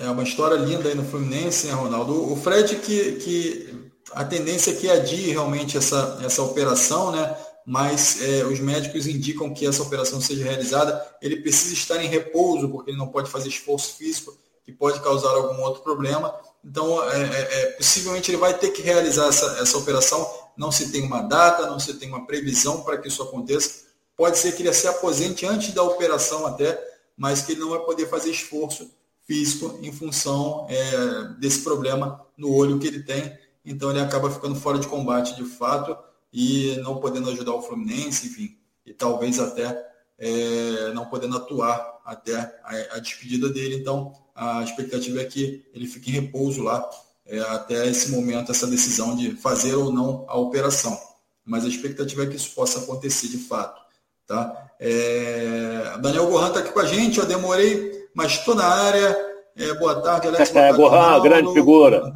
É 0.00 0.10
uma 0.10 0.22
história 0.22 0.56
linda 0.56 0.88
aí 0.88 0.94
no 0.94 1.04
Fluminense, 1.04 1.66
né, 1.66 1.72
Ronaldo? 1.72 2.32
O 2.32 2.36
Fred 2.36 2.76
que, 2.76 3.12
que 3.16 3.92
a 4.12 4.24
tendência 4.24 4.72
é 4.72 4.74
que 4.74 4.90
adie 4.90 5.30
realmente 5.30 5.76
essa, 5.76 6.18
essa 6.24 6.42
operação, 6.42 7.12
né? 7.12 7.36
Mas 7.66 8.20
é, 8.22 8.44
os 8.44 8.58
médicos 8.58 9.06
indicam 9.06 9.52
que 9.52 9.66
essa 9.66 9.82
operação 9.82 10.20
seja 10.20 10.42
realizada. 10.42 11.06
Ele 11.20 11.36
precisa 11.36 11.74
estar 11.74 12.02
em 12.02 12.08
repouso, 12.08 12.68
porque 12.68 12.90
ele 12.90 12.98
não 12.98 13.08
pode 13.08 13.30
fazer 13.30 13.48
esforço 13.50 13.96
físico, 13.96 14.36
que 14.64 14.72
pode 14.72 15.00
causar 15.00 15.30
algum 15.30 15.60
outro 15.62 15.82
problema. 15.82 16.34
Então, 16.64 17.02
é, 17.10 17.22
é, 17.22 17.62
é 17.62 17.66
possivelmente 17.72 18.30
ele 18.30 18.38
vai 18.38 18.54
ter 18.54 18.70
que 18.70 18.82
realizar 18.82 19.28
essa, 19.28 19.58
essa 19.60 19.76
operação. 19.76 20.28
Não 20.56 20.72
se 20.72 20.90
tem 20.90 21.02
uma 21.02 21.22
data, 21.22 21.66
não 21.66 21.78
se 21.78 21.94
tem 21.94 22.08
uma 22.08 22.26
previsão 22.26 22.82
para 22.82 22.98
que 22.98 23.08
isso 23.08 23.22
aconteça 23.22 23.90
Pode 24.20 24.36
ser 24.36 24.52
que 24.52 24.62
ele 24.62 24.70
se 24.74 24.86
aposente 24.86 25.46
antes 25.46 25.72
da 25.72 25.82
operação 25.82 26.46
até, 26.46 26.78
mas 27.16 27.40
que 27.40 27.52
ele 27.52 27.60
não 27.62 27.70
vai 27.70 27.80
poder 27.80 28.06
fazer 28.06 28.30
esforço 28.30 28.90
físico 29.30 29.78
em 29.80 29.92
função 29.92 30.66
é, 30.68 31.38
desse 31.38 31.62
problema 31.62 32.20
no 32.36 32.52
olho 32.52 32.80
que 32.80 32.88
ele 32.88 33.04
tem. 33.04 33.32
Então 33.64 33.90
ele 33.90 34.00
acaba 34.00 34.28
ficando 34.28 34.56
fora 34.56 34.76
de 34.76 34.88
combate 34.88 35.36
de 35.36 35.44
fato 35.44 35.96
e 36.32 36.76
não 36.82 36.96
podendo 36.96 37.30
ajudar 37.30 37.54
o 37.54 37.62
Fluminense, 37.62 38.26
enfim, 38.26 38.58
e 38.84 38.92
talvez 38.92 39.38
até 39.38 39.86
é, 40.18 40.92
não 40.94 41.06
podendo 41.06 41.36
atuar 41.36 42.00
até 42.04 42.34
a, 42.64 42.96
a, 42.96 42.98
despedida 42.98 43.48
dele. 43.48 43.76
Então 43.76 44.12
a 44.34 44.64
expectativa 44.64 45.20
é 45.20 45.24
que 45.24 45.64
ele 45.72 45.86
fique 45.86 46.10
em 46.10 46.14
repouso 46.14 46.64
lá 46.64 46.90
é, 47.24 47.38
até 47.38 47.86
esse 47.86 48.10
momento, 48.10 48.50
essa 48.50 48.66
decisão 48.66 49.14
de 49.14 49.36
fazer 49.36 49.76
ou 49.76 49.92
não 49.92 50.24
a 50.28 50.36
operação. 50.36 50.98
Mas 51.44 51.64
a 51.64 51.68
expectativa 51.68 52.24
é 52.24 52.26
que 52.26 52.34
isso 52.34 52.52
possa 52.52 52.80
acontecer 52.80 53.28
de 53.28 53.38
fato. 53.38 53.80
Tá? 54.26 54.72
É, 54.80 55.98
Daniel 56.00 56.26
Gohan 56.26 56.48
está 56.48 56.58
aqui 56.58 56.72
com 56.72 56.80
a 56.80 56.86
gente, 56.86 57.20
eu 57.20 57.26
demorei, 57.26 57.99
mas 58.14 58.32
estou 58.32 58.54
na 58.54 58.66
área. 58.66 59.30
É, 59.56 59.74
boa 59.74 60.00
tarde, 60.00 60.28
Alex. 60.28 60.50
Boa 60.50 60.62
tarde, 60.62 60.78
Gohan, 60.78 61.22
grande 61.22 61.52
figura. 61.52 62.12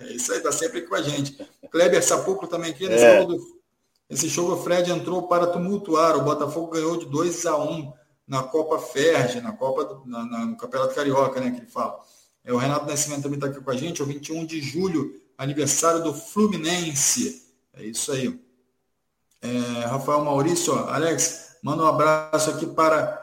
É 0.00 0.12
isso 0.12 0.32
aí, 0.32 0.38
está 0.38 0.52
sempre 0.52 0.78
aqui 0.78 0.88
com 0.88 0.94
a 0.94 1.02
gente. 1.02 1.36
Kleber 1.70 2.02
Sapuco 2.02 2.46
também 2.46 2.70
aqui. 2.70 2.88
Nesse, 2.88 3.04
é. 3.04 3.20
jogo 3.20 3.34
do, 3.34 3.60
esse 4.10 4.28
jogo, 4.28 4.54
o 4.54 4.62
Fred 4.62 4.90
entrou 4.90 5.28
para 5.28 5.46
tumultuar. 5.46 6.16
O 6.16 6.22
Botafogo 6.22 6.72
ganhou 6.72 6.96
de 6.96 7.06
2 7.06 7.46
a 7.46 7.56
1 7.56 7.92
na 8.26 8.42
Copa 8.42 8.78
Ferge, 8.78 9.40
na 9.40 9.52
Copa 9.52 9.84
do, 9.84 10.02
na, 10.06 10.24
na, 10.24 10.46
no 10.46 10.56
Campeonato 10.56 10.94
Carioca, 10.94 11.40
né, 11.40 11.50
que 11.50 11.58
ele 11.58 11.66
fala. 11.66 11.98
É, 12.44 12.52
o 12.52 12.56
Renato 12.56 12.86
Nascimento 12.86 13.22
também 13.22 13.38
está 13.38 13.48
aqui 13.48 13.60
com 13.60 13.70
a 13.70 13.76
gente, 13.76 14.00
é 14.00 14.04
o 14.04 14.06
21 14.06 14.46
de 14.46 14.60
julho, 14.60 15.20
aniversário 15.38 16.02
do 16.02 16.12
Fluminense. 16.12 17.46
É 17.74 17.84
isso 17.84 18.10
aí. 18.12 18.40
É, 19.42 19.86
Rafael 19.86 20.24
Maurício, 20.24 20.74
ó, 20.74 20.88
Alex, 20.90 21.56
manda 21.62 21.82
um 21.82 21.86
abraço 21.86 22.50
aqui 22.50 22.66
para 22.66 23.19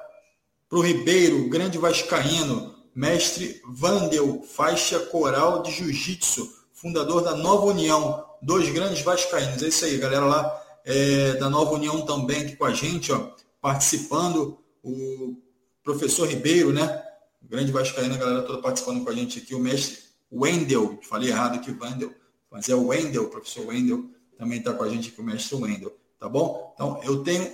o 0.71 0.81
Ribeiro, 0.81 1.47
grande 1.49 1.77
vascaíno, 1.77 2.75
mestre 2.93 3.61
Vandel, 3.67 4.41
faixa 4.43 4.99
coral 4.99 5.61
de 5.63 5.71
jiu-jitsu, 5.71 6.51
fundador 6.73 7.23
da 7.23 7.35
Nova 7.35 7.65
União, 7.67 8.25
dois 8.41 8.69
grandes 8.69 9.01
vascaínos. 9.01 9.63
É 9.63 9.67
isso 9.67 9.85
aí, 9.85 9.97
galera 9.97 10.25
lá 10.25 10.63
é, 10.85 11.33
da 11.33 11.49
Nova 11.49 11.73
União 11.73 12.05
também 12.05 12.41
aqui 12.41 12.55
com 12.55 12.65
a 12.65 12.73
gente, 12.73 13.11
ó, 13.11 13.31
participando, 13.61 14.57
o 14.83 15.37
professor 15.83 16.27
Ribeiro, 16.27 16.71
né? 16.71 17.03
grande 17.41 17.71
vascaíno, 17.71 18.15
a 18.15 18.17
galera 18.17 18.41
toda 18.43 18.61
participando 18.61 19.03
com 19.03 19.09
a 19.09 19.13
gente 19.13 19.39
aqui, 19.39 19.55
o 19.55 19.59
mestre 19.59 19.99
Wendel, 20.31 20.99
falei 21.03 21.29
errado 21.29 21.55
aqui, 21.55 21.71
Wendel, 21.71 22.13
mas 22.51 22.67
é 22.67 22.75
o 22.75 22.87
Wendel, 22.87 23.23
o 23.23 23.29
professor 23.29 23.67
Wendel, 23.67 24.05
também 24.37 24.59
está 24.59 24.73
com 24.73 24.83
a 24.83 24.89
gente 24.89 25.09
aqui, 25.09 25.21
o 25.21 25.23
mestre 25.23 25.55
Wendel 25.55 25.97
tá 26.19 26.27
bom? 26.27 26.73
Então, 26.73 26.99
eu 27.03 27.23
tenho 27.23 27.53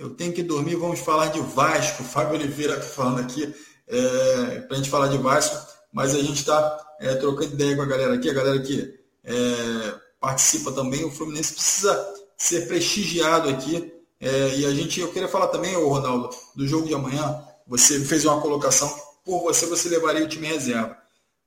eu 0.00 0.08
tenho 0.08 0.32
que 0.32 0.42
dormir, 0.42 0.76
vamos 0.76 0.98
falar 0.98 1.26
de 1.26 1.40
Vasco. 1.40 2.02
Fábio 2.02 2.36
Oliveira 2.38 2.80
falando 2.80 3.20
aqui 3.20 3.54
é, 3.86 4.60
para 4.60 4.74
a 4.74 4.76
gente 4.76 4.88
falar 4.88 5.08
de 5.08 5.18
Vasco, 5.18 5.54
mas 5.92 6.14
a 6.14 6.22
gente 6.22 6.38
está 6.38 6.94
é, 6.98 7.14
trocando 7.16 7.52
ideia 7.52 7.76
com 7.76 7.82
a 7.82 7.86
galera 7.86 8.14
aqui, 8.14 8.30
a 8.30 8.32
galera 8.32 8.58
que 8.62 8.98
é, 9.22 9.94
participa 10.18 10.72
também. 10.72 11.04
O 11.04 11.10
Fluminense 11.10 11.52
precisa 11.52 12.14
ser 12.34 12.66
prestigiado 12.66 13.50
aqui. 13.50 13.92
É, 14.18 14.56
e 14.56 14.64
a 14.64 14.72
gente, 14.72 15.00
eu 15.00 15.12
queria 15.12 15.28
falar 15.28 15.48
também, 15.48 15.76
o 15.76 15.86
Ronaldo, 15.86 16.30
do 16.56 16.66
jogo 16.66 16.86
de 16.86 16.94
amanhã. 16.94 17.44
Você 17.66 18.00
fez 18.00 18.24
uma 18.24 18.40
colocação, 18.40 18.88
por 19.22 19.42
você, 19.42 19.66
você 19.66 19.90
levaria 19.90 20.24
o 20.24 20.28
time 20.28 20.46
reserva. 20.46 20.96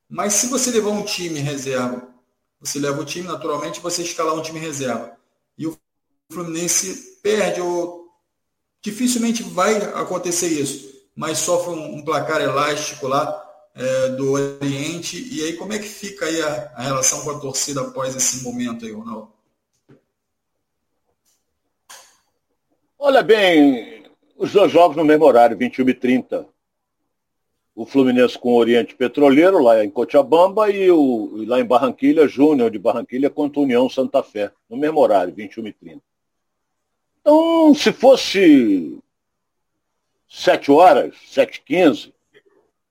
Mas 0.07 0.33
se 0.33 0.45
você 0.45 0.69
levar 0.69 0.91
um 0.91 1.03
time 1.03 1.39
reserva, 1.39 2.07
você 2.61 2.77
leva 2.77 3.01
o 3.01 3.05
time, 3.05 3.27
naturalmente, 3.27 3.79
você 3.79 4.03
escalar 4.03 4.35
um 4.35 4.43
time 4.43 4.59
reserva 4.59 5.17
e 5.57 5.65
o 5.65 5.75
Fluminense 6.31 7.19
perde 7.23 7.59
ou 7.59 8.02
dificilmente 8.83 9.41
vai 9.41 9.77
acontecer 9.77 10.47
isso, 10.47 10.93
mas 11.15 11.39
sofre 11.39 11.73
um, 11.73 11.95
um 11.95 12.05
placar 12.05 12.39
elástico 12.41 13.07
lá 13.07 13.43
é, 13.73 14.09
do 14.09 14.31
Oriente. 14.33 15.17
E 15.31 15.43
aí 15.43 15.53
como 15.53 15.73
é 15.73 15.79
que 15.79 15.87
fica 15.87 16.25
aí 16.25 16.39
a, 16.39 16.71
a 16.75 16.83
relação 16.83 17.23
com 17.23 17.31
a 17.31 17.39
torcida 17.39 17.81
após 17.81 18.15
esse 18.15 18.43
momento 18.43 18.85
aí, 18.85 18.91
Ronaldo? 18.91 19.31
Olha 22.99 23.23
bem, 23.23 24.05
os 24.37 24.51
dois 24.51 24.71
jogos 24.71 24.95
no 24.95 25.03
mesmo 25.03 25.25
horário, 25.25 25.57
21 25.57 25.89
e 25.89 25.93
30 25.93 26.53
o 27.75 27.85
Fluminense 27.85 28.37
com 28.37 28.49
o 28.49 28.57
Oriente 28.57 28.95
Petroleiro, 28.95 29.61
lá 29.61 29.83
em 29.83 29.89
Cochabamba, 29.89 30.69
e 30.69 30.91
o, 30.91 31.43
lá 31.47 31.59
em 31.59 31.65
Barranquilha, 31.65 32.27
Júnior 32.27 32.69
de 32.69 32.77
Barranquilha 32.77 33.29
contra 33.29 33.61
União 33.61 33.89
Santa 33.89 34.21
Fé, 34.21 34.51
no 34.69 34.77
mesmo 34.77 34.99
horário, 34.99 35.33
21 35.33 35.67
e 35.67 35.73
30. 35.73 36.01
Então, 37.23 37.73
se 37.73 37.93
fosse 37.93 39.01
7 40.27 40.69
horas, 40.69 41.15
7 41.29 41.59
h 41.59 41.63
15 41.65 42.13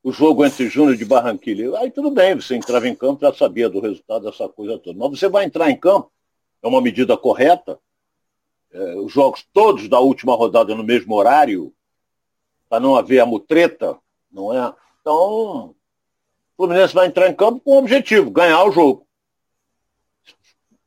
o 0.02 0.10
jogo 0.10 0.44
entre 0.44 0.68
Júnior 0.68 0.96
de 0.96 1.04
Barranquilha, 1.04 1.78
aí 1.78 1.90
tudo 1.90 2.10
bem, 2.10 2.34
você 2.34 2.56
entrava 2.56 2.88
em 2.88 2.94
campo, 2.94 3.20
já 3.20 3.32
sabia 3.32 3.68
do 3.68 3.78
resultado 3.78 4.24
dessa 4.24 4.48
coisa 4.48 4.78
toda. 4.78 4.98
Mas 4.98 5.20
você 5.20 5.28
vai 5.28 5.44
entrar 5.44 5.70
em 5.70 5.78
campo, 5.78 6.10
é 6.60 6.66
uma 6.66 6.80
medida 6.80 7.16
correta, 7.16 7.78
é, 8.72 8.96
os 8.96 9.12
jogos 9.12 9.46
todos 9.52 9.88
da 9.88 10.00
última 10.00 10.34
rodada 10.34 10.74
no 10.74 10.82
mesmo 10.82 11.14
horário, 11.14 11.72
para 12.68 12.80
não 12.80 12.96
haver 12.96 13.20
a 13.20 13.26
mutreta, 13.26 13.96
não 14.30 14.52
é? 14.52 14.74
Então, 15.00 15.66
o 15.68 15.76
Fluminense 16.56 16.94
vai 16.94 17.06
entrar 17.06 17.28
em 17.28 17.34
campo 17.34 17.60
com 17.60 17.72
o 17.72 17.78
objetivo, 17.78 18.30
ganhar 18.30 18.64
o 18.64 18.72
jogo. 18.72 19.06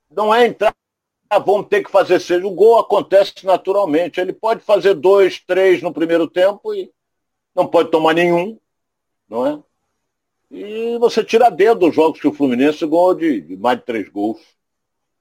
Não 0.10 0.34
é 0.34 0.48
entrar, 0.48 0.76
ah, 1.30 1.40
vamos 1.40 1.68
ter 1.68 1.84
que 1.84 1.92
fazer 1.92 2.20
seis. 2.20 2.44
O 2.44 2.52
gol 2.52 2.78
acontece 2.80 3.46
naturalmente. 3.46 4.20
Ele 4.20 4.34
pode 4.34 4.62
fazer 4.62 4.94
dois, 4.94 5.40
três 5.40 5.82
no 5.82 5.94
primeiro 5.94 6.28
tempo 6.28 6.74
e 6.74 6.92
não 7.54 7.68
pode 7.68 7.90
tomar 7.92 8.14
nenhum, 8.14 8.60
não 9.28 9.46
é? 9.46 9.60
E 10.52 10.98
você 11.00 11.24
tira 11.24 11.50
dedo 11.50 11.82
dos 11.82 11.96
jogos 11.96 12.20
que 12.20 12.28
o 12.28 12.34
Fluminense 12.34 12.86
ganhou 12.86 13.14
de, 13.16 13.42
de 13.42 13.58
mais 13.58 13.80
de 13.80 13.86
três 13.86 14.10
gols. 14.10 14.40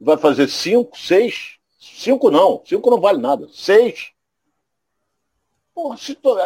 Vai 0.00 0.16
fazer 0.16 0.48
cinco, 0.48 0.98
seis. 0.98 1.58
Cinco 1.78 2.30
não, 2.30 2.62
cinco 2.64 2.90
não 2.90 3.00
vale 3.00 3.18
nada. 3.18 3.48
Seis. 3.52 4.12
Porra, 5.74 5.96
se 5.96 6.14
to... 6.14 6.36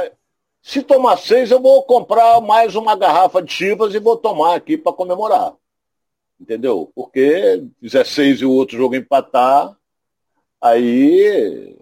Se 0.60 0.82
tomar 0.82 1.16
seis, 1.16 1.50
eu 1.50 1.60
vou 1.60 1.82
comprar 1.84 2.40
mais 2.40 2.74
uma 2.74 2.94
garrafa 2.94 3.42
de 3.42 3.50
chivas 3.52 3.94
e 3.94 3.98
vou 3.98 4.16
tomar 4.16 4.54
aqui 4.54 4.76
para 4.76 4.92
comemorar. 4.92 5.54
Entendeu? 6.40 6.90
Porque 6.94 7.64
fizer 7.80 8.04
seis 8.06 8.40
e 8.40 8.44
o 8.44 8.52
outro 8.52 8.76
jogo 8.76 8.94
empatar, 8.94 9.76
aí, 10.60 11.76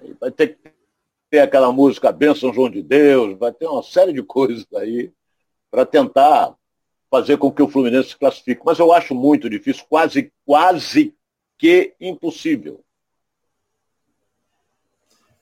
aí 0.00 0.16
vai 0.20 0.30
ter 0.30 0.48
que 0.48 0.72
ter 1.30 1.40
aquela 1.40 1.70
música 1.70 2.10
Bênção 2.10 2.52
João 2.52 2.70
de 2.70 2.82
Deus, 2.82 3.38
vai 3.38 3.52
ter 3.52 3.66
uma 3.66 3.82
série 3.82 4.12
de 4.12 4.22
coisas 4.22 4.66
aí 4.74 5.12
para 5.70 5.84
tentar 5.84 6.54
fazer 7.10 7.36
com 7.36 7.52
que 7.52 7.62
o 7.62 7.68
Fluminense 7.68 8.10
se 8.10 8.16
classifique. 8.16 8.62
Mas 8.64 8.78
eu 8.78 8.92
acho 8.92 9.14
muito 9.14 9.48
difícil, 9.48 9.84
quase, 9.88 10.32
quase 10.44 11.14
que 11.56 11.94
impossível. 12.00 12.82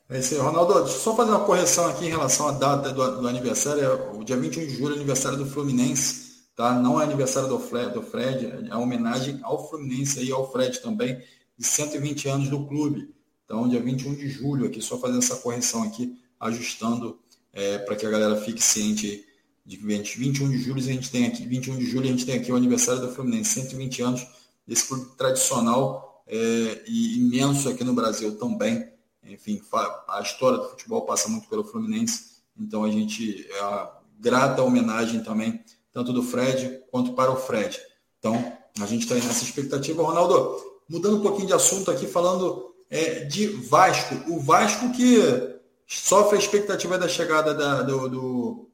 É 0.09 0.19
isso 0.19 0.35
aí, 0.35 0.41
Ronaldo. 0.41 0.75
Deixa 0.75 0.99
eu 0.99 1.01
só 1.01 1.17
fazer 1.17 1.31
uma 1.31 1.45
correção 1.45 1.87
aqui 1.89 2.07
em 2.07 2.11
relação 2.11 2.49
à 2.49 2.53
data 2.53 2.93
do, 2.93 3.21
do 3.21 3.29
aniversário. 3.29 3.83
É 3.83 3.93
o 4.13 4.23
dia 4.23 4.37
21 4.37 4.67
de 4.67 4.77
julho 4.77 4.95
aniversário 4.95 5.37
do 5.37 5.47
Fluminense, 5.47 6.26
tá? 6.57 6.75
Não 6.81 7.01
é 7.01 7.05
aniversário 7.05 7.49
do 7.49 7.61
Fred, 7.61 7.93
do 7.93 8.03
Fred 8.03 8.69
é 8.71 8.75
homenagem 8.75 9.39
ao 9.43 9.69
Fluminense 9.69 10.25
e 10.25 10.33
ao 10.33 10.51
Fred 10.51 10.81
também, 10.81 11.23
de 11.57 11.65
120 11.65 12.29
anos 12.29 12.49
do 12.49 12.67
clube. 12.67 13.15
Então, 13.45 13.69
dia 13.69 13.81
21 13.81 14.15
de 14.15 14.29
julho 14.29 14.67
aqui, 14.67 14.81
só 14.81 14.99
fazendo 14.99 15.19
essa 15.19 15.37
correção 15.37 15.83
aqui, 15.85 16.19
ajustando 16.41 17.21
é, 17.53 17.79
para 17.79 17.95
que 17.95 18.05
a 18.05 18.11
galera 18.11 18.37
fique 18.37 18.63
ciente 18.63 19.25
de 19.65 19.77
que 19.77 19.85
21 19.85 20.51
de 20.51 20.59
julho 20.59 20.79
a 20.79 20.83
gente 20.83 21.11
tem 21.11 21.27
aqui, 21.27 21.45
21 21.45 21.79
de 21.79 21.87
julho 21.87 22.05
a 22.05 22.11
gente 22.11 22.25
tem 22.25 22.37
aqui 22.37 22.53
o 22.53 22.57
aniversário 22.57 23.01
do 23.01 23.13
Fluminense, 23.13 23.61
120 23.61 24.03
anos 24.03 24.27
desse 24.67 24.87
clube 24.87 25.11
tradicional 25.17 26.23
é, 26.27 26.85
e 26.87 27.19
imenso 27.19 27.69
aqui 27.69 27.85
no 27.85 27.93
Brasil 27.93 28.37
também. 28.39 28.89
Enfim, 29.25 29.61
a 30.09 30.21
história 30.23 30.59
do 30.59 30.69
futebol 30.69 31.03
passa 31.03 31.29
muito 31.29 31.49
pelo 31.49 31.65
Fluminense, 31.65 32.37
então 32.57 32.85
a 32.85 32.91
gente 32.91 33.45
é 33.51 33.61
a 33.61 33.93
grata 34.21 34.63
homenagem 34.63 35.23
também, 35.23 35.61
tanto 35.97 36.13
do 36.13 36.23
Fred 36.23 36.83
quanto 36.91 37.15
para 37.15 37.33
o 37.33 37.37
Fred. 37.37 37.81
Então, 38.19 38.53
a 38.79 38.85
gente 38.85 39.05
está 39.05 39.15
nessa 39.15 39.43
expectativa. 39.43 40.03
Ronaldo, 40.03 40.63
mudando 40.87 41.17
um 41.17 41.23
pouquinho 41.23 41.47
de 41.47 41.55
assunto 41.55 41.91
aqui, 41.91 42.07
falando 42.07 42.75
é, 42.91 43.21
de 43.21 43.47
Vasco. 43.47 44.15
O 44.31 44.39
Vasco 44.39 44.93
que 44.93 45.17
sofre 45.87 46.37
a 46.37 46.39
expectativa 46.39 46.99
da 46.99 47.09
chegada 47.09 47.55
da, 47.55 47.81
do, 47.81 48.09
do, 48.11 48.69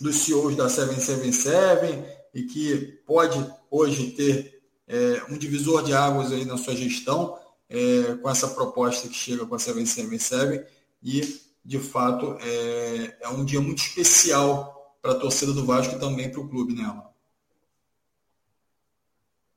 dos 0.00 0.16
CEOs 0.20 0.56
da 0.56 0.70
777 0.70 2.02
e 2.32 2.44
que 2.44 2.98
pode 3.06 3.38
hoje 3.70 4.12
ter 4.12 4.62
é, 4.88 5.20
um 5.28 5.36
divisor 5.36 5.82
de 5.82 5.92
águas 5.92 6.32
aí 6.32 6.46
na 6.46 6.56
sua 6.56 6.74
gestão 6.74 7.38
é, 7.68 8.14
com 8.22 8.30
essa 8.30 8.48
proposta 8.48 9.06
que 9.06 9.14
chega 9.14 9.44
com 9.44 9.54
a 9.54 9.58
777 9.58 10.64
e, 11.02 11.42
de 11.62 11.78
fato, 11.78 12.38
é, 12.40 13.18
é 13.20 13.28
um 13.28 13.44
dia 13.44 13.60
muito 13.60 13.82
especial 13.82 14.77
para 15.00 15.12
a 15.12 15.18
torcida 15.18 15.52
do 15.52 15.64
Vasco 15.64 15.96
e 15.96 15.98
também 15.98 16.30
para 16.30 16.40
o 16.40 16.48
clube, 16.48 16.74
né? 16.74 17.02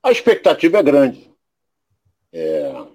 A 0.02 0.10
expectativa 0.10 0.78
é 0.78 0.82
grande. 0.82 1.30
É, 2.32 2.86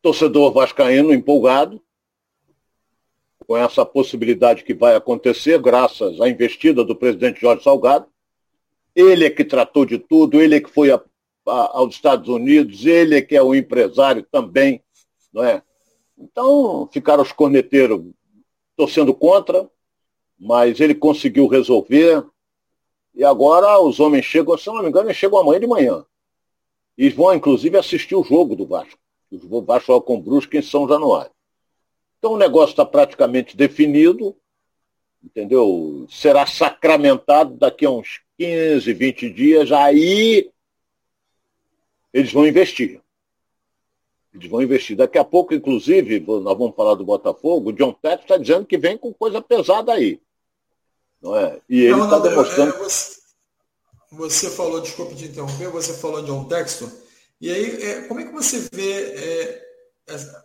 torcedor 0.00 0.52
vascaíno 0.52 1.12
empolgado 1.12 1.82
com 3.46 3.56
essa 3.56 3.84
possibilidade 3.84 4.64
que 4.64 4.72
vai 4.72 4.94
acontecer 4.94 5.60
graças 5.60 6.20
à 6.20 6.28
investida 6.28 6.84
do 6.84 6.96
presidente 6.96 7.40
Jorge 7.40 7.62
Salgado. 7.62 8.06
Ele 8.94 9.24
é 9.24 9.30
que 9.30 9.44
tratou 9.44 9.84
de 9.84 9.98
tudo, 9.98 10.40
ele 10.40 10.56
é 10.56 10.60
que 10.60 10.70
foi 10.70 10.90
a, 10.90 11.02
a, 11.46 11.78
aos 11.78 11.94
Estados 11.94 12.28
Unidos, 12.28 12.86
ele 12.86 13.16
é 13.16 13.22
que 13.22 13.36
é 13.36 13.42
o 13.42 13.54
empresário 13.54 14.24
também, 14.30 14.82
não 15.32 15.44
é? 15.44 15.62
Então 16.16 16.88
ficaram 16.92 17.22
os 17.22 17.32
corneteiros 17.32 18.02
torcendo 18.76 19.12
contra, 19.12 19.68
mas 20.42 20.80
ele 20.80 20.92
conseguiu 20.92 21.46
resolver. 21.46 22.24
E 23.14 23.22
agora 23.22 23.78
os 23.78 24.00
homens 24.00 24.24
chegam, 24.24 24.58
se 24.58 24.66
não 24.66 24.82
me 24.82 24.88
engano, 24.88 25.06
eles 25.06 25.16
chegam 25.16 25.38
amanhã 25.38 25.60
de 25.60 25.68
manhã. 25.68 26.04
E 26.98 27.08
vão, 27.10 27.32
inclusive, 27.32 27.78
assistir 27.78 28.16
o 28.16 28.24
jogo 28.24 28.56
do 28.56 28.66
Vasco. 28.66 28.98
O 29.30 29.62
Vasco 29.62 29.92
joga 29.92 30.04
com 30.04 30.16
o 30.16 30.20
Brusque 30.20 30.58
em 30.58 30.62
São 30.62 30.88
Januário. 30.88 31.30
Então 32.18 32.32
o 32.32 32.36
negócio 32.36 32.72
está 32.72 32.84
praticamente 32.84 33.56
definido, 33.56 34.36
entendeu? 35.22 36.06
Será 36.10 36.44
sacramentado 36.44 37.54
daqui 37.54 37.86
a 37.86 37.90
uns 37.90 38.20
15, 38.36 38.92
20 38.92 39.30
dias, 39.30 39.70
aí 39.70 40.50
eles 42.12 42.32
vão 42.32 42.46
investir. 42.46 43.00
Eles 44.34 44.48
vão 44.48 44.60
investir. 44.60 44.96
Daqui 44.96 45.18
a 45.18 45.24
pouco, 45.24 45.54
inclusive, 45.54 46.18
nós 46.18 46.58
vamos 46.58 46.74
falar 46.74 46.94
do 46.94 47.04
Botafogo, 47.04 47.70
o 47.70 47.72
John 47.72 47.92
Tete 47.92 48.24
está 48.24 48.36
dizendo 48.36 48.66
que 48.66 48.76
vem 48.76 48.98
com 48.98 49.12
coisa 49.12 49.40
pesada 49.40 49.92
aí. 49.92 50.20
Não 51.22 51.36
é? 51.36 51.58
E 51.68 51.82
ele 51.82 52.00
está 52.02 52.18
demonstrando. 52.18 52.74
É, 52.74 52.78
você, 52.78 53.16
você, 54.10 54.50
falou, 54.50 54.80
desculpe 54.80 55.14
te 55.14 55.26
interromper, 55.26 55.68
você 55.68 55.94
falou 55.94 56.20
de 56.20 56.26
John 56.26 56.44
Texton. 56.44 56.90
E 57.40 57.50
aí, 57.50 57.82
é, 57.82 58.00
como 58.02 58.20
é 58.20 58.24
que 58.24 58.32
você 58.32 58.68
vê 58.72 58.92
é, 58.92 59.62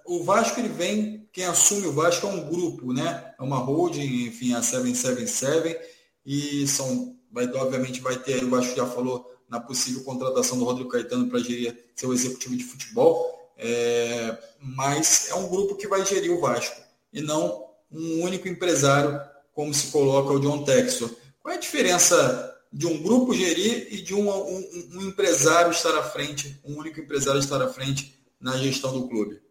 o 0.06 0.24
Vasco 0.24 0.60
ele 0.60 0.70
vem, 0.70 1.28
quem 1.32 1.46
assume 1.46 1.88
o 1.88 1.92
Vasco 1.92 2.28
é 2.28 2.30
um 2.30 2.50
grupo, 2.50 2.94
né? 2.94 3.34
É 3.40 3.44
uma 3.44 3.58
holding, 3.58 4.28
enfim, 4.28 4.54
a 4.54 4.62
777, 4.62 5.80
e 6.26 6.68
são, 6.68 7.16
vai, 7.32 7.46
obviamente 7.54 8.02
vai 8.02 8.18
ter, 8.18 8.44
o 8.44 8.50
Vasco 8.50 8.76
já 8.76 8.86
falou 8.86 9.34
na 9.50 9.60
possível 9.60 10.04
contratação 10.04 10.58
do 10.58 10.66
Rodrigo 10.66 10.90
Caetano 10.90 11.28
para 11.28 11.40
gerir 11.40 11.76
seu 11.96 12.14
executivo 12.14 12.56
de 12.56 12.64
futebol, 12.64 13.52
é, 13.58 14.38
mas 14.60 15.30
é 15.30 15.36
um 15.36 15.48
grupo 15.48 15.76
que 15.76 15.88
vai 15.88 16.06
gerir 16.06 16.32
o 16.32 16.40
Vasco, 16.40 16.80
e 17.12 17.22
não 17.22 17.66
um 17.92 18.22
único 18.22 18.48
empresário, 18.48 19.20
como 19.58 19.74
se 19.74 19.92
coloca 19.92 20.34
o 20.34 20.40
John 20.40 20.64
Textor. 20.64 21.10
Qual 21.42 21.52
é 21.52 21.58
a 21.58 21.60
diferença 21.60 22.56
de 22.72 22.86
um 22.86 23.02
grupo 23.02 23.34
gerir 23.34 23.88
e 23.92 24.04
de 24.04 24.14
um, 24.14 24.30
um, 24.30 24.90
um 24.94 25.02
empresário 25.02 25.72
estar 25.72 25.98
à 25.98 26.04
frente, 26.04 26.62
um 26.64 26.78
único 26.78 27.00
empresário 27.00 27.40
estar 27.40 27.60
à 27.60 27.68
frente 27.68 28.14
na 28.40 28.56
gestão 28.56 28.94
do 28.94 29.08
clube? 29.08 29.42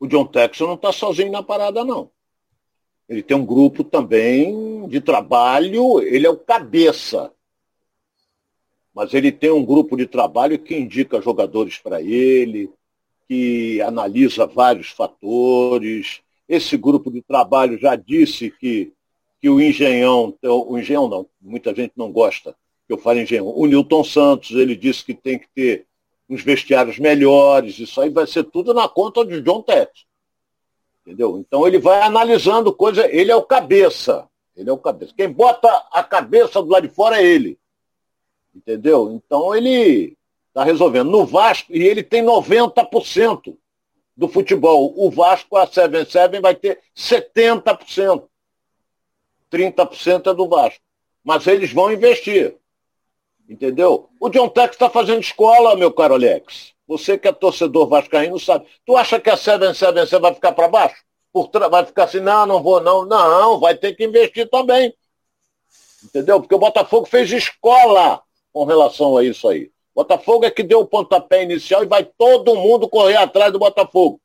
o 0.00 0.08
John 0.08 0.26
Texon 0.26 0.66
não 0.66 0.74
está 0.74 0.90
sozinho 0.92 1.30
na 1.30 1.42
parada, 1.42 1.84
não. 1.84 2.10
Ele 3.08 3.22
tem 3.22 3.36
um 3.36 3.46
grupo 3.46 3.84
também 3.84 4.88
de 4.88 5.00
trabalho, 5.00 6.00
ele 6.00 6.26
é 6.26 6.30
o 6.30 6.38
cabeça. 6.38 7.30
Mas 8.92 9.14
ele 9.14 9.30
tem 9.30 9.50
um 9.50 9.64
grupo 9.64 9.96
de 9.96 10.06
trabalho 10.06 10.58
que 10.58 10.74
indica 10.74 11.20
jogadores 11.20 11.78
para 11.78 12.00
ele, 12.02 12.72
que 13.30 13.80
analisa 13.82 14.44
vários 14.44 14.88
fatores. 14.88 16.20
Esse 16.48 16.76
grupo 16.76 17.12
de 17.12 17.22
trabalho 17.22 17.78
já 17.78 17.94
disse 17.94 18.50
que, 18.50 18.92
que 19.40 19.48
o 19.48 19.60
engenhão, 19.60 20.36
o 20.42 20.76
engenhão 20.76 21.06
não, 21.06 21.24
muita 21.40 21.72
gente 21.72 21.92
não 21.94 22.10
gosta 22.10 22.56
que 22.88 22.92
eu 22.92 22.98
fale 22.98 23.22
engenhão. 23.22 23.46
O 23.46 23.66
Newton 23.66 24.02
Santos, 24.02 24.50
ele 24.50 24.74
disse 24.74 25.04
que 25.04 25.14
tem 25.14 25.38
que 25.38 25.46
ter 25.54 25.86
uns 26.28 26.42
vestiários 26.42 26.98
melhores, 26.98 27.78
isso 27.78 28.00
aí 28.00 28.10
vai 28.10 28.26
ser 28.26 28.42
tudo 28.42 28.74
na 28.74 28.88
conta 28.88 29.24
de 29.24 29.40
John 29.40 29.62
Tete. 29.62 30.08
Entendeu? 31.06 31.38
Então 31.38 31.68
ele 31.68 31.78
vai 31.78 32.02
analisando 32.02 32.72
coisa, 32.72 33.06
ele 33.14 33.30
é 33.30 33.36
o 33.36 33.44
cabeça. 33.44 34.28
Ele 34.56 34.68
é 34.68 34.72
o 34.72 34.78
cabeça. 34.78 35.14
Quem 35.16 35.30
bota 35.30 35.68
a 35.92 36.02
cabeça 36.02 36.60
do 36.60 36.68
lado 36.68 36.88
de 36.88 36.92
fora 36.92 37.22
é 37.22 37.24
ele. 37.24 37.56
Entendeu? 38.52 39.12
Então 39.12 39.54
ele 39.54 40.16
está 40.50 40.64
resolvendo. 40.64 41.10
No 41.10 41.24
Vasco, 41.24 41.72
e 41.72 41.82
ele 41.82 42.02
tem 42.02 42.22
90% 42.22 43.56
do 44.16 44.28
futebol. 44.28 44.92
O 44.96 45.10
Vasco, 45.10 45.56
a 45.56 45.66
77, 45.66 46.40
vai 46.40 46.54
ter 46.54 46.80
70%. 46.96 48.28
30% 49.50 50.30
é 50.30 50.34
do 50.34 50.48
Vasco. 50.48 50.82
Mas 51.24 51.46
eles 51.46 51.72
vão 51.72 51.92
investir. 51.92 52.56
Entendeu? 53.48 54.08
O 54.20 54.28
John 54.28 54.48
Tex 54.48 54.72
está 54.74 54.88
fazendo 54.88 55.20
escola, 55.20 55.76
meu 55.76 55.92
caro 55.92 56.14
Alex. 56.14 56.72
Você 56.86 57.18
que 57.18 57.28
é 57.28 57.32
torcedor 57.32 57.88
vascaíno 57.88 58.38
sabe. 58.38 58.66
Tu 58.84 58.96
acha 58.96 59.18
que 59.18 59.30
a 59.30 59.36
777 59.36 60.20
vai 60.20 60.34
ficar 60.34 60.52
para 60.52 60.68
baixo? 60.68 61.04
Por 61.32 61.48
Vai 61.70 61.84
ficar 61.86 62.04
assim, 62.04 62.20
não, 62.20 62.46
não 62.46 62.62
vou 62.62 62.80
não. 62.80 63.04
Não, 63.04 63.58
vai 63.58 63.76
ter 63.76 63.94
que 63.94 64.04
investir 64.04 64.48
também. 64.48 64.92
Entendeu? 66.04 66.40
Porque 66.40 66.54
o 66.54 66.58
Botafogo 66.58 67.06
fez 67.06 67.30
escola 67.30 68.22
com 68.52 68.64
relação 68.64 69.16
a 69.16 69.24
isso 69.24 69.48
aí. 69.48 69.70
Botafogo 69.94 70.44
é 70.44 70.50
que 70.50 70.62
deu 70.62 70.80
o 70.80 70.86
pontapé 70.86 71.42
inicial 71.42 71.82
e 71.82 71.86
vai 71.86 72.04
todo 72.04 72.56
mundo 72.56 72.88
correr 72.88 73.16
atrás 73.16 73.52
do 73.52 73.58
Botafogo. 73.58 74.20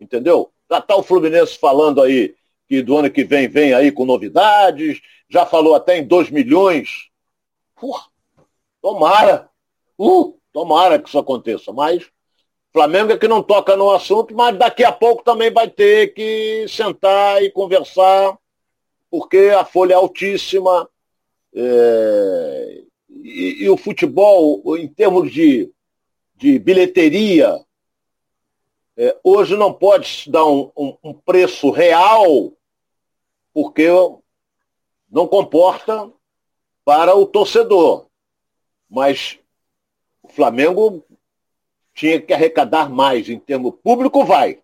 Entendeu? 0.00 0.50
Já 0.70 0.78
está 0.78 0.96
o 0.96 1.02
Fluminense 1.02 1.58
falando 1.58 2.00
aí 2.02 2.34
que 2.68 2.82
do 2.82 2.96
ano 2.96 3.10
que 3.10 3.24
vem 3.24 3.48
vem 3.48 3.74
aí 3.74 3.90
com 3.90 4.04
novidades, 4.04 5.00
já 5.28 5.44
falou 5.44 5.74
até 5.74 5.98
em 5.98 6.06
2 6.06 6.30
milhões. 6.30 7.08
Tomara. 8.80 9.50
Uh, 9.98 10.38
tomara 10.52 10.98
que 10.98 11.08
isso 11.08 11.18
aconteça. 11.18 11.72
Mas 11.72 12.08
Flamengo 12.72 13.12
é 13.12 13.18
que 13.18 13.26
não 13.26 13.42
toca 13.42 13.76
no 13.76 13.90
assunto, 13.90 14.34
mas 14.34 14.56
daqui 14.56 14.84
a 14.84 14.92
pouco 14.92 15.24
também 15.24 15.50
vai 15.50 15.68
ter 15.68 16.14
que 16.14 16.66
sentar 16.68 17.42
e 17.42 17.50
conversar, 17.50 18.38
porque 19.10 19.52
a 19.58 19.64
folha 19.64 19.94
é 19.94 19.96
altíssima. 19.96 20.88
É, 21.52 22.84
e, 23.22 23.64
e, 23.64 23.68
o 23.68 23.76
futebol, 23.76 24.76
em 24.76 24.88
termos 24.88 25.32
de, 25.32 25.72
de 26.36 26.58
bilheteria, 26.58 27.58
é, 28.96 29.18
hoje 29.24 29.56
não 29.56 29.72
pode 29.72 30.30
dar 30.30 30.44
um, 30.46 30.70
um, 30.76 30.96
um 31.02 31.14
preço 31.14 31.70
real, 31.70 32.52
porque 33.52 33.88
não 35.10 35.26
comporta 35.26 36.10
para 36.84 37.14
o 37.14 37.26
torcedor. 37.26 38.06
Mas 38.88 39.38
o 40.22 40.28
Flamengo 40.28 41.04
tinha 41.94 42.20
que 42.20 42.32
arrecadar 42.32 42.88
mais 42.88 43.28
em 43.28 43.38
termo 43.38 43.72
público, 43.72 44.24
vai. 44.24 44.60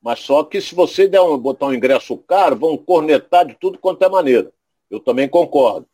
Mas 0.00 0.20
só 0.20 0.42
que 0.44 0.60
se 0.60 0.74
você 0.74 1.06
der 1.06 1.20
um, 1.20 1.36
botar 1.36 1.66
um 1.66 1.74
ingresso 1.74 2.16
caro, 2.16 2.56
vão 2.56 2.76
cornetar 2.76 3.46
de 3.46 3.54
tudo 3.54 3.78
quanto 3.78 4.04
é 4.04 4.08
maneira. 4.08 4.52
Eu 4.90 5.00
também 5.00 5.28
concordo. 5.28 5.86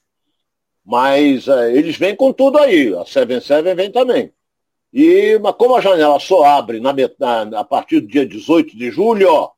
Mas 0.87 1.49
é, 1.49 1.77
eles 1.77 1.97
vêm 1.97 2.15
com 2.15 2.33
tudo 2.33 2.59
aí. 2.59 2.95
A 2.95 3.05
77 3.05 3.75
vem 3.75 3.91
também. 3.91 4.33
E, 4.93 5.37
mas 5.41 5.57
como 5.57 5.75
a 5.75 5.81
janela 5.81 6.21
só 6.21 6.45
abre 6.45 6.79
na, 6.79 6.95
na, 7.19 7.61
a 7.61 7.65
partir 7.65 8.01
do 8.01 8.07
dia 8.07 8.25
18 8.25 8.77
de 8.77 8.93
julho, 8.93 9.29
ó, 9.29 9.51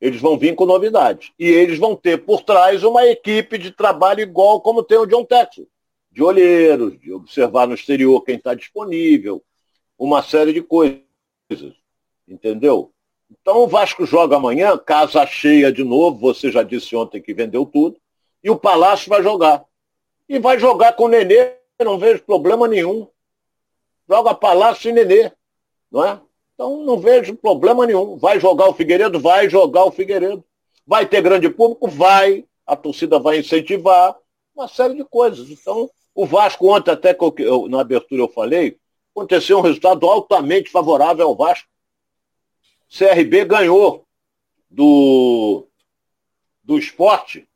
eles 0.00 0.20
vão 0.20 0.38
vir 0.38 0.54
com 0.54 0.64
novidades. 0.64 1.30
E 1.38 1.46
eles 1.46 1.78
vão 1.78 1.94
ter 1.94 2.24
por 2.24 2.42
trás 2.42 2.82
uma 2.82 3.06
equipe 3.06 3.58
de 3.58 3.70
trabalho 3.70 4.20
igual 4.20 4.62
como 4.62 4.82
tem 4.82 4.96
o 4.96 5.06
John 5.06 5.22
Texas. 5.22 5.66
De 6.10 6.22
olheiros, 6.22 6.98
de 6.98 7.12
observar 7.12 7.66
no 7.66 7.74
exterior 7.74 8.24
quem 8.24 8.36
está 8.36 8.54
disponível, 8.54 9.44
uma 9.98 10.22
série 10.22 10.54
de 10.54 10.62
coisas. 10.62 11.04
Entendeu? 12.26 12.90
Então 13.30 13.58
o 13.58 13.68
Vasco 13.68 14.06
joga 14.06 14.36
amanhã, 14.36 14.78
casa 14.78 15.26
cheia 15.26 15.70
de 15.70 15.84
novo, 15.84 16.18
você 16.18 16.50
já 16.50 16.62
disse 16.62 16.96
ontem 16.96 17.20
que 17.20 17.34
vendeu 17.34 17.66
tudo, 17.66 17.98
e 18.42 18.48
o 18.48 18.56
Palácio 18.56 19.10
vai 19.10 19.22
jogar. 19.22 19.67
E 20.28 20.38
vai 20.38 20.58
jogar 20.58 20.92
com 20.92 21.04
o 21.04 21.08
Nenê, 21.08 21.54
não 21.80 21.98
vejo 21.98 22.22
problema 22.22 22.68
nenhum. 22.68 23.08
Joga 24.08 24.34
Palácio 24.34 24.90
e 24.90 24.92
Nenê, 24.92 25.32
não 25.90 26.04
é? 26.04 26.20
Então 26.54 26.84
não 26.84 26.98
vejo 26.98 27.36
problema 27.36 27.86
nenhum. 27.86 28.16
Vai 28.16 28.40
jogar 28.40 28.68
o 28.68 28.74
Figueiredo? 28.74 29.20
Vai 29.20 29.48
jogar 29.48 29.84
o 29.84 29.92
Figueiredo. 29.92 30.44
Vai 30.86 31.06
ter 31.06 31.22
grande 31.22 31.48
público? 31.48 31.88
Vai. 31.88 32.44
A 32.66 32.74
torcida 32.74 33.18
vai 33.18 33.38
incentivar. 33.38 34.16
Uma 34.54 34.66
série 34.66 34.94
de 34.94 35.04
coisas. 35.04 35.48
Então, 35.50 35.88
o 36.14 36.26
Vasco, 36.26 36.68
ontem 36.68 36.90
até 36.90 37.14
que 37.14 37.24
eu, 37.38 37.68
na 37.68 37.80
abertura 37.80 38.22
eu 38.22 38.28
falei, 38.28 38.76
aconteceu 39.14 39.58
um 39.58 39.62
resultado 39.62 40.04
altamente 40.06 40.68
favorável 40.68 41.26
ao 41.26 41.36
Vasco. 41.36 41.68
CRB 42.88 43.44
ganhou 43.44 44.04
do, 44.68 45.68
do 46.62 46.78
esporte, 46.78 47.47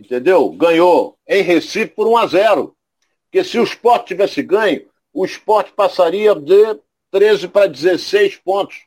entendeu? 0.00 0.50
Ganhou 0.50 1.16
em 1.28 1.42
Recife 1.42 1.94
por 1.94 2.06
1 2.08 2.16
a 2.16 2.26
0. 2.26 2.76
Porque 3.24 3.44
se 3.44 3.58
o 3.58 3.62
esporte 3.62 4.08
tivesse 4.08 4.42
ganho, 4.42 4.88
o 5.12 5.24
esporte 5.24 5.72
passaria 5.72 6.34
de 6.34 6.78
13 7.10 7.48
para 7.48 7.68
16 7.68 8.36
pontos. 8.36 8.86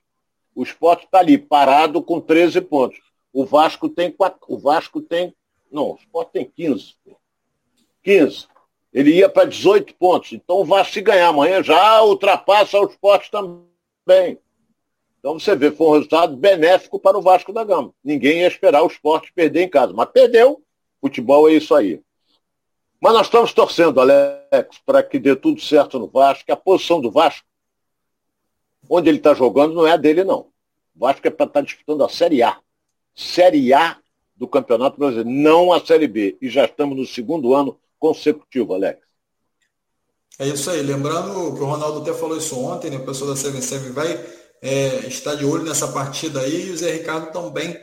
O 0.55 0.63
esporte 0.63 1.05
está 1.05 1.19
ali, 1.19 1.37
parado 1.37 2.01
com 2.01 2.19
13 2.19 2.61
pontos. 2.61 2.99
O 3.31 3.45
Vasco 3.45 3.89
tem 3.89 4.11
quatro, 4.11 4.39
o 4.47 4.57
Vasco 4.57 5.01
tem. 5.01 5.33
Não, 5.71 5.91
o 5.91 5.95
esporte 5.95 6.31
tem 6.33 6.45
15. 6.45 6.95
15. 8.03 8.47
Ele 8.91 9.15
ia 9.15 9.29
para 9.29 9.45
18 9.45 9.95
pontos. 9.95 10.33
Então 10.33 10.57
o 10.57 10.65
Vasco 10.65 10.93
se 10.93 11.01
ganhar 11.01 11.27
amanhã 11.27 11.63
já 11.63 12.03
ultrapassa 12.03 12.79
o 12.79 12.85
esporte 12.85 13.31
também. 13.31 14.37
Então 15.19 15.39
você 15.39 15.55
vê, 15.55 15.71
foi 15.71 15.87
um 15.87 15.93
resultado 15.93 16.35
benéfico 16.35 16.99
para 16.99 17.17
o 17.17 17.21
Vasco 17.21 17.53
da 17.53 17.63
Gama. 17.63 17.93
Ninguém 18.03 18.41
ia 18.41 18.47
esperar 18.47 18.83
o 18.83 18.87
esporte 18.87 19.31
perder 19.33 19.63
em 19.63 19.69
casa. 19.69 19.93
Mas 19.93 20.09
perdeu, 20.11 20.61
futebol 21.03 21.49
é 21.49 21.53
isso 21.53 21.75
aí. 21.75 22.01
Mas 23.01 23.13
nós 23.13 23.27
estamos 23.27 23.51
torcendo, 23.51 23.99
Alex, 23.99 24.79
para 24.85 25.03
que 25.03 25.19
dê 25.19 25.35
tudo 25.35 25.59
certo 25.59 25.99
no 25.99 26.07
Vasco, 26.07 26.45
que 26.45 26.51
a 26.53 26.55
posição 26.55 27.01
do 27.01 27.11
Vasco, 27.11 27.45
onde 28.89 29.09
ele 29.09 29.17
está 29.17 29.33
jogando, 29.33 29.73
não 29.73 29.85
é 29.85 29.91
a 29.91 29.97
dele, 29.97 30.23
não. 30.23 30.47
O 30.95 30.99
Vasco 30.99 31.27
é 31.27 31.29
para 31.29 31.45
estar 31.45 31.59
tá 31.59 31.65
disputando 31.65 32.05
a 32.05 32.09
Série 32.09 32.41
A. 32.41 32.57
Série 33.13 33.73
A 33.73 33.97
do 34.33 34.47
Campeonato 34.47 34.97
Brasileiro, 34.97 35.29
não 35.29 35.73
a 35.73 35.85
Série 35.85 36.07
B. 36.07 36.37
E 36.41 36.49
já 36.49 36.63
estamos 36.63 36.97
no 36.97 37.05
segundo 37.05 37.53
ano 37.53 37.77
consecutivo, 37.99 38.73
Alex. 38.73 39.01
É 40.39 40.47
isso 40.47 40.69
aí. 40.71 40.81
Lembrando 40.81 41.53
que 41.53 41.61
o 41.61 41.65
Ronaldo 41.65 42.01
até 42.01 42.17
falou 42.17 42.37
isso 42.37 42.57
ontem, 42.57 42.89
né? 42.89 42.97
O 42.97 43.05
pessoal 43.05 43.31
da 43.31 43.35
77 43.35 43.89
vai 43.89 44.17
é, 44.61 45.05
está 45.07 45.35
de 45.35 45.43
olho 45.43 45.65
nessa 45.65 45.89
partida 45.89 46.39
aí. 46.39 46.69
E 46.69 46.71
o 46.71 46.77
Zé 46.77 46.93
Ricardo 46.93 47.33
também 47.33 47.77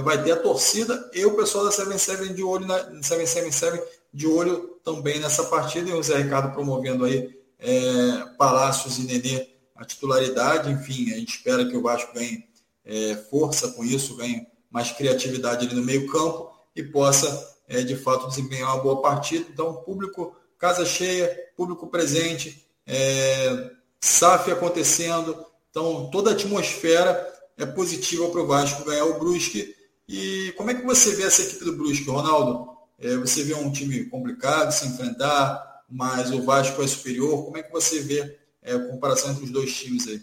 vai 0.00 0.22
ter 0.22 0.32
a 0.32 0.36
torcida 0.36 1.10
e 1.12 1.24
o 1.24 1.36
pessoal 1.36 1.64
da 1.64 1.70
77 1.70 2.34
de 2.34 2.42
olho 2.42 2.66
na 2.66 2.78
777 3.02 3.82
de 4.12 4.26
olho 4.26 4.78
também 4.84 5.18
nessa 5.18 5.44
partida. 5.44 5.90
E 5.90 5.92
o 5.92 6.02
Zé 6.02 6.18
Ricardo 6.18 6.52
promovendo 6.52 7.04
aí 7.04 7.38
é, 7.58 8.24
Palácios 8.36 8.98
e 8.98 9.02
Nenê 9.02 9.48
a 9.74 9.84
titularidade. 9.84 10.70
Enfim, 10.70 11.12
a 11.12 11.16
gente 11.16 11.36
espera 11.36 11.64
que 11.64 11.76
o 11.76 11.82
Vasco 11.82 12.14
ganhe 12.14 12.44
é, 12.84 13.16
força 13.30 13.68
com 13.72 13.84
isso, 13.84 14.16
ganhe 14.16 14.46
mais 14.70 14.90
criatividade 14.90 15.66
ali 15.66 15.74
no 15.74 15.82
meio 15.82 16.10
campo 16.10 16.52
e 16.74 16.82
possa, 16.82 17.56
é, 17.68 17.82
de 17.82 17.96
fato, 17.96 18.28
desempenhar 18.28 18.74
uma 18.74 18.82
boa 18.82 19.00
partida. 19.00 19.46
Então, 19.52 19.74
público, 19.76 20.34
casa 20.58 20.84
cheia, 20.84 21.32
público 21.56 21.86
presente, 21.86 22.66
é, 22.86 23.70
SAF 24.00 24.50
acontecendo, 24.50 25.46
então, 25.74 26.08
toda 26.08 26.30
a 26.30 26.34
atmosfera 26.34 27.34
é 27.58 27.66
positiva 27.66 28.28
para 28.28 28.40
o 28.40 28.46
Vasco 28.46 28.84
ganhar 28.84 29.06
o 29.06 29.18
Brusque. 29.18 29.74
E 30.08 30.52
como 30.56 30.70
é 30.70 30.74
que 30.74 30.84
você 30.84 31.14
vê 31.14 31.24
essa 31.24 31.42
equipe 31.42 31.64
do 31.64 31.76
Brusque, 31.76 32.10
Ronaldo? 32.10 32.76
É, 32.98 33.16
você 33.16 33.42
vê 33.42 33.54
um 33.54 33.72
time 33.72 34.04
complicado 34.06 34.70
se 34.70 34.86
enfrentar, 34.86 35.84
mas 35.88 36.30
o 36.30 36.42
Vasco 36.42 36.82
é 36.82 36.86
superior. 36.86 37.44
Como 37.44 37.56
é 37.56 37.62
que 37.62 37.72
você 37.72 38.00
vê 38.00 38.38
é, 38.62 38.72
a 38.72 38.88
comparação 38.88 39.32
entre 39.32 39.44
os 39.44 39.50
dois 39.50 39.74
times 39.74 40.06
aí? 40.06 40.22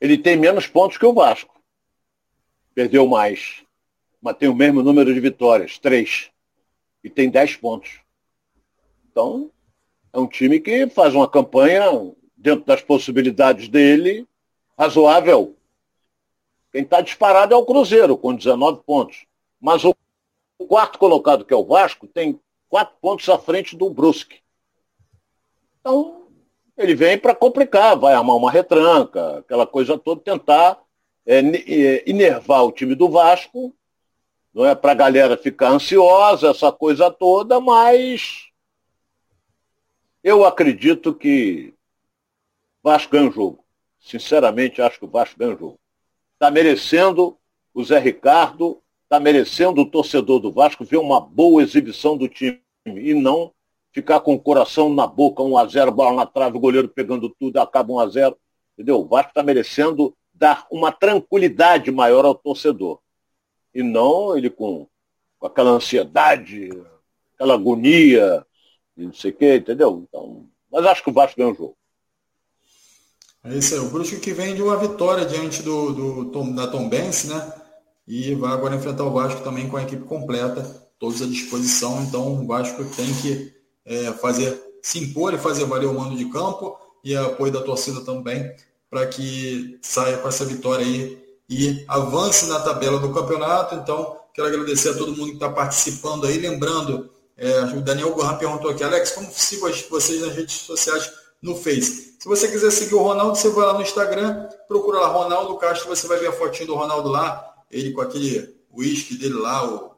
Ele 0.00 0.18
tem 0.18 0.36
menos 0.36 0.66
pontos 0.66 0.98
que 0.98 1.06
o 1.06 1.14
Vasco. 1.14 1.60
Perdeu 2.74 3.06
mais. 3.06 3.62
Mas 4.20 4.36
tem 4.36 4.48
o 4.48 4.54
mesmo 4.54 4.82
número 4.82 5.12
de 5.12 5.20
vitórias, 5.20 5.78
três. 5.78 6.30
E 7.04 7.10
tem 7.10 7.30
dez 7.30 7.54
pontos. 7.56 8.00
Então, 9.10 9.50
é 10.12 10.18
um 10.18 10.26
time 10.26 10.58
que 10.58 10.88
faz 10.88 11.14
uma 11.14 11.28
campanha 11.28 11.84
dentro 12.36 12.64
das 12.64 12.82
possibilidades 12.82 13.68
dele, 13.68 14.26
razoável. 14.76 15.56
Quem 16.72 16.82
está 16.82 17.02
disparado 17.02 17.52
é 17.52 17.56
o 17.56 17.66
Cruzeiro, 17.66 18.16
com 18.16 18.34
19 18.34 18.82
pontos. 18.84 19.26
Mas 19.60 19.84
o 19.84 19.94
quarto 20.66 20.98
colocado, 20.98 21.44
que 21.44 21.52
é 21.52 21.56
o 21.56 21.64
Vasco, 21.64 22.06
tem 22.06 22.40
quatro 22.68 22.96
pontos 23.00 23.28
à 23.28 23.38
frente 23.38 23.76
do 23.76 23.90
Brusque. 23.90 24.40
Então, 25.80 26.28
ele 26.76 26.94
vem 26.94 27.18
para 27.18 27.34
complicar, 27.34 27.96
vai 27.98 28.14
armar 28.14 28.36
uma 28.36 28.50
retranca, 28.50 29.38
aquela 29.38 29.66
coisa 29.66 29.98
toda, 29.98 30.22
tentar 30.22 30.80
é, 31.26 31.38
é, 31.40 32.10
enervar 32.10 32.64
o 32.64 32.72
time 32.72 32.94
do 32.94 33.10
Vasco, 33.10 33.74
não 34.54 34.64
é 34.64 34.74
para 34.74 34.92
a 34.92 34.94
galera 34.94 35.36
ficar 35.36 35.70
ansiosa, 35.70 36.48
essa 36.48 36.72
coisa 36.72 37.10
toda, 37.10 37.60
mas 37.60 38.48
eu 40.22 40.44
acredito 40.44 41.14
que 41.14 41.74
Vasco 42.82 43.12
ganha 43.12 43.28
o 43.28 43.32
jogo. 43.32 43.64
Sinceramente, 44.00 44.80
acho 44.80 44.98
que 44.98 45.04
o 45.04 45.10
Vasco 45.10 45.38
ganha 45.38 45.54
o 45.54 45.58
jogo. 45.58 45.81
Está 46.42 46.50
merecendo 46.50 47.38
o 47.72 47.84
Zé 47.84 48.00
Ricardo, 48.00 48.82
está 49.04 49.20
merecendo 49.20 49.80
o 49.80 49.86
torcedor 49.88 50.40
do 50.40 50.50
Vasco 50.50 50.84
ver 50.84 50.96
uma 50.96 51.20
boa 51.20 51.62
exibição 51.62 52.16
do 52.16 52.28
time 52.28 52.60
e 52.84 53.14
não 53.14 53.52
ficar 53.92 54.18
com 54.18 54.34
o 54.34 54.40
coração 54.40 54.92
na 54.92 55.06
boca, 55.06 55.40
1 55.40 55.56
a 55.56 55.66
0 55.68 55.92
bola 55.92 56.16
na 56.16 56.26
trave, 56.26 56.56
o 56.56 56.60
goleiro 56.60 56.88
pegando 56.88 57.30
tudo, 57.30 57.58
acaba 57.58 57.92
1 57.92 58.00
a 58.00 58.08
0 58.08 58.36
Entendeu? 58.74 58.98
O 59.02 59.06
Vasco 59.06 59.28
está 59.28 59.40
merecendo 59.40 60.16
dar 60.34 60.66
uma 60.68 60.90
tranquilidade 60.90 61.92
maior 61.92 62.24
ao 62.24 62.34
torcedor. 62.34 62.98
E 63.72 63.80
não 63.84 64.36
ele 64.36 64.50
com, 64.50 64.88
com 65.38 65.46
aquela 65.46 65.70
ansiedade, 65.70 66.70
aquela 67.36 67.54
agonia, 67.54 68.44
não 68.96 69.12
sei 69.12 69.30
o 69.30 69.34
quê, 69.36 69.56
entendeu? 69.58 70.04
Então, 70.08 70.48
mas 70.68 70.86
acho 70.86 71.04
que 71.04 71.10
o 71.10 71.12
Vasco 71.12 71.36
ganha 71.38 71.52
o 71.52 71.54
jogo. 71.54 71.76
É 73.44 73.56
isso 73.56 73.74
aí, 73.74 73.80
o 73.80 73.90
Brusque 73.90 74.20
que 74.20 74.32
vem 74.32 74.54
de 74.54 74.62
uma 74.62 74.76
vitória 74.76 75.26
diante 75.26 75.62
do, 75.62 75.92
do 75.92 76.24
Tom, 76.26 76.52
da 76.54 76.68
Tom 76.68 76.88
Benz, 76.88 77.24
né? 77.24 77.52
E 78.06 78.34
vai 78.36 78.52
agora 78.52 78.76
enfrentar 78.76 79.04
o 79.04 79.12
Vasco 79.12 79.42
também 79.42 79.68
com 79.68 79.76
a 79.76 79.82
equipe 79.82 80.04
completa, 80.04 80.62
todos 80.98 81.20
à 81.20 81.26
disposição. 81.26 82.02
Então 82.02 82.40
o 82.40 82.46
Vasco 82.46 82.84
tem 82.96 83.12
que 83.14 83.52
é, 83.84 84.12
fazer, 84.12 84.62
se 84.80 85.00
impor 85.00 85.34
e 85.34 85.38
fazer 85.38 85.64
valer 85.64 85.86
o 85.86 85.94
mando 85.94 86.16
de 86.16 86.26
campo 86.26 86.78
e 87.02 87.16
apoio 87.16 87.52
da 87.52 87.60
torcida 87.60 88.00
também, 88.02 88.54
para 88.88 89.06
que 89.08 89.76
saia 89.82 90.18
com 90.18 90.28
essa 90.28 90.44
vitória 90.44 90.86
aí 90.86 91.20
e 91.48 91.84
avance 91.88 92.46
na 92.46 92.60
tabela 92.60 93.00
do 93.00 93.12
campeonato. 93.12 93.74
Então, 93.74 94.18
quero 94.32 94.46
agradecer 94.46 94.90
a 94.90 94.94
todo 94.94 95.16
mundo 95.16 95.30
que 95.30 95.34
está 95.34 95.48
participando 95.48 96.28
aí. 96.28 96.38
Lembrando 96.38 97.10
é, 97.36 97.62
o 97.76 97.80
Daniel 97.80 98.14
Gohan 98.14 98.36
perguntou 98.36 98.70
aqui, 98.70 98.84
Alex, 98.84 99.10
como 99.10 99.28
sigo 99.32 99.68
vocês 99.90 100.20
nas 100.20 100.36
redes 100.36 100.54
sociais 100.54 101.21
no 101.42 101.56
Face? 101.56 102.16
Se 102.20 102.28
você 102.28 102.46
quiser 102.46 102.70
seguir 102.70 102.94
o 102.94 103.02
Ronaldo, 103.02 103.36
você 103.36 103.48
vai 103.48 103.66
lá 103.66 103.74
no 103.74 103.82
Instagram, 103.82 104.48
procura 104.68 105.00
lá 105.00 105.08
Ronaldo 105.08 105.56
Castro, 105.56 105.88
você 105.88 106.06
vai 106.06 106.18
ver 106.18 106.28
a 106.28 106.32
fotinho 106.32 106.68
do 106.68 106.74
Ronaldo 106.76 107.08
lá, 107.08 107.52
ele 107.68 107.90
com 107.90 108.00
aquele 108.00 108.56
whisky 108.72 109.16
dele 109.16 109.34
lá, 109.34 109.66
o, 109.66 109.92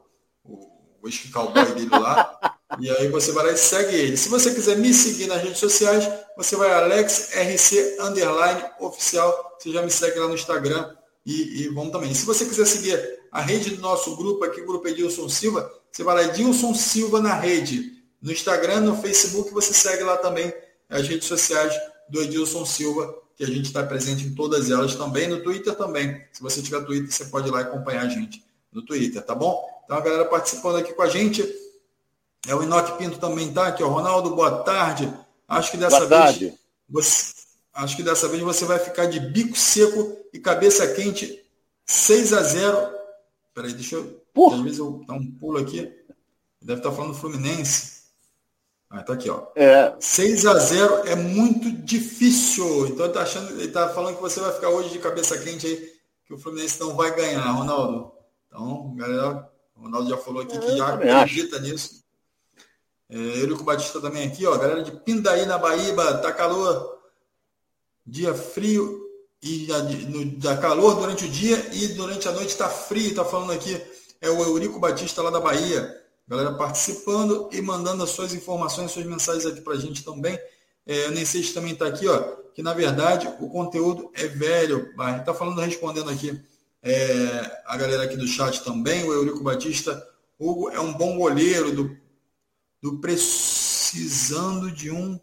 whisky 1.04 1.30
cowboy 1.30 1.66
dele 1.66 1.90
lá. 1.90 2.40
E 2.80 2.90
aí 2.90 3.06
você 3.08 3.30
vai 3.30 3.46
lá 3.46 3.52
e 3.52 3.56
segue 3.56 3.94
ele. 3.94 4.16
Se 4.16 4.28
você 4.28 4.52
quiser 4.52 4.76
me 4.76 4.92
seguir 4.92 5.28
nas 5.28 5.40
redes 5.40 5.58
sociais, 5.58 6.08
você 6.36 6.56
vai 6.56 6.72
AlexRC 6.72 7.98
Underline 8.00 8.64
Oficial. 8.80 9.56
Você 9.60 9.70
já 9.70 9.80
me 9.80 9.90
segue 9.90 10.18
lá 10.18 10.26
no 10.26 10.34
Instagram 10.34 10.92
e, 11.24 11.62
e 11.62 11.68
vamos 11.68 11.92
também. 11.92 12.12
Se 12.12 12.26
você 12.26 12.44
quiser 12.44 12.66
seguir 12.66 13.20
a 13.30 13.40
rede 13.40 13.76
do 13.76 13.80
nosso 13.80 14.16
grupo 14.16 14.42
aqui, 14.44 14.60
o 14.60 14.66
Grupo 14.66 14.88
Edilson 14.88 15.28
Silva, 15.28 15.70
você 15.92 16.02
vai 16.02 16.16
lá, 16.16 16.22
Edilson 16.24 16.74
Silva 16.74 17.20
na 17.20 17.34
rede, 17.34 17.92
no 18.20 18.32
Instagram, 18.32 18.80
no 18.80 18.96
Facebook, 18.96 19.52
você 19.52 19.72
segue 19.72 20.02
lá 20.02 20.16
também 20.16 20.52
as 20.88 21.08
redes 21.08 21.26
sociais 21.26 21.74
do 22.08 22.22
Edilson 22.22 22.64
Silva, 22.64 23.14
que 23.36 23.44
a 23.44 23.46
gente 23.46 23.66
está 23.66 23.82
presente 23.82 24.24
em 24.24 24.34
todas 24.34 24.70
elas 24.70 24.94
também, 24.94 25.28
no 25.28 25.42
Twitter 25.42 25.74
também. 25.74 26.22
Se 26.32 26.42
você 26.42 26.62
tiver 26.62 26.84
Twitter, 26.84 27.10
você 27.10 27.24
pode 27.26 27.48
ir 27.48 27.50
lá 27.50 27.60
e 27.60 27.64
acompanhar 27.64 28.04
a 28.04 28.08
gente 28.08 28.44
no 28.72 28.82
Twitter, 28.82 29.22
tá 29.22 29.34
bom? 29.34 29.64
Então 29.84 29.96
a 29.96 30.00
galera 30.00 30.24
participando 30.24 30.76
aqui 30.76 30.92
com 30.92 31.02
a 31.02 31.08
gente. 31.08 31.42
É 32.46 32.54
o 32.54 32.62
Inoque 32.62 32.98
Pinto 32.98 33.18
também 33.18 33.52
tá 33.52 33.68
aqui, 33.68 33.82
ó. 33.82 33.88
Ronaldo, 33.88 34.34
boa 34.34 34.62
tarde. 34.62 35.12
Acho 35.48 35.70
que 35.70 35.76
dessa 35.76 35.98
boa 35.98 36.08
vez. 36.08 36.20
Tarde. 36.20 36.58
Você, 36.88 37.34
acho 37.72 37.96
que 37.96 38.02
dessa 38.02 38.28
vez 38.28 38.42
você 38.42 38.64
vai 38.64 38.78
ficar 38.78 39.06
de 39.06 39.18
bico 39.18 39.56
seco 39.56 40.16
e 40.32 40.38
cabeça 40.38 40.86
quente 40.94 41.42
6 41.86 42.32
a 42.32 42.42
0 42.42 42.94
Peraí, 43.54 43.72
deixa 43.72 43.96
eu. 43.96 44.20
Porra. 44.32 44.56
Às 44.56 44.62
vezes 44.62 44.78
eu 44.78 45.04
dar 45.06 45.14
um 45.14 45.30
pulo 45.30 45.58
aqui. 45.58 45.92
Deve 46.60 46.80
estar 46.80 46.90
tá 46.90 46.96
falando 46.96 47.14
Fluminense. 47.14 47.93
Ah, 48.90 49.02
tá 49.02 49.14
aqui, 49.14 49.28
ó. 49.28 49.48
É. 49.56 49.94
6 49.98 50.46
a 50.46 50.58
0 50.58 51.08
é 51.08 51.16
muito 51.16 51.70
difícil. 51.70 52.86
Então 52.88 53.06
ele 53.06 53.14
tá 53.14 53.22
achando, 53.22 53.60
ele 53.60 53.72
tá 53.72 53.88
falando 53.88 54.16
que 54.16 54.22
você 54.22 54.40
vai 54.40 54.52
ficar 54.52 54.68
hoje 54.68 54.90
de 54.90 54.98
cabeça 54.98 55.38
quente 55.38 55.66
aí, 55.66 55.92
que 56.26 56.34
o 56.34 56.38
Fluminense 56.38 56.78
não 56.80 56.94
vai 56.94 57.14
ganhar, 57.14 57.50
Ronaldo. 57.50 58.12
Então, 58.46 58.94
galera, 58.94 59.50
o 59.76 59.82
Ronaldo 59.82 60.08
já 60.08 60.16
falou 60.16 60.42
aqui 60.42 60.56
é, 60.56 60.60
que 60.60 60.76
já 60.76 60.94
acredita 60.94 61.56
acho. 61.56 61.64
nisso. 61.64 62.04
É, 63.10 63.16
Eurico 63.16 63.64
Batista 63.64 64.00
também 64.00 64.26
aqui, 64.26 64.46
ó. 64.46 64.56
Galera 64.56 64.82
de 64.82 64.92
Pindaí 64.92 65.44
na 65.46 65.58
Bahia, 65.58 65.94
tá 66.18 66.32
calor. 66.32 66.98
Dia 68.06 68.34
frio 68.34 69.02
e 69.42 69.66
no, 70.08 70.24
dá 70.38 70.56
calor 70.56 70.94
durante 70.94 71.24
o 71.24 71.28
dia 71.28 71.56
e 71.72 71.88
durante 71.88 72.28
a 72.28 72.32
noite 72.32 72.50
está 72.50 72.68
frio, 72.68 73.10
está 73.10 73.24
falando 73.24 73.52
aqui. 73.52 73.80
É 74.20 74.30
o 74.30 74.42
Eurico 74.42 74.78
Batista 74.78 75.20
lá 75.20 75.30
da 75.30 75.40
Bahia. 75.40 76.03
Galera 76.26 76.54
participando 76.54 77.48
e 77.52 77.60
mandando 77.60 78.02
as 78.02 78.10
suas 78.10 78.32
informações, 78.32 78.90
suas 78.90 79.04
mensagens 79.04 79.44
aqui 79.44 79.60
para 79.60 79.74
a 79.74 79.78
gente 79.78 80.02
também. 80.02 80.38
É, 80.86 81.10
nem 81.10 81.24
sei 81.24 81.42
se 81.42 81.52
também 81.52 81.72
está 81.72 81.86
aqui, 81.86 82.06
ó, 82.06 82.20
que 82.54 82.62
na 82.62 82.72
verdade 82.74 83.26
o 83.40 83.48
conteúdo 83.48 84.10
é 84.14 84.26
velho. 84.26 84.90
Está 85.18 85.34
falando, 85.34 85.60
respondendo 85.60 86.10
aqui 86.10 86.40
é, 86.82 87.62
a 87.66 87.76
galera 87.76 88.04
aqui 88.04 88.16
do 88.16 88.26
chat 88.26 88.62
também, 88.62 89.04
o 89.04 89.12
Eurico 89.12 89.42
Batista. 89.42 90.06
Hugo 90.38 90.68
é 90.70 90.78
um 90.78 90.92
bom 90.92 91.16
goleiro 91.16 91.72
do, 91.72 91.96
do 92.82 92.98
precisando 93.00 94.70
de 94.70 94.90
um. 94.90 95.18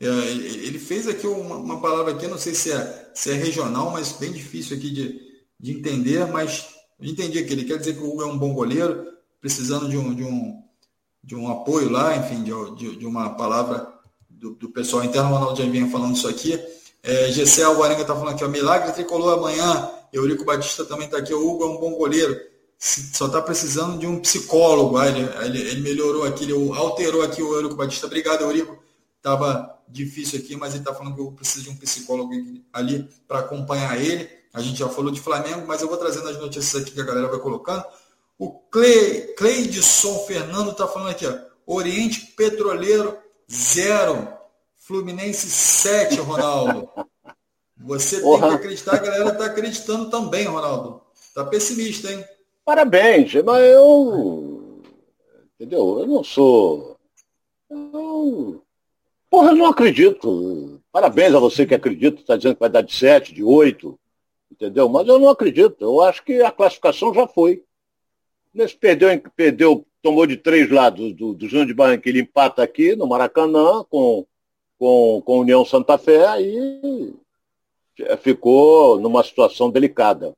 É, 0.00 0.06
ele 0.06 0.78
fez 0.78 1.08
aqui 1.08 1.26
uma, 1.26 1.56
uma, 1.56 1.80
palavra 1.80 2.12
aqui, 2.12 2.26
não 2.26 2.38
sei 2.38 2.54
se 2.54 2.70
é, 2.70 3.10
se 3.14 3.30
é 3.30 3.34
regional, 3.34 3.90
mas 3.90 4.12
bem 4.12 4.30
difícil 4.30 4.76
aqui 4.76 4.90
de, 4.90 5.42
de 5.58 5.72
entender, 5.72 6.26
mas 6.26 6.68
entendi 7.00 7.42
que 7.44 7.52
ele 7.52 7.64
quer 7.64 7.78
dizer 7.78 7.94
que 7.94 8.00
o 8.00 8.12
Hugo 8.12 8.22
é 8.22 8.26
um 8.26 8.38
bom 8.38 8.52
goleiro, 8.52 9.06
precisando 9.40 9.88
de 9.88 9.96
um, 9.96 10.14
de 10.14 10.24
um, 10.24 10.62
de 11.22 11.34
um 11.34 11.50
apoio 11.50 11.90
lá, 11.90 12.16
enfim, 12.16 12.42
de, 12.42 12.52
de, 12.76 12.96
de 12.96 13.06
uma 13.06 13.30
palavra 13.30 13.92
do, 14.28 14.54
do, 14.54 14.70
pessoal 14.70 15.04
interno, 15.04 15.30
o 15.30 15.34
Ronaldo 15.34 15.62
já 15.62 15.68
vinha 15.68 15.90
falando 15.90 16.16
isso 16.16 16.28
aqui. 16.28 16.58
É, 17.02 17.30
Gessé 17.30 17.62
Alvarenga 17.62 18.02
está 18.02 18.14
falando 18.14 18.34
aqui, 18.34 18.44
ó, 18.44 18.48
milagre 18.48 18.92
tricolor 18.92 19.38
amanhã, 19.38 19.90
Eurico 20.12 20.44
Batista 20.44 20.84
também 20.84 21.06
está 21.06 21.18
aqui, 21.18 21.32
o 21.32 21.48
Hugo 21.48 21.64
é 21.64 21.66
um 21.66 21.78
bom 21.78 21.94
goleiro, 21.94 22.38
só 22.78 23.26
está 23.26 23.42
precisando 23.42 23.98
de 23.98 24.06
um 24.06 24.20
psicólogo, 24.20 24.96
ah, 24.96 25.08
ele, 25.08 25.20
ele, 25.44 25.70
ele, 25.70 25.80
melhorou 25.80 26.24
aqui, 26.24 26.44
ele 26.44 26.54
alterou 26.76 27.22
aqui 27.22 27.42
o 27.42 27.54
Eurico 27.54 27.76
Batista, 27.76 28.06
obrigado 28.06 28.42
Eurico, 28.42 28.78
estava 29.16 29.78
difícil 29.88 30.38
aqui, 30.38 30.56
mas 30.56 30.74
ele 30.74 30.82
está 30.82 30.94
falando 30.94 31.14
que 31.14 31.20
eu 31.20 31.32
preciso 31.32 31.64
de 31.64 31.70
um 31.70 31.76
psicólogo 31.76 32.32
ali 32.72 33.08
para 33.26 33.40
acompanhar 33.40 34.00
ele, 34.00 34.28
a 34.52 34.60
gente 34.60 34.78
já 34.78 34.88
falou 34.88 35.10
de 35.10 35.20
Flamengo, 35.20 35.64
mas 35.66 35.82
eu 35.82 35.88
vou 35.88 35.96
trazendo 35.96 36.28
as 36.28 36.38
notícias 36.38 36.82
aqui 36.82 36.92
que 36.92 37.00
a 37.00 37.04
galera 37.04 37.28
vai 37.28 37.38
colocando, 37.38 37.84
o 38.38 38.52
Cle, 38.70 39.34
Cleidson 39.36 40.18
Fernando 40.20 40.70
está 40.70 40.86
falando 40.86 41.10
aqui, 41.10 41.26
ó. 41.26 41.36
Oriente 41.66 42.26
Petroleiro 42.36 43.18
0. 43.50 44.28
Fluminense 44.76 45.50
7, 45.50 46.20
Ronaldo. 46.20 46.88
Você 47.76 48.20
Porra. 48.20 48.40
tem 48.40 48.50
que 48.50 48.64
acreditar, 48.64 48.94
a 48.94 48.98
galera 48.98 49.28
está 49.30 49.44
acreditando 49.44 50.08
também, 50.08 50.46
Ronaldo. 50.46 51.02
Está 51.14 51.44
pessimista, 51.44 52.10
hein? 52.10 52.24
Parabéns, 52.64 53.34
mas 53.44 53.64
eu. 53.64 54.82
Entendeu? 55.54 55.98
Eu 56.00 56.06
não 56.06 56.24
sou. 56.24 56.96
Eu... 57.68 58.62
Porra, 59.28 59.50
eu 59.50 59.56
não 59.56 59.66
acredito. 59.66 60.80
Parabéns 60.90 61.34
a 61.34 61.38
você 61.38 61.66
que 61.66 61.74
acredita, 61.74 62.20
está 62.20 62.36
dizendo 62.36 62.54
que 62.54 62.60
vai 62.60 62.70
dar 62.70 62.82
de 62.82 62.94
7, 62.94 63.34
de 63.34 63.44
8, 63.44 63.98
entendeu? 64.50 64.88
Mas 64.88 65.06
eu 65.06 65.18
não 65.18 65.28
acredito. 65.28 65.84
Eu 65.84 66.00
acho 66.00 66.24
que 66.24 66.40
a 66.40 66.50
classificação 66.50 67.12
já 67.12 67.26
foi. 67.26 67.62
Nesse 68.52 68.76
perdeu, 68.76 69.08
perdeu, 69.36 69.86
tomou 70.02 70.26
de 70.26 70.36
três 70.36 70.70
lados 70.70 71.12
do, 71.14 71.34
do 71.34 71.48
Júnior 71.48 71.66
de 71.66 71.74
Barranquilla, 71.74 72.18
empata 72.18 72.62
aqui 72.62 72.96
no 72.96 73.06
Maracanã 73.06 73.84
com, 73.88 74.26
com, 74.78 75.22
com 75.24 75.40
União 75.40 75.64
Santa 75.64 75.98
Fé, 75.98 76.26
aí 76.26 77.14
ficou 78.20 78.98
numa 78.98 79.22
situação 79.22 79.70
delicada. 79.70 80.34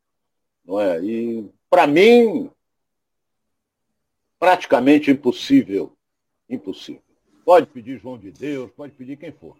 Não 0.65 0.81
é? 0.81 1.03
E, 1.03 1.49
para 1.69 1.87
mim, 1.87 2.51
praticamente 4.39 5.11
impossível. 5.11 5.93
Impossível. 6.49 7.03
Pode 7.45 7.67
pedir 7.67 7.99
João 7.99 8.19
de 8.19 8.31
Deus, 8.31 8.71
pode 8.77 8.93
pedir 8.93 9.17
quem 9.17 9.33
for. 9.33 9.57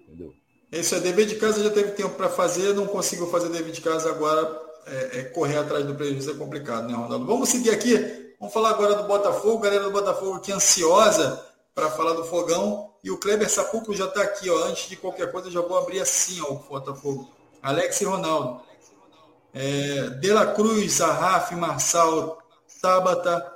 Entendeu? 0.00 0.34
Isso 0.70 0.94
é 0.94 1.00
dever 1.00 1.26
de 1.26 1.36
casa, 1.36 1.62
já 1.62 1.70
teve 1.70 1.92
tempo 1.92 2.16
para 2.16 2.28
fazer, 2.28 2.74
não 2.74 2.86
conseguiu 2.86 3.26
fazer 3.28 3.48
dever 3.48 3.72
de 3.72 3.80
casa 3.80 4.10
agora, 4.10 4.44
é, 4.86 5.18
é, 5.18 5.22
correr 5.24 5.58
atrás 5.58 5.84
do 5.84 5.94
prejuízo 5.94 6.30
é 6.30 6.34
complicado, 6.34 6.86
né, 6.86 6.94
Ronaldo? 6.94 7.26
Vamos 7.26 7.48
seguir 7.48 7.70
aqui. 7.70 8.34
Vamos 8.38 8.54
falar 8.54 8.70
agora 8.70 8.94
do 8.94 9.04
Botafogo. 9.04 9.58
Galera 9.58 9.84
do 9.84 9.90
Botafogo 9.90 10.34
aqui 10.34 10.52
ansiosa 10.52 11.44
para 11.74 11.90
falar 11.90 12.12
do 12.12 12.24
Fogão. 12.24 12.94
E 13.02 13.10
o 13.10 13.18
Kleber 13.18 13.50
Sapuco 13.50 13.92
já 13.94 14.06
está 14.06 14.22
aqui. 14.22 14.48
Ó. 14.48 14.64
Antes 14.64 14.88
de 14.88 14.96
qualquer 14.96 15.32
coisa, 15.32 15.50
já 15.50 15.60
vou 15.60 15.76
abrir 15.76 16.00
assim 16.00 16.40
ó, 16.40 16.52
o 16.52 16.58
Botafogo. 16.58 17.30
Alex 17.62 18.00
e 18.00 18.04
Ronaldo. 18.04 18.62
É, 19.52 20.10
De 20.20 20.32
La 20.32 20.46
Cruz, 20.48 21.00
Arraf, 21.00 21.52
Marçal, 21.52 22.38
Tabata, 22.80 23.52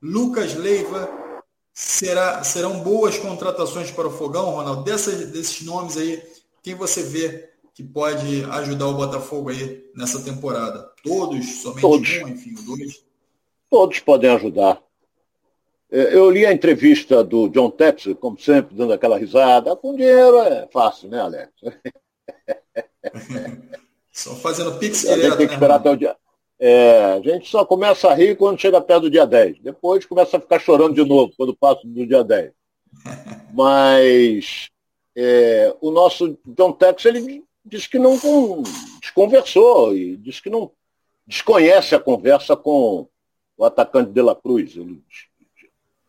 Lucas 0.00 0.54
Leiva. 0.54 1.10
Será, 1.74 2.42
serão 2.44 2.80
boas 2.80 3.18
contratações 3.18 3.90
para 3.90 4.06
o 4.06 4.10
Fogão, 4.10 4.50
Ronaldo? 4.50 4.84
Dessas, 4.84 5.28
desses 5.30 5.62
nomes 5.62 5.96
aí, 5.96 6.22
quem 6.62 6.74
você 6.74 7.02
vê 7.02 7.53
que 7.74 7.82
pode 7.82 8.44
ajudar 8.44 8.86
o 8.86 8.94
Botafogo 8.94 9.50
aí 9.50 9.84
nessa 9.96 10.22
temporada? 10.22 10.88
Todos? 11.02 11.60
Somente 11.60 11.80
Todos. 11.80 12.10
um, 12.22 12.28
enfim, 12.28 12.54
dois? 12.64 13.04
Todos 13.68 13.98
podem 13.98 14.30
ajudar. 14.30 14.80
É, 15.90 16.14
eu 16.14 16.30
li 16.30 16.46
a 16.46 16.52
entrevista 16.52 17.24
do 17.24 17.48
John 17.48 17.70
Texas, 17.70 18.16
como 18.20 18.38
sempre, 18.38 18.76
dando 18.76 18.92
aquela 18.92 19.18
risada. 19.18 19.74
Com 19.74 19.96
dinheiro 19.96 20.38
é 20.38 20.68
fácil, 20.72 21.08
né, 21.08 21.20
Alex? 21.20 21.50
só 24.12 24.36
fazendo 24.36 24.78
pix 24.78 25.04
a 25.06 25.16
gente 25.16 25.36
tem 25.36 25.38
que 25.38 25.46
né, 25.46 25.54
esperar 25.54 25.76
até 25.76 25.90
o 25.90 25.96
dia. 25.96 26.16
É, 26.60 27.14
a 27.14 27.20
gente 27.20 27.50
só 27.50 27.64
começa 27.64 28.08
a 28.08 28.14
rir 28.14 28.36
quando 28.36 28.60
chega 28.60 28.80
perto 28.80 29.02
do 29.02 29.10
dia 29.10 29.26
10. 29.26 29.60
Depois 29.60 30.06
começa 30.06 30.36
a 30.36 30.40
ficar 30.40 30.60
chorando 30.60 30.94
de 30.94 31.04
novo 31.04 31.32
quando 31.36 31.56
passa 31.56 31.80
do 31.84 32.06
dia 32.06 32.22
10. 32.22 32.52
Mas 33.52 34.70
é, 35.16 35.74
o 35.80 35.90
nosso 35.90 36.38
John 36.46 36.72
Tex 36.72 37.04
ele 37.06 37.44
disse 37.64 37.88
que 37.88 37.98
não 37.98 38.18
desconversou 39.00 39.96
e 39.96 40.16
disse 40.16 40.42
que 40.42 40.50
não 40.50 40.70
desconhece 41.26 41.94
a 41.94 42.00
conversa 42.00 42.56
com 42.56 43.08
o 43.56 43.64
atacante 43.64 44.10
de 44.10 44.20
la 44.20 44.34
Cruz. 44.34 44.74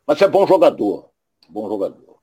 Mas 0.06 0.22
é 0.22 0.28
bom 0.28 0.46
jogador. 0.46 1.10
Bom 1.48 1.68
jogador. 1.70 2.18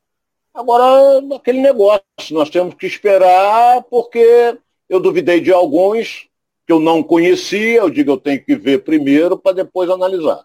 Agora, 0.53 1.23
aquele 1.35 1.61
negócio, 1.61 2.03
nós 2.31 2.51
temos 2.51 2.75
que 2.75 2.87
esperar, 2.87 3.83
porque 3.85 4.59
eu 4.89 5.01
duvidei 5.01 5.41
de 5.41 5.53
alguns 5.53 6.29
que 6.67 6.73
eu 6.73 6.79
não 6.79 7.03
conhecia, 7.03 7.79
eu 7.79 7.91
digo 7.91 8.13
eu 8.13 8.19
tenho 8.19 8.45
que 8.45 8.55
ver 8.55 8.85
primeiro 8.85 9.39
para 9.39 9.57
depois 9.57 9.89
analisar. 9.89 10.45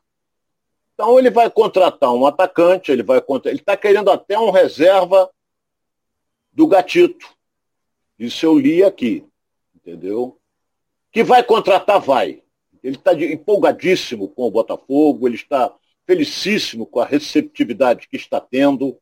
Então 0.94 1.20
ele 1.20 1.30
vai 1.30 1.50
contratar 1.50 2.12
um 2.14 2.26
atacante, 2.26 2.92
ele 2.92 3.04
vai 3.04 3.22
ele 3.46 3.60
está 3.60 3.76
querendo 3.78 4.10
até 4.10 4.40
um 4.40 4.50
reserva 4.50 5.30
do 6.52 6.66
gatito. 6.66 7.37
Isso 8.18 8.46
eu 8.46 8.58
li 8.58 8.84
aqui, 8.84 9.24
entendeu? 9.76 10.40
Que 11.12 11.24
vai 11.24 11.44
contratar, 11.44 12.00
vai. 12.00 12.42
Ele 12.84 12.96
está 12.96 13.14
empolgadíssimo 13.14 14.30
com 14.30 14.44
o 14.44 14.52
Botafogo, 14.52 15.28
ele 15.28 15.36
está 15.36 15.74
felicíssimo 16.06 16.86
com 16.86 17.00
a 17.00 17.06
receptividade 17.06 18.08
que 18.08 18.16
está 18.16 18.40
tendo. 18.40 18.98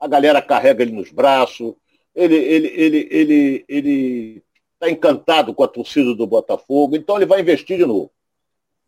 A 0.00 0.08
galera 0.08 0.42
carrega 0.42 0.82
ele 0.82 0.92
nos 0.92 1.12
braços. 1.12 1.74
Ele 2.14 2.34
ele 2.34 2.68
ele 2.68 3.08
ele 3.10 3.64
ele 3.68 4.42
está 4.74 4.90
encantado 4.90 5.54
com 5.54 5.62
a 5.62 5.68
torcida 5.68 6.14
do 6.14 6.26
Botafogo, 6.26 6.96
então 6.96 7.16
ele 7.16 7.26
vai 7.26 7.40
investir 7.40 7.76
de 7.76 7.84
novo. 7.84 8.10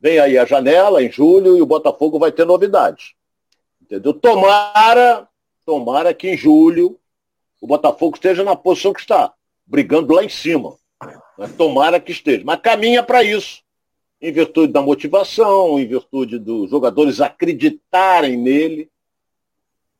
Vem 0.01 0.19
aí 0.19 0.39
a 0.39 0.45
janela 0.45 1.03
em 1.03 1.11
julho 1.11 1.57
e 1.57 1.63
o 1.63 1.67
Botafogo 1.67 2.19
vai 2.19 2.31
ter 2.31 2.45
novidades. 2.45 3.15
Entendeu? 3.83 4.15
Tomara, 4.15 5.29
tomara 5.65 6.15
que 6.15 6.29
em 6.31 6.37
julho 6.37 6.99
o 7.61 7.67
Botafogo 7.67 8.17
esteja 8.17 8.45
na 8.45 8.55
posição 8.55 8.93
que 8.93 9.01
está 9.01 9.35
brigando 9.69 10.15
lá 10.15 10.25
em 10.25 10.29
cima. 10.29 10.75
Né? 11.39 11.49
Tomara 11.57 12.01
que 12.01 12.11
esteja. 12.11 12.43
Mas 12.45 12.61
caminha 12.61 13.03
para 13.03 13.23
isso. 13.23 13.63
Em 14.21 14.33
virtude 14.33 14.73
da 14.73 14.83
motivação, 14.83 15.79
em 15.79 15.87
virtude 15.87 16.39
dos 16.39 16.71
jogadores 16.71 17.21
acreditarem 17.21 18.37
nele. 18.37 18.89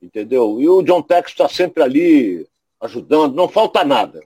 Entendeu? 0.03 0.61
E 0.61 0.69
o 0.69 0.83
John 0.83 1.03
Tex 1.03 1.31
está 1.31 1.49
sempre 1.49 1.83
ali 1.83 2.47
ajudando, 2.81 3.35
não 3.35 3.49
falta 3.49 3.85
nada. 3.85 4.23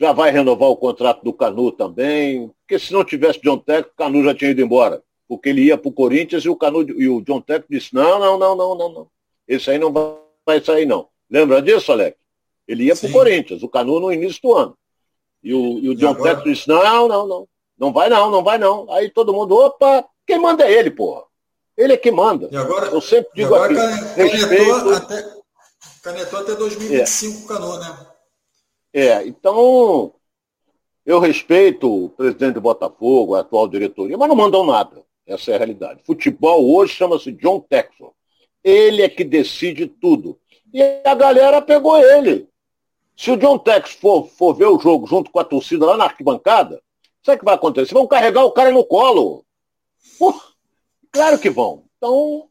Já 0.00 0.12
vai 0.12 0.30
renovar 0.30 0.68
o 0.68 0.76
contrato 0.76 1.22
do 1.22 1.32
Canu 1.32 1.70
também, 1.70 2.50
porque 2.60 2.78
se 2.78 2.92
não 2.92 3.04
tivesse 3.04 3.40
John 3.40 3.58
Tex, 3.58 3.88
o 3.88 3.96
Canu 3.96 4.24
já 4.24 4.34
tinha 4.34 4.50
ido 4.50 4.62
embora. 4.62 5.02
Porque 5.28 5.48
ele 5.48 5.64
ia 5.64 5.78
para 5.78 5.88
o 5.88 5.92
Corinthians 5.92 6.44
e 6.44 6.48
o, 6.48 6.56
Canu, 6.56 6.82
e 6.82 7.08
o 7.08 7.22
John 7.22 7.40
Tex 7.40 7.64
disse, 7.68 7.94
não, 7.94 8.18
não, 8.18 8.38
não, 8.38 8.54
não, 8.54 8.74
não, 8.74 8.92
não. 8.92 9.06
Esse 9.46 9.70
aí 9.70 9.78
não 9.78 9.92
vai 10.44 10.62
sair, 10.62 10.86
não. 10.86 11.08
Lembra 11.30 11.62
disso, 11.62 11.92
Alex? 11.92 12.21
Ele 12.66 12.84
ia 12.84 12.96
para 12.96 13.08
o 13.08 13.12
Corinthians, 13.12 13.62
o 13.62 13.68
Canu 13.68 14.00
no 14.00 14.12
início 14.12 14.40
do 14.42 14.54
ano. 14.54 14.78
E 15.42 15.52
o, 15.52 15.78
e 15.78 15.88
o 15.88 15.94
John 15.94 16.10
agora... 16.10 16.36
Tex 16.36 16.44
disse, 16.44 16.68
não, 16.68 17.08
não, 17.08 17.26
não. 17.26 17.48
Não 17.78 17.92
vai 17.92 18.08
não, 18.08 18.30
não 18.30 18.44
vai 18.44 18.58
não. 18.58 18.90
Aí 18.92 19.10
todo 19.10 19.32
mundo, 19.32 19.56
opa, 19.56 20.04
quem 20.26 20.38
manda 20.38 20.64
é 20.64 20.72
ele, 20.72 20.90
porra. 20.90 21.24
Ele 21.76 21.94
é 21.94 21.96
que 21.96 22.10
manda. 22.10 22.48
E 22.52 22.56
agora, 22.56 22.86
eu 22.86 23.00
sempre 23.00 23.30
digo 23.34 23.54
aqui, 23.54 23.74
canetou, 23.74 24.24
respeito... 24.24 24.94
até, 24.94 25.34
canetou 26.02 26.38
até 26.38 26.54
2025 26.54 27.44
é. 27.44 27.56
Canu, 27.56 27.78
né? 27.78 28.06
É, 28.94 29.26
então 29.26 30.14
eu 31.04 31.18
respeito 31.18 32.04
o 32.04 32.10
presidente 32.10 32.54
do 32.54 32.60
Botafogo, 32.60 33.34
a 33.34 33.40
atual 33.40 33.66
diretoria, 33.66 34.16
mas 34.16 34.28
não 34.28 34.36
mandam 34.36 34.64
nada. 34.64 35.02
Essa 35.26 35.52
é 35.52 35.54
a 35.54 35.58
realidade. 35.58 36.02
Futebol 36.04 36.74
hoje 36.74 36.94
chama-se 36.94 37.32
John 37.32 37.60
Texon. 37.60 38.12
Ele 38.62 39.02
é 39.02 39.08
que 39.08 39.24
decide 39.24 39.86
tudo. 39.86 40.38
E 40.72 40.82
a 41.04 41.14
galera 41.14 41.60
pegou 41.60 41.98
ele. 41.98 42.48
Se 43.16 43.30
o 43.30 43.36
John 43.36 43.58
Tex 43.58 43.92
for, 43.92 44.26
for 44.26 44.54
ver 44.54 44.66
o 44.66 44.78
jogo 44.78 45.06
junto 45.06 45.30
com 45.30 45.38
a 45.38 45.44
torcida 45.44 45.86
lá 45.86 45.96
na 45.96 46.04
arquibancada, 46.04 46.82
sabe 47.22 47.36
o 47.36 47.38
que 47.40 47.44
vai 47.44 47.54
acontecer? 47.54 47.94
Vão 47.94 48.06
carregar 48.06 48.44
o 48.44 48.52
cara 48.52 48.70
no 48.70 48.84
colo. 48.84 49.44
claro 51.10 51.38
que 51.38 51.50
vão. 51.50 51.84
Então, 51.96 52.48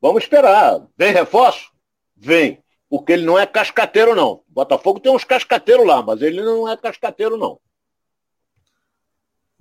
vamos 0.00 0.24
esperar. 0.24 0.86
Vem 0.96 1.12
reforço? 1.12 1.70
Vem. 2.16 2.62
Porque 2.88 3.12
ele 3.12 3.24
não 3.24 3.38
é 3.38 3.46
cascateiro, 3.46 4.14
não. 4.14 4.42
Botafogo 4.48 5.00
tem 5.00 5.10
uns 5.10 5.24
cascateiros 5.24 5.86
lá, 5.86 6.02
mas 6.02 6.20
ele 6.20 6.42
não 6.42 6.68
é 6.68 6.76
cascateiro, 6.76 7.36
não. 7.36 7.58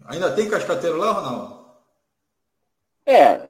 Ainda 0.06 0.34
tem 0.36 0.50
cascateiro 0.50 0.98
lá, 0.98 1.12
Ronaldo? 1.12 1.62
É. 3.06 3.48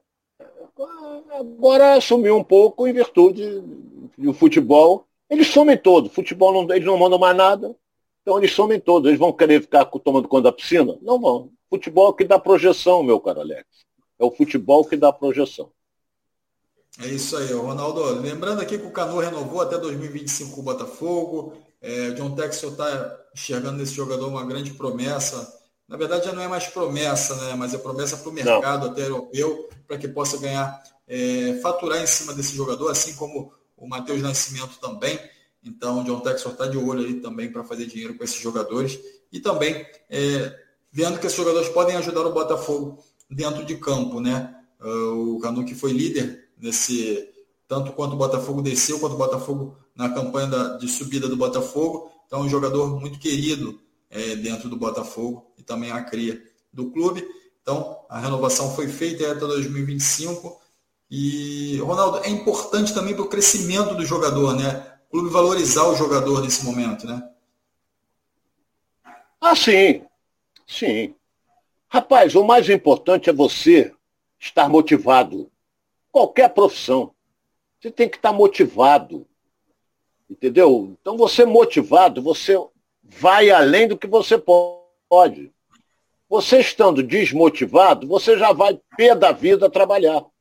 Agora 1.38 2.00
sumiu 2.00 2.36
um 2.36 2.44
pouco 2.44 2.86
em 2.86 2.92
virtude 2.92 3.60
do 4.16 4.32
futebol. 4.32 5.06
Eles 5.32 5.46
somem 5.46 5.78
todos. 5.78 6.12
Futebol 6.12 6.52
não, 6.52 6.74
eles 6.74 6.86
não 6.86 6.98
mandam 6.98 7.18
mais 7.18 7.34
nada. 7.34 7.74
Então 8.20 8.36
eles 8.36 8.52
somem 8.52 8.78
todos. 8.78 9.08
Eles 9.08 9.18
vão 9.18 9.32
querer 9.32 9.62
ficar 9.62 9.86
tomando 9.86 10.28
conta 10.28 10.44
da 10.44 10.52
piscina? 10.52 10.98
Não 11.00 11.18
vão. 11.18 11.50
Futebol 11.70 12.12
é 12.12 12.16
que 12.18 12.24
dá 12.24 12.38
projeção, 12.38 13.02
meu 13.02 13.18
caro 13.18 13.40
Alex. 13.40 13.64
É 14.18 14.24
o 14.26 14.30
futebol 14.30 14.84
que 14.84 14.94
dá 14.94 15.10
projeção. 15.10 15.72
É 17.00 17.06
isso 17.06 17.34
aí, 17.34 17.50
Ronaldo. 17.50 18.20
Lembrando 18.20 18.60
aqui 18.60 18.76
que 18.76 18.84
o 18.84 18.90
Canu 18.90 19.18
renovou 19.20 19.62
até 19.62 19.78
2025 19.78 20.54
com 20.54 20.60
o 20.60 20.64
Botafogo. 20.64 21.54
É, 21.80 22.08
o 22.10 22.14
John 22.14 22.34
Texel 22.34 22.68
está 22.68 23.18
enxergando 23.34 23.78
nesse 23.78 23.94
jogador 23.94 24.28
uma 24.28 24.44
grande 24.44 24.74
promessa. 24.74 25.50
Na 25.88 25.96
verdade, 25.96 26.26
já 26.26 26.34
não 26.34 26.42
é 26.42 26.48
mais 26.48 26.66
promessa, 26.66 27.34
né? 27.36 27.54
mas 27.56 27.72
é 27.72 27.78
promessa 27.78 28.18
para 28.18 28.28
o 28.28 28.32
mercado 28.32 28.84
não. 28.84 28.92
até 28.92 29.06
europeu, 29.06 29.66
para 29.88 29.96
que 29.96 30.08
possa 30.08 30.36
ganhar, 30.36 30.82
é, 31.08 31.58
faturar 31.62 32.02
em 32.02 32.06
cima 32.06 32.34
desse 32.34 32.54
jogador, 32.54 32.90
assim 32.90 33.14
como 33.14 33.50
o 33.82 33.88
Matheus 33.88 34.22
Nascimento 34.22 34.78
também. 34.80 35.18
Então, 35.62 36.00
o 36.00 36.04
John 36.04 36.20
Texel 36.20 36.52
está 36.52 36.66
de 36.68 36.78
olho 36.78 37.04
aí 37.04 37.14
também 37.14 37.50
para 37.50 37.64
fazer 37.64 37.86
dinheiro 37.86 38.14
com 38.14 38.22
esses 38.22 38.40
jogadores. 38.40 38.98
E 39.32 39.40
também 39.40 39.84
é, 40.08 40.56
vendo 40.92 41.18
que 41.18 41.26
esses 41.26 41.36
jogadores 41.36 41.68
podem 41.68 41.96
ajudar 41.96 42.24
o 42.24 42.32
Botafogo 42.32 43.02
dentro 43.28 43.64
de 43.64 43.76
campo, 43.76 44.20
né? 44.20 44.54
Uh, 44.80 45.36
o 45.36 45.40
Canu 45.40 45.64
que 45.64 45.74
foi 45.74 45.92
líder 45.92 46.48
nesse 46.58 47.28
tanto 47.66 47.92
quanto 47.92 48.14
o 48.14 48.18
Botafogo 48.18 48.62
desceu, 48.62 49.00
quanto 49.00 49.14
o 49.14 49.18
Botafogo 49.18 49.76
na 49.94 50.10
campanha 50.10 50.46
da, 50.46 50.76
de 50.76 50.88
subida 50.88 51.28
do 51.28 51.36
Botafogo. 51.36 52.10
Então, 52.26 52.40
é 52.40 52.42
um 52.44 52.48
jogador 52.48 53.00
muito 53.00 53.18
querido 53.18 53.80
é, 54.10 54.36
dentro 54.36 54.68
do 54.68 54.76
Botafogo 54.76 55.52
e 55.58 55.62
também 55.62 55.90
a 55.90 56.02
cria 56.02 56.40
do 56.72 56.90
clube. 56.90 57.26
Então, 57.62 57.98
a 58.08 58.20
renovação 58.20 58.74
foi 58.74 58.86
feita 58.86 59.30
até 59.30 59.40
2025. 59.40 60.61
E, 61.14 61.76
Ronaldo, 61.76 62.24
é 62.24 62.30
importante 62.30 62.94
também 62.94 63.14
para 63.14 63.22
o 63.22 63.28
crescimento 63.28 63.94
do 63.94 64.02
jogador, 64.02 64.56
né? 64.56 64.96
O 65.08 65.10
clube 65.10 65.28
valorizar 65.28 65.86
o 65.86 65.94
jogador 65.94 66.40
nesse 66.40 66.64
momento, 66.64 67.06
né? 67.06 67.22
Ah, 69.38 69.54
sim. 69.54 70.02
Sim. 70.66 71.14
Rapaz, 71.86 72.34
o 72.34 72.42
mais 72.42 72.70
importante 72.70 73.28
é 73.28 73.32
você 73.32 73.94
estar 74.40 74.70
motivado. 74.70 75.52
Qualquer 76.10 76.48
profissão. 76.48 77.12
Você 77.78 77.90
tem 77.90 78.08
que 78.08 78.16
estar 78.16 78.32
motivado. 78.32 79.26
Entendeu? 80.30 80.96
Então, 80.98 81.18
você 81.18 81.44
motivado, 81.44 82.22
você 82.22 82.56
vai 83.02 83.50
além 83.50 83.86
do 83.86 83.98
que 83.98 84.06
você 84.06 84.38
pode. 84.38 85.52
Você 86.26 86.60
estando 86.60 87.02
desmotivado, 87.02 88.08
você 88.08 88.38
já 88.38 88.50
vai 88.50 88.80
pé 88.96 89.14
da 89.14 89.30
vida 89.30 89.68
trabalhar. 89.68 90.31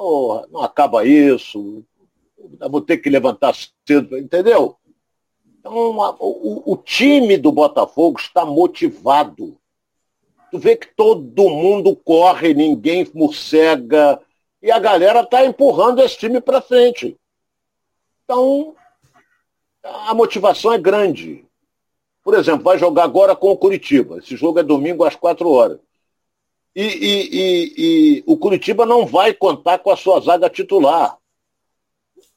Oh, 0.00 0.46
não 0.52 0.62
acaba 0.62 1.04
isso, 1.04 1.84
vou 2.70 2.80
ter 2.80 2.98
que 2.98 3.10
levantar 3.10 3.52
cedo, 3.84 4.16
entendeu? 4.16 4.76
Então, 5.58 5.74
o, 6.20 6.72
o 6.72 6.76
time 6.76 7.36
do 7.36 7.50
Botafogo 7.50 8.16
está 8.20 8.46
motivado. 8.46 9.58
Tu 10.52 10.58
vê 10.60 10.76
que 10.76 10.86
todo 10.94 11.50
mundo 11.50 11.96
corre, 11.96 12.54
ninguém 12.54 13.10
morcega, 13.12 14.22
e 14.62 14.70
a 14.70 14.78
galera 14.78 15.22
está 15.22 15.44
empurrando 15.44 16.00
esse 16.00 16.16
time 16.16 16.40
para 16.40 16.62
frente. 16.62 17.16
Então, 18.22 18.76
a 19.82 20.14
motivação 20.14 20.72
é 20.72 20.78
grande. 20.78 21.44
Por 22.22 22.34
exemplo, 22.34 22.62
vai 22.62 22.78
jogar 22.78 23.02
agora 23.02 23.34
com 23.34 23.50
o 23.50 23.58
Curitiba. 23.58 24.18
Esse 24.18 24.36
jogo 24.36 24.60
é 24.60 24.62
domingo 24.62 25.02
às 25.02 25.16
4 25.16 25.50
horas. 25.50 25.80
E, 26.80 26.84
e, 26.84 27.28
e, 27.32 27.74
e, 27.76 28.24
o 28.24 28.36
Curitiba 28.36 28.86
não 28.86 29.04
vai 29.04 29.34
contar 29.34 29.80
com 29.80 29.90
a 29.90 29.96
sua 29.96 30.20
zaga 30.20 30.48
titular. 30.48 31.18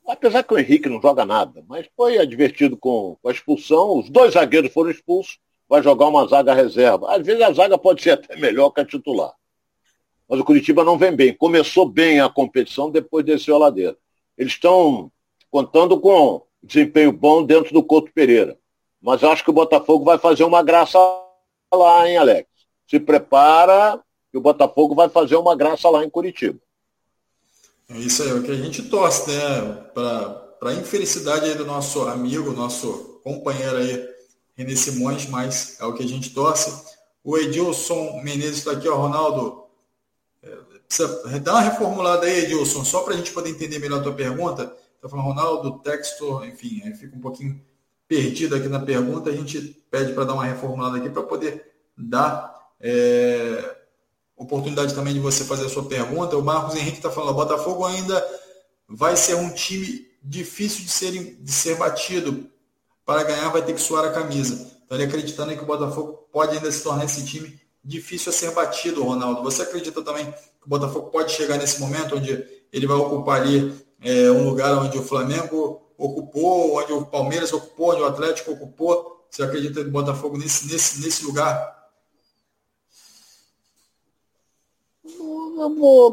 Apesar 0.07 0.41
que 0.41 0.51
o 0.51 0.57
Henrique 0.57 0.89
não 0.89 0.99
joga 0.99 1.23
nada, 1.23 1.63
mas 1.67 1.87
foi 1.95 2.17
advertido 2.17 2.75
com, 2.75 3.19
com 3.21 3.29
a 3.29 3.31
expulsão. 3.31 3.99
Os 3.99 4.09
dois 4.09 4.33
zagueiros 4.33 4.73
foram 4.73 4.89
expulsos, 4.89 5.37
vai 5.69 5.83
jogar 5.83 6.07
uma 6.07 6.25
zaga 6.25 6.55
reserva. 6.55 7.15
Às 7.15 7.23
vezes 7.23 7.39
a 7.39 7.53
zaga 7.53 7.77
pode 7.77 8.01
ser 8.01 8.13
até 8.13 8.35
melhor 8.35 8.71
que 8.71 8.81
a 8.81 8.85
titular. 8.85 9.31
Mas 10.27 10.39
o 10.39 10.43
Curitiba 10.43 10.83
não 10.83 10.97
vem 10.97 11.15
bem. 11.15 11.35
Começou 11.35 11.85
bem 11.85 12.19
a 12.19 12.27
competição, 12.27 12.89
depois 12.89 13.23
desceu 13.23 13.57
a 13.57 13.59
ladeira. 13.59 13.95
Eles 14.35 14.53
estão 14.53 15.11
contando 15.51 15.99
com 15.99 16.41
desempenho 16.63 17.11
bom 17.11 17.43
dentro 17.43 17.71
do 17.71 17.83
Couto 17.83 18.11
Pereira. 18.11 18.57
Mas 18.99 19.23
acho 19.23 19.43
que 19.43 19.51
o 19.51 19.53
Botafogo 19.53 20.03
vai 20.03 20.17
fazer 20.17 20.45
uma 20.45 20.63
graça 20.63 20.97
lá, 21.71 22.09
hein, 22.09 22.17
Alex? 22.17 22.49
Se 22.87 22.99
prepara 22.99 24.01
que 24.31 24.37
o 24.37 24.41
Botafogo 24.41 24.95
vai 24.95 25.09
fazer 25.09 25.35
uma 25.35 25.55
graça 25.55 25.89
lá 25.89 26.03
em 26.03 26.09
Curitiba. 26.09 26.57
É 27.89 27.97
isso 27.97 28.23
aí, 28.23 28.29
é 28.29 28.33
o 28.33 28.41
que 28.41 28.51
a 28.51 28.55
gente 28.55 28.83
torce, 28.83 29.29
né? 29.29 29.61
Para 29.93 30.69
a 30.69 30.73
infelicidade 30.73 31.45
aí 31.45 31.55
do 31.55 31.65
nosso 31.65 32.07
amigo, 32.07 32.53
nosso 32.53 33.19
companheiro 33.23 33.77
aí, 33.77 34.09
René 34.55 34.75
Simões, 34.75 35.27
mas 35.27 35.77
é 35.79 35.85
o 35.85 35.93
que 35.93 36.03
a 36.03 36.07
gente 36.07 36.33
torce. 36.33 36.89
O 37.23 37.37
Edilson 37.37 38.21
Menezes 38.23 38.59
está 38.59 38.71
aqui, 38.71 38.87
ó, 38.87 38.95
Ronaldo. 38.95 39.65
É, 40.41 41.39
dar 41.39 41.53
uma 41.53 41.61
reformulada 41.61 42.25
aí, 42.25 42.45
Edilson, 42.45 42.85
só 42.85 43.01
para 43.01 43.13
a 43.13 43.17
gente 43.17 43.33
poder 43.33 43.49
entender 43.49 43.79
melhor 43.79 43.99
a 43.99 44.03
tua 44.03 44.13
pergunta. 44.13 44.73
Está 44.95 45.09
falando 45.09 45.25
Ronaldo, 45.25 45.79
texto, 45.79 46.45
enfim, 46.45 46.81
aí 46.85 46.93
fica 46.93 47.15
um 47.15 47.21
pouquinho 47.21 47.61
perdido 48.07 48.55
aqui 48.55 48.67
na 48.67 48.79
pergunta, 48.79 49.29
a 49.29 49.35
gente 49.35 49.59
pede 49.89 50.13
para 50.13 50.25
dar 50.25 50.33
uma 50.33 50.45
reformulada 50.45 50.97
aqui 50.97 51.09
para 51.09 51.23
poder 51.23 51.73
dar 51.97 52.71
é, 52.79 53.80
oportunidade 54.43 54.93
também 54.93 55.13
de 55.13 55.19
você 55.19 55.43
fazer 55.43 55.65
a 55.65 55.69
sua 55.69 55.83
pergunta. 55.85 56.37
O 56.37 56.43
Marcos 56.43 56.75
Henrique 56.75 56.97
está 56.97 57.11
falando, 57.11 57.31
o 57.31 57.35
Botafogo 57.35 57.85
ainda 57.85 58.25
vai 58.87 59.15
ser 59.15 59.35
um 59.35 59.49
time 59.49 60.07
difícil 60.23 60.83
de 60.83 60.91
ser, 60.91 61.11
de 61.11 61.51
ser 61.51 61.75
batido. 61.77 62.49
Para 63.05 63.23
ganhar 63.23 63.49
vai 63.49 63.61
ter 63.61 63.73
que 63.73 63.81
suar 63.81 64.05
a 64.05 64.11
camisa. 64.11 64.71
Então 64.85 64.97
ele 64.97 65.07
acreditando 65.07 65.55
que 65.55 65.63
o 65.63 65.65
Botafogo 65.65 66.27
pode 66.31 66.55
ainda 66.55 66.71
se 66.71 66.83
tornar 66.83 67.05
esse 67.05 67.25
time 67.25 67.59
difícil 67.83 68.31
a 68.31 68.33
ser 68.33 68.51
batido, 68.51 69.03
Ronaldo. 69.03 69.41
Você 69.43 69.63
acredita 69.63 70.01
também 70.01 70.25
que 70.25 70.65
o 70.65 70.69
Botafogo 70.69 71.09
pode 71.09 71.31
chegar 71.31 71.57
nesse 71.57 71.79
momento 71.79 72.15
onde 72.15 72.43
ele 72.71 72.87
vai 72.87 72.97
ocupar 72.97 73.41
ali 73.41 73.73
é, 74.01 74.31
um 74.31 74.47
lugar 74.47 74.77
onde 74.77 74.97
o 74.97 75.03
Flamengo 75.03 75.81
ocupou, 75.97 76.77
onde 76.77 76.93
o 76.93 77.05
Palmeiras 77.05 77.51
ocupou, 77.53 77.91
onde 77.91 78.01
o 78.01 78.05
Atlético 78.05 78.51
ocupou. 78.51 79.25
Você 79.29 79.43
acredita 79.43 79.83
no 79.83 79.91
Botafogo 79.91 80.37
nesse, 80.37 80.71
nesse, 80.71 81.01
nesse 81.01 81.25
lugar? 81.25 81.80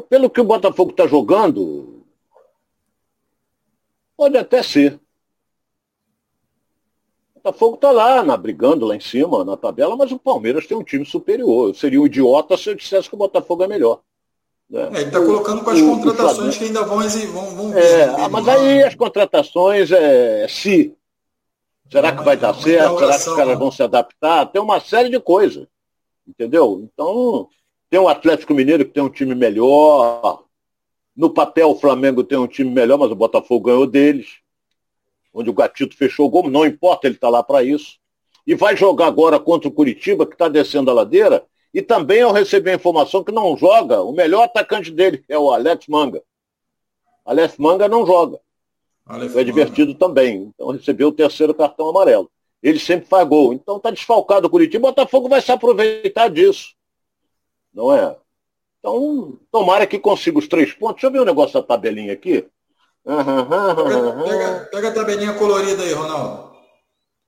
Pelo 0.09 0.29
que 0.29 0.41
o 0.41 0.45
Botafogo 0.45 0.91
está 0.91 1.07
jogando, 1.07 2.05
pode 4.15 4.37
até 4.37 4.61
ser. 4.61 4.99
O 7.35 7.41
Botafogo 7.41 7.75
está 7.75 7.91
lá, 7.91 8.21
na, 8.21 8.35
brigando 8.35 8.85
lá 8.85 8.95
em 8.95 8.99
cima, 8.99 9.45
na 9.45 9.55
tabela, 9.55 9.95
mas 9.95 10.11
o 10.11 10.19
Palmeiras 10.19 10.67
tem 10.67 10.77
um 10.77 10.83
time 10.83 11.05
superior. 11.05 11.69
Eu 11.69 11.73
seria 11.73 12.01
um 12.01 12.05
idiota 12.05 12.57
se 12.57 12.69
eu 12.69 12.75
dissesse 12.75 13.09
que 13.09 13.15
o 13.15 13.17
Botafogo 13.19 13.63
é 13.63 13.67
melhor. 13.67 14.01
Né? 14.69 14.83
É, 14.83 14.87
ele 14.87 15.05
está 15.05 15.19
colocando 15.19 15.63
com 15.63 15.69
as 15.71 15.79
o, 15.79 15.99
contratações 15.99 16.55
o 16.55 16.59
que 16.59 16.65
ainda 16.65 16.83
vão, 16.83 16.99
vão, 16.99 17.55
vão 17.55 17.77
é, 17.77 18.03
ah, 18.03 18.29
mas 18.29 18.47
aí 18.47 18.83
as 18.83 18.93
contratações 18.93 19.91
é, 19.91 20.43
é 20.43 20.47
se. 20.47 20.95
Será 21.91 22.15
que 22.15 22.23
vai 22.23 22.37
dar 22.37 22.53
certo? 22.53 22.99
Será 22.99 23.17
que 23.17 23.29
os 23.29 23.35
caras 23.35 23.53
né? 23.53 23.55
vão 23.55 23.71
se 23.71 23.81
adaptar? 23.81 24.45
Tem 24.45 24.61
uma 24.61 24.79
série 24.79 25.09
de 25.09 25.19
coisas. 25.19 25.65
Entendeu? 26.27 26.81
Então, 26.83 27.49
tem 27.89 27.99
o 27.99 28.07
Atlético 28.07 28.53
Mineiro 28.53 28.85
que 28.85 28.91
tem 28.91 29.03
um 29.03 29.09
time 29.09 29.33
melhor. 29.33 30.43
No 31.15 31.29
papel, 31.29 31.71
o 31.71 31.75
Flamengo 31.75 32.23
tem 32.23 32.37
um 32.37 32.47
time 32.47 32.69
melhor, 32.69 32.97
mas 32.97 33.11
o 33.11 33.15
Botafogo 33.15 33.65
ganhou 33.65 33.87
deles. 33.87 34.37
Onde 35.33 35.49
o 35.49 35.53
Gatito 35.53 35.95
fechou 35.95 36.27
o 36.27 36.29
gol, 36.29 36.49
não 36.49 36.65
importa, 36.65 37.07
ele 37.07 37.15
está 37.15 37.29
lá 37.29 37.43
para 37.43 37.63
isso. 37.63 37.97
E 38.45 38.55
vai 38.55 38.75
jogar 38.75 39.07
agora 39.07 39.39
contra 39.39 39.67
o 39.67 39.71
Curitiba, 39.71 40.25
que 40.25 40.33
está 40.33 40.47
descendo 40.47 40.89
a 40.89 40.93
ladeira. 40.93 41.45
E 41.73 41.81
também 41.81 42.19
eu 42.19 42.31
recebi 42.31 42.71
a 42.71 42.75
informação 42.75 43.23
que 43.23 43.31
não 43.31 43.55
joga 43.57 44.01
o 44.01 44.11
melhor 44.11 44.43
atacante 44.43 44.91
dele, 44.91 45.19
que 45.19 45.31
é 45.31 45.37
o 45.37 45.51
Alex 45.51 45.87
Manga. 45.87 46.23
Alex 47.25 47.57
Manga 47.57 47.87
não 47.87 48.05
joga. 48.05 48.39
Alex 49.05 49.35
é 49.35 49.43
divertido 49.43 49.93
também. 49.93 50.51
Então 50.53 50.69
recebeu 50.69 51.09
o 51.09 51.11
terceiro 51.11 51.53
cartão 51.53 51.89
amarelo. 51.89 52.29
Ele 52.61 52.79
sempre 52.79 53.07
faz 53.07 53.27
gol. 53.27 53.53
Então 53.53 53.77
está 53.77 53.91
desfalcado 53.91 54.47
o 54.47 54.49
Curitiba. 54.49 54.87
O 54.87 54.91
Botafogo 54.91 55.29
vai 55.29 55.41
se 55.41 55.51
aproveitar 55.51 56.29
disso. 56.29 56.78
Não 57.73 57.93
é? 57.93 58.15
Então, 58.79 59.37
tomara 59.51 59.85
que 59.85 59.99
consiga 59.99 60.39
os 60.39 60.47
três 60.47 60.73
pontos. 60.73 60.95
Deixa 60.95 61.07
eu 61.07 61.11
ver 61.11 61.19
o 61.19 61.21
um 61.23 61.25
negócio 61.25 61.53
da 61.53 61.65
tabelinha 61.65 62.13
aqui. 62.13 62.47
Uhum, 63.05 64.23
pega, 64.23 64.69
pega, 64.71 64.87
a 64.89 64.93
tabelinha 64.93 65.33
colorida 65.33 65.83
aí, 65.83 65.93
Ronaldo. 65.93 66.49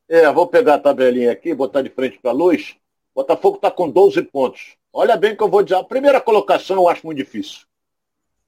É, 0.07 0.31
vou 0.31 0.47
pegar 0.47 0.75
a 0.75 0.79
tabelinha 0.79 1.31
aqui, 1.31 1.53
botar 1.53 1.81
de 1.81 1.89
frente 1.89 2.19
para 2.19 2.31
a 2.31 2.33
luz. 2.33 2.75
Botafogo 3.15 3.57
está 3.57 3.71
com 3.71 3.89
12 3.89 4.21
pontos. 4.23 4.75
Olha 4.93 5.15
bem 5.15 5.35
que 5.35 5.43
eu 5.43 5.49
vou 5.49 5.63
dizer. 5.63 5.75
A 5.75 5.83
primeira 5.83 6.19
colocação 6.19 6.77
eu 6.77 6.89
acho 6.89 7.05
muito 7.05 7.17
difícil. 7.17 7.65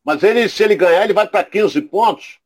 Mas 0.03 0.23
ele, 0.23 0.47
se 0.49 0.63
ele 0.63 0.75
ganhar, 0.75 1.03
ele 1.03 1.13
vai 1.13 1.27
para 1.27 1.43
15 1.43 1.81
pontos. 1.83 2.39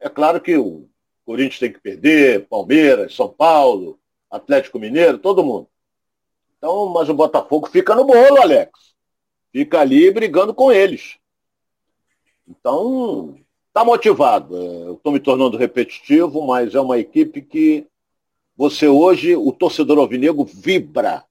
É 0.00 0.08
claro 0.08 0.40
que 0.40 0.56
o 0.56 0.88
Corinthians 1.24 1.58
tem 1.58 1.72
que 1.72 1.80
perder, 1.80 2.46
Palmeiras, 2.48 3.14
São 3.14 3.28
Paulo, 3.28 3.98
Atlético 4.30 4.78
Mineiro, 4.78 5.18
todo 5.18 5.44
mundo. 5.44 5.68
Então, 6.62 6.86
mas 6.90 7.08
o 7.08 7.14
Botafogo 7.14 7.68
fica 7.68 7.92
no 7.92 8.04
bolo, 8.04 8.40
Alex. 8.40 8.70
Fica 9.50 9.80
ali 9.80 10.12
brigando 10.12 10.54
com 10.54 10.70
eles. 10.70 11.18
Então, 12.46 13.34
está 13.66 13.84
motivado. 13.84 14.56
É, 14.56 14.86
eu 14.86 14.94
estou 14.94 15.12
me 15.12 15.18
tornando 15.18 15.56
repetitivo, 15.56 16.46
mas 16.46 16.76
é 16.76 16.80
uma 16.80 17.00
equipe 17.00 17.42
que 17.42 17.84
você 18.56 18.86
hoje, 18.86 19.34
o 19.34 19.50
torcedor 19.50 19.98
alvinegro, 19.98 20.44
vibra 20.44 21.24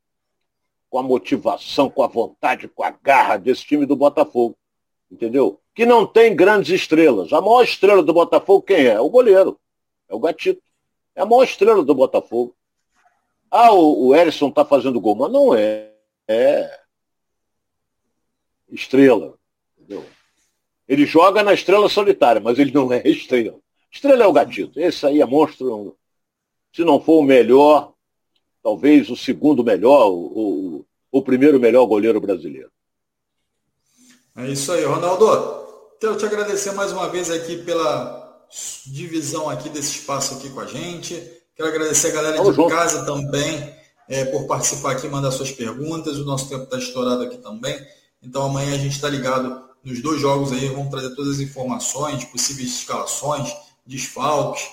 com 0.89 0.99
a 0.99 1.03
motivação, 1.03 1.89
com 1.89 2.03
a 2.03 2.07
vontade, 2.07 2.67
com 2.67 2.83
a 2.83 2.91
garra 2.91 3.37
desse 3.37 3.63
time 3.63 3.85
do 3.85 3.95
Botafogo. 3.95 4.57
Entendeu? 5.09 5.61
Que 5.73 5.85
não 5.85 6.05
tem 6.05 6.35
grandes 6.35 6.73
estrelas. 6.73 7.31
A 7.31 7.39
maior 7.39 7.63
estrela 7.63 8.03
do 8.03 8.13
Botafogo 8.13 8.63
quem 8.63 8.85
é? 8.85 8.95
é 8.95 8.99
o 8.99 9.09
goleiro. 9.09 9.57
É 10.09 10.13
o 10.13 10.19
Gatito. 10.19 10.61
É 11.15 11.21
a 11.21 11.25
maior 11.25 11.43
estrela 11.43 11.85
do 11.85 11.95
Botafogo. 11.95 12.53
Ah, 13.51 13.73
o, 13.73 14.07
o 14.07 14.15
Erisson 14.15 14.47
está 14.47 14.63
fazendo 14.63 15.01
gol, 15.01 15.15
mas 15.15 15.31
não 15.31 15.53
é. 15.53 15.91
É 16.27 16.81
estrela. 18.71 19.37
Entendeu? 19.77 20.05
Ele 20.87 21.05
joga 21.05 21.43
na 21.43 21.53
estrela 21.53 21.89
solitária, 21.89 22.41
mas 22.41 22.57
ele 22.57 22.71
não 22.71 22.91
é 22.91 23.01
estrela. 23.07 23.59
Estrela 23.91 24.23
é 24.23 24.27
o 24.27 24.33
Gatito. 24.33 24.79
Esse 24.79 25.05
aí 25.05 25.21
é 25.21 25.25
monstro. 25.25 25.97
Se 26.73 26.83
não 26.85 27.01
for 27.01 27.19
o 27.19 27.23
melhor, 27.23 27.93
talvez 28.63 29.09
o 29.09 29.17
segundo 29.17 29.63
melhor, 29.63 30.09
o, 30.09 30.79
o, 30.79 30.85
o 31.11 31.21
primeiro 31.21 31.59
melhor 31.59 31.85
goleiro 31.85 32.21
brasileiro. 32.21 32.71
É 34.37 34.47
isso 34.47 34.71
aí, 34.71 34.85
Ronaldo. 34.85 35.27
Quero 35.99 36.17
te 36.17 36.25
agradecer 36.25 36.71
mais 36.71 36.93
uma 36.93 37.09
vez 37.09 37.29
aqui 37.29 37.57
pela 37.57 38.47
divisão 38.85 39.49
aqui 39.49 39.69
desse 39.69 39.99
espaço 39.99 40.35
aqui 40.35 40.49
com 40.49 40.61
a 40.61 40.65
gente. 40.65 41.40
Quero 41.61 41.75
agradecer 41.75 42.07
a 42.07 42.11
galera 42.11 42.37
Vamos 42.37 42.55
de 42.55 42.61
junto. 42.63 42.73
casa 42.73 43.05
também 43.05 43.71
é, 44.09 44.25
por 44.25 44.47
participar 44.47 44.93
aqui, 44.93 45.07
mandar 45.07 45.29
suas 45.29 45.51
perguntas. 45.51 46.17
O 46.17 46.25
nosso 46.25 46.49
tempo 46.49 46.63
está 46.63 46.79
estourado 46.79 47.21
aqui 47.21 47.37
também. 47.37 47.79
Então 48.19 48.45
amanhã 48.45 48.73
a 48.73 48.79
gente 48.79 48.95
está 48.95 49.07
ligado 49.07 49.61
nos 49.83 50.01
dois 50.01 50.19
jogos 50.19 50.51
aí, 50.51 50.69
vamos 50.69 50.89
trazer 50.89 51.13
todas 51.13 51.35
as 51.35 51.39
informações, 51.39 52.25
possíveis 52.25 52.69
escalações, 52.69 53.55
desfalques 53.85 54.67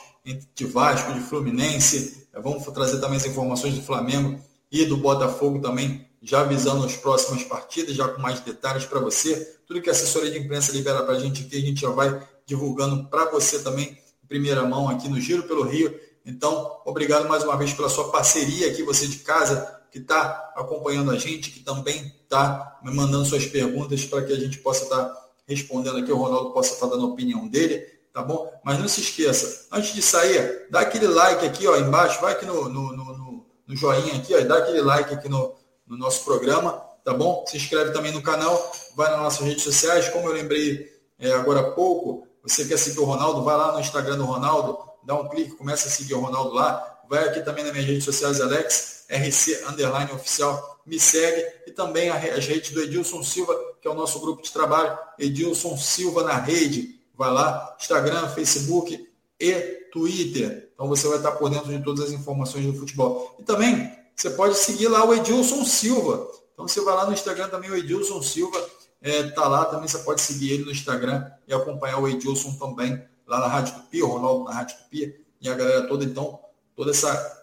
de 0.55 0.65
Vasco, 0.65 1.13
de 1.13 1.21
Fluminense, 1.21 2.27
Vamos 2.33 2.65
trazer 2.67 3.01
também 3.01 3.17
as 3.19 3.27
informações 3.27 3.75
do 3.75 3.83
Flamengo 3.83 4.39
e 4.73 4.85
do 4.85 4.97
Botafogo 4.97 5.61
também, 5.61 6.07
já 6.23 6.41
avisando 6.41 6.85
as 6.85 6.97
próximas 6.97 7.43
partidas, 7.43 7.97
já 7.97 8.09
com 8.09 8.23
mais 8.23 8.41
detalhes 8.41 8.87
para 8.87 9.01
você. 9.01 9.59
Tudo 9.67 9.83
que 9.83 9.91
a 9.91 9.93
assessoria 9.93 10.31
de 10.31 10.39
imprensa 10.39 10.73
libera 10.73 11.03
para 11.03 11.17
a 11.17 11.19
gente 11.19 11.43
aqui, 11.43 11.57
a 11.57 11.61
gente 11.61 11.81
já 11.83 11.91
vai 11.91 12.23
divulgando 12.47 13.05
para 13.09 13.31
você 13.31 13.59
também, 13.59 13.99
em 14.25 14.27
primeira 14.27 14.65
mão, 14.65 14.89
aqui 14.89 15.09
no 15.09 15.21
Giro 15.21 15.43
pelo 15.43 15.65
Rio. 15.65 16.08
Então, 16.29 16.81
obrigado 16.85 17.29
mais 17.29 17.43
uma 17.43 17.57
vez 17.57 17.73
pela 17.73 17.89
sua 17.89 18.11
parceria 18.11 18.71
aqui, 18.71 18.83
você 18.83 19.07
de 19.07 19.19
casa, 19.19 19.81
que 19.91 19.99
está 19.99 20.53
acompanhando 20.55 21.11
a 21.11 21.17
gente, 21.17 21.51
que 21.51 21.61
também 21.61 22.15
está 22.23 22.79
me 22.83 22.95
mandando 22.95 23.25
suas 23.25 23.47
perguntas 23.47 24.05
para 24.05 24.23
que 24.23 24.33
a 24.33 24.39
gente 24.39 24.59
possa 24.59 24.85
estar 24.85 25.05
tá 25.05 25.29
respondendo 25.47 25.97
aqui, 25.97 26.13
o 26.13 26.17
Ronaldo 26.17 26.53
possa 26.53 26.75
estar 26.75 26.87
tá 26.87 26.93
dando 26.93 27.07
a 27.07 27.09
opinião 27.09 27.49
dele 27.49 27.99
tá 28.13 28.23
bom? 28.23 28.53
Mas 28.65 28.79
não 28.81 28.89
se 28.89 29.01
esqueça, 29.01 29.69
antes 29.71 29.95
de 29.95 30.03
sair, 30.03 30.67
dá 30.71 30.81
aquele 30.81 31.07
like 31.07 31.47
aqui, 31.47 31.69
ó, 31.69 31.77
embaixo, 31.77 32.21
vai 32.21 32.33
aqui 32.33 32.45
no, 32.45 32.69
no, 32.69 32.93
no, 32.93 33.47
no 33.65 33.77
joinha 33.77 34.17
aqui, 34.17 34.35
ó, 34.35 34.41
dá 34.41 34.59
aquele 34.59 34.81
like 34.81 35.15
aqui 35.15 35.29
no, 35.29 35.55
no 35.87 35.97
nosso 35.97 36.25
programa, 36.25 36.73
tá 37.05 37.15
bom? 37.15 37.45
Se 37.47 37.57
inscreve 37.57 37.93
também 37.93 38.13
no 38.13 38.21
canal, 38.21 38.73
vai 38.97 39.11
nas 39.11 39.21
nossas 39.21 39.47
redes 39.47 39.63
sociais, 39.63 40.09
como 40.09 40.29
eu 40.29 40.33
lembrei 40.33 40.93
é, 41.19 41.33
agora 41.33 41.61
há 41.61 41.71
pouco, 41.71 42.27
você 42.43 42.65
quer 42.65 42.79
seguir 42.79 42.99
o 42.99 43.05
Ronaldo, 43.05 43.45
vai 43.45 43.57
lá 43.57 43.73
no 43.73 43.81
Instagram 43.81 44.17
do 44.17 44.25
Ronaldo, 44.25 44.79
dá 45.03 45.15
um 45.15 45.29
clique, 45.29 45.57
começa 45.57 45.89
a 45.89 45.91
seguir 45.91 46.15
o 46.15 46.21
Ronaldo 46.21 46.55
lá, 46.55 47.01
vai 47.09 47.29
aqui 47.29 47.41
também 47.41 47.65
nas 47.65 47.73
minhas 47.73 47.89
redes 47.89 48.05
sociais, 48.05 48.41
Alex, 48.41 49.07
RC 49.09 49.65
Underline 49.67 50.13
Oficial, 50.13 50.81
me 50.85 50.99
segue, 50.99 51.45
e 51.67 51.71
também 51.71 52.11
as 52.11 52.47
redes 52.47 52.71
do 52.71 52.81
Edilson 52.81 53.23
Silva, 53.23 53.55
que 53.81 53.89
é 53.89 53.91
o 53.91 53.95
nosso 53.95 54.21
grupo 54.21 54.43
de 54.43 54.51
trabalho, 54.51 54.97
Edilson 55.19 55.77
Silva 55.77 56.23
na 56.23 56.39
rede, 56.39 57.01
vai 57.17 57.31
lá, 57.31 57.77
Instagram, 57.81 58.29
Facebook 58.29 59.09
e 59.41 59.53
Twitter. 59.93 60.71
Então 60.75 60.89
você 60.89 61.09
vai 61.09 61.17
estar 61.19 61.33
por 61.33 61.51
dentro 61.51 61.69
de 61.69 61.83
todas 61.83 62.05
as 62.05 62.13
informações 62.13 62.65
do 62.65 62.75
futebol. 62.75 63.37
E 63.39 63.43
também 63.43 63.93
você 64.15 64.31
pode 64.31 64.57
seguir 64.57 64.89
lá 64.89 65.05
o 65.05 65.15
Edilson 65.15 65.65
Silva. 65.65 66.29
Então 66.53 66.67
você 66.67 66.81
vai 66.81 66.95
lá 66.95 67.07
no 67.07 67.13
Instagram 67.13 67.49
também, 67.49 67.71
o 67.71 67.77
Edilson 67.77 68.23
Silva. 68.23 68.65
É, 69.01 69.25
tá 69.31 69.47
lá, 69.47 69.65
também 69.65 69.89
você 69.89 69.99
pode 69.99 70.21
seguir 70.21 70.53
ele 70.53 70.65
no 70.65 70.73
Instagram 70.73 71.25
e 71.47 71.55
acompanhar 71.55 71.99
o 71.99 72.09
Edilson 72.09 72.53
também 72.55 73.01
lá 73.29 73.41
na 73.41 73.47
Rádio 73.47 73.75
Tupi, 73.75 74.03
o 74.03 74.09
Ronaldo 74.09 74.45
na 74.45 74.53
Rádio 74.53 74.77
Tupi 74.79 75.15
e 75.41 75.49
a 75.49 75.55
galera 75.55 75.87
toda, 75.87 76.05
então, 76.05 76.41
toda 76.75 76.91
essa 76.91 77.39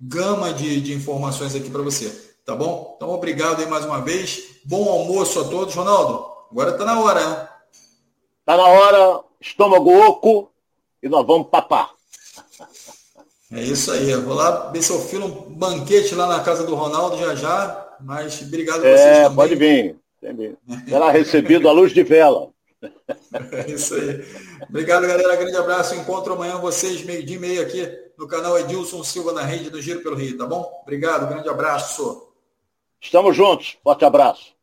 gama 0.00 0.52
de, 0.52 0.80
de 0.80 0.94
informações 0.94 1.54
aqui 1.54 1.68
para 1.68 1.82
você, 1.82 2.08
tá 2.44 2.54
bom? 2.54 2.94
Então, 2.96 3.10
obrigado 3.10 3.60
aí 3.60 3.66
mais 3.66 3.84
uma 3.84 4.00
vez, 4.00 4.60
bom 4.64 4.88
almoço 4.88 5.40
a 5.40 5.44
todos. 5.48 5.74
Ronaldo, 5.74 6.24
agora 6.50 6.70
está 6.70 6.84
na 6.84 7.00
hora, 7.00 7.28
né? 7.28 7.48
Tá 8.44 8.56
na 8.56 8.66
hora, 8.66 9.24
estômago 9.40 9.92
oco, 9.92 10.50
e 11.02 11.08
nós 11.08 11.26
vamos 11.26 11.48
papar. 11.48 11.90
É 13.52 13.62
isso 13.62 13.92
aí. 13.92 14.10
Eu 14.10 14.22
vou 14.22 14.34
lá 14.34 14.70
ver 14.70 14.82
se 14.82 14.90
eu 14.90 15.00
filo 15.00 15.26
um 15.26 15.54
banquete 15.54 16.14
lá 16.14 16.26
na 16.26 16.40
casa 16.40 16.64
do 16.64 16.74
Ronaldo 16.74 17.16
já 17.16 17.34
já. 17.34 17.96
Mas 18.00 18.42
obrigado 18.42 18.84
a 18.84 18.88
é, 18.88 18.96
vocês 18.96 19.16
também. 19.18 19.36
Pode 19.36 19.54
vir. 19.54 19.96
Será 20.88 21.10
recebido 21.10 21.68
à 21.68 21.72
luz 21.72 21.92
de 21.92 22.02
vela. 22.02 22.50
É 22.82 23.70
isso 23.70 23.94
aí. 23.94 24.24
Obrigado, 24.68 25.06
galera. 25.06 25.36
Grande 25.36 25.56
abraço. 25.56 25.94
Encontro 25.94 26.34
amanhã 26.34 26.58
vocês, 26.58 27.02
meio 27.02 27.24
dia 27.24 27.36
e 27.36 27.38
meio 27.38 27.62
aqui 27.62 27.86
no 28.18 28.26
canal 28.26 28.58
Edilson 28.58 29.04
Silva 29.04 29.32
na 29.32 29.42
rede 29.42 29.70
do 29.70 29.80
Giro 29.80 30.02
pelo 30.02 30.16
Rio, 30.16 30.38
tá 30.38 30.46
bom? 30.46 30.70
Obrigado, 30.82 31.28
grande 31.28 31.48
abraço. 31.48 32.32
Estamos 33.00 33.36
juntos. 33.36 33.78
Forte 33.82 34.04
abraço. 34.04 34.55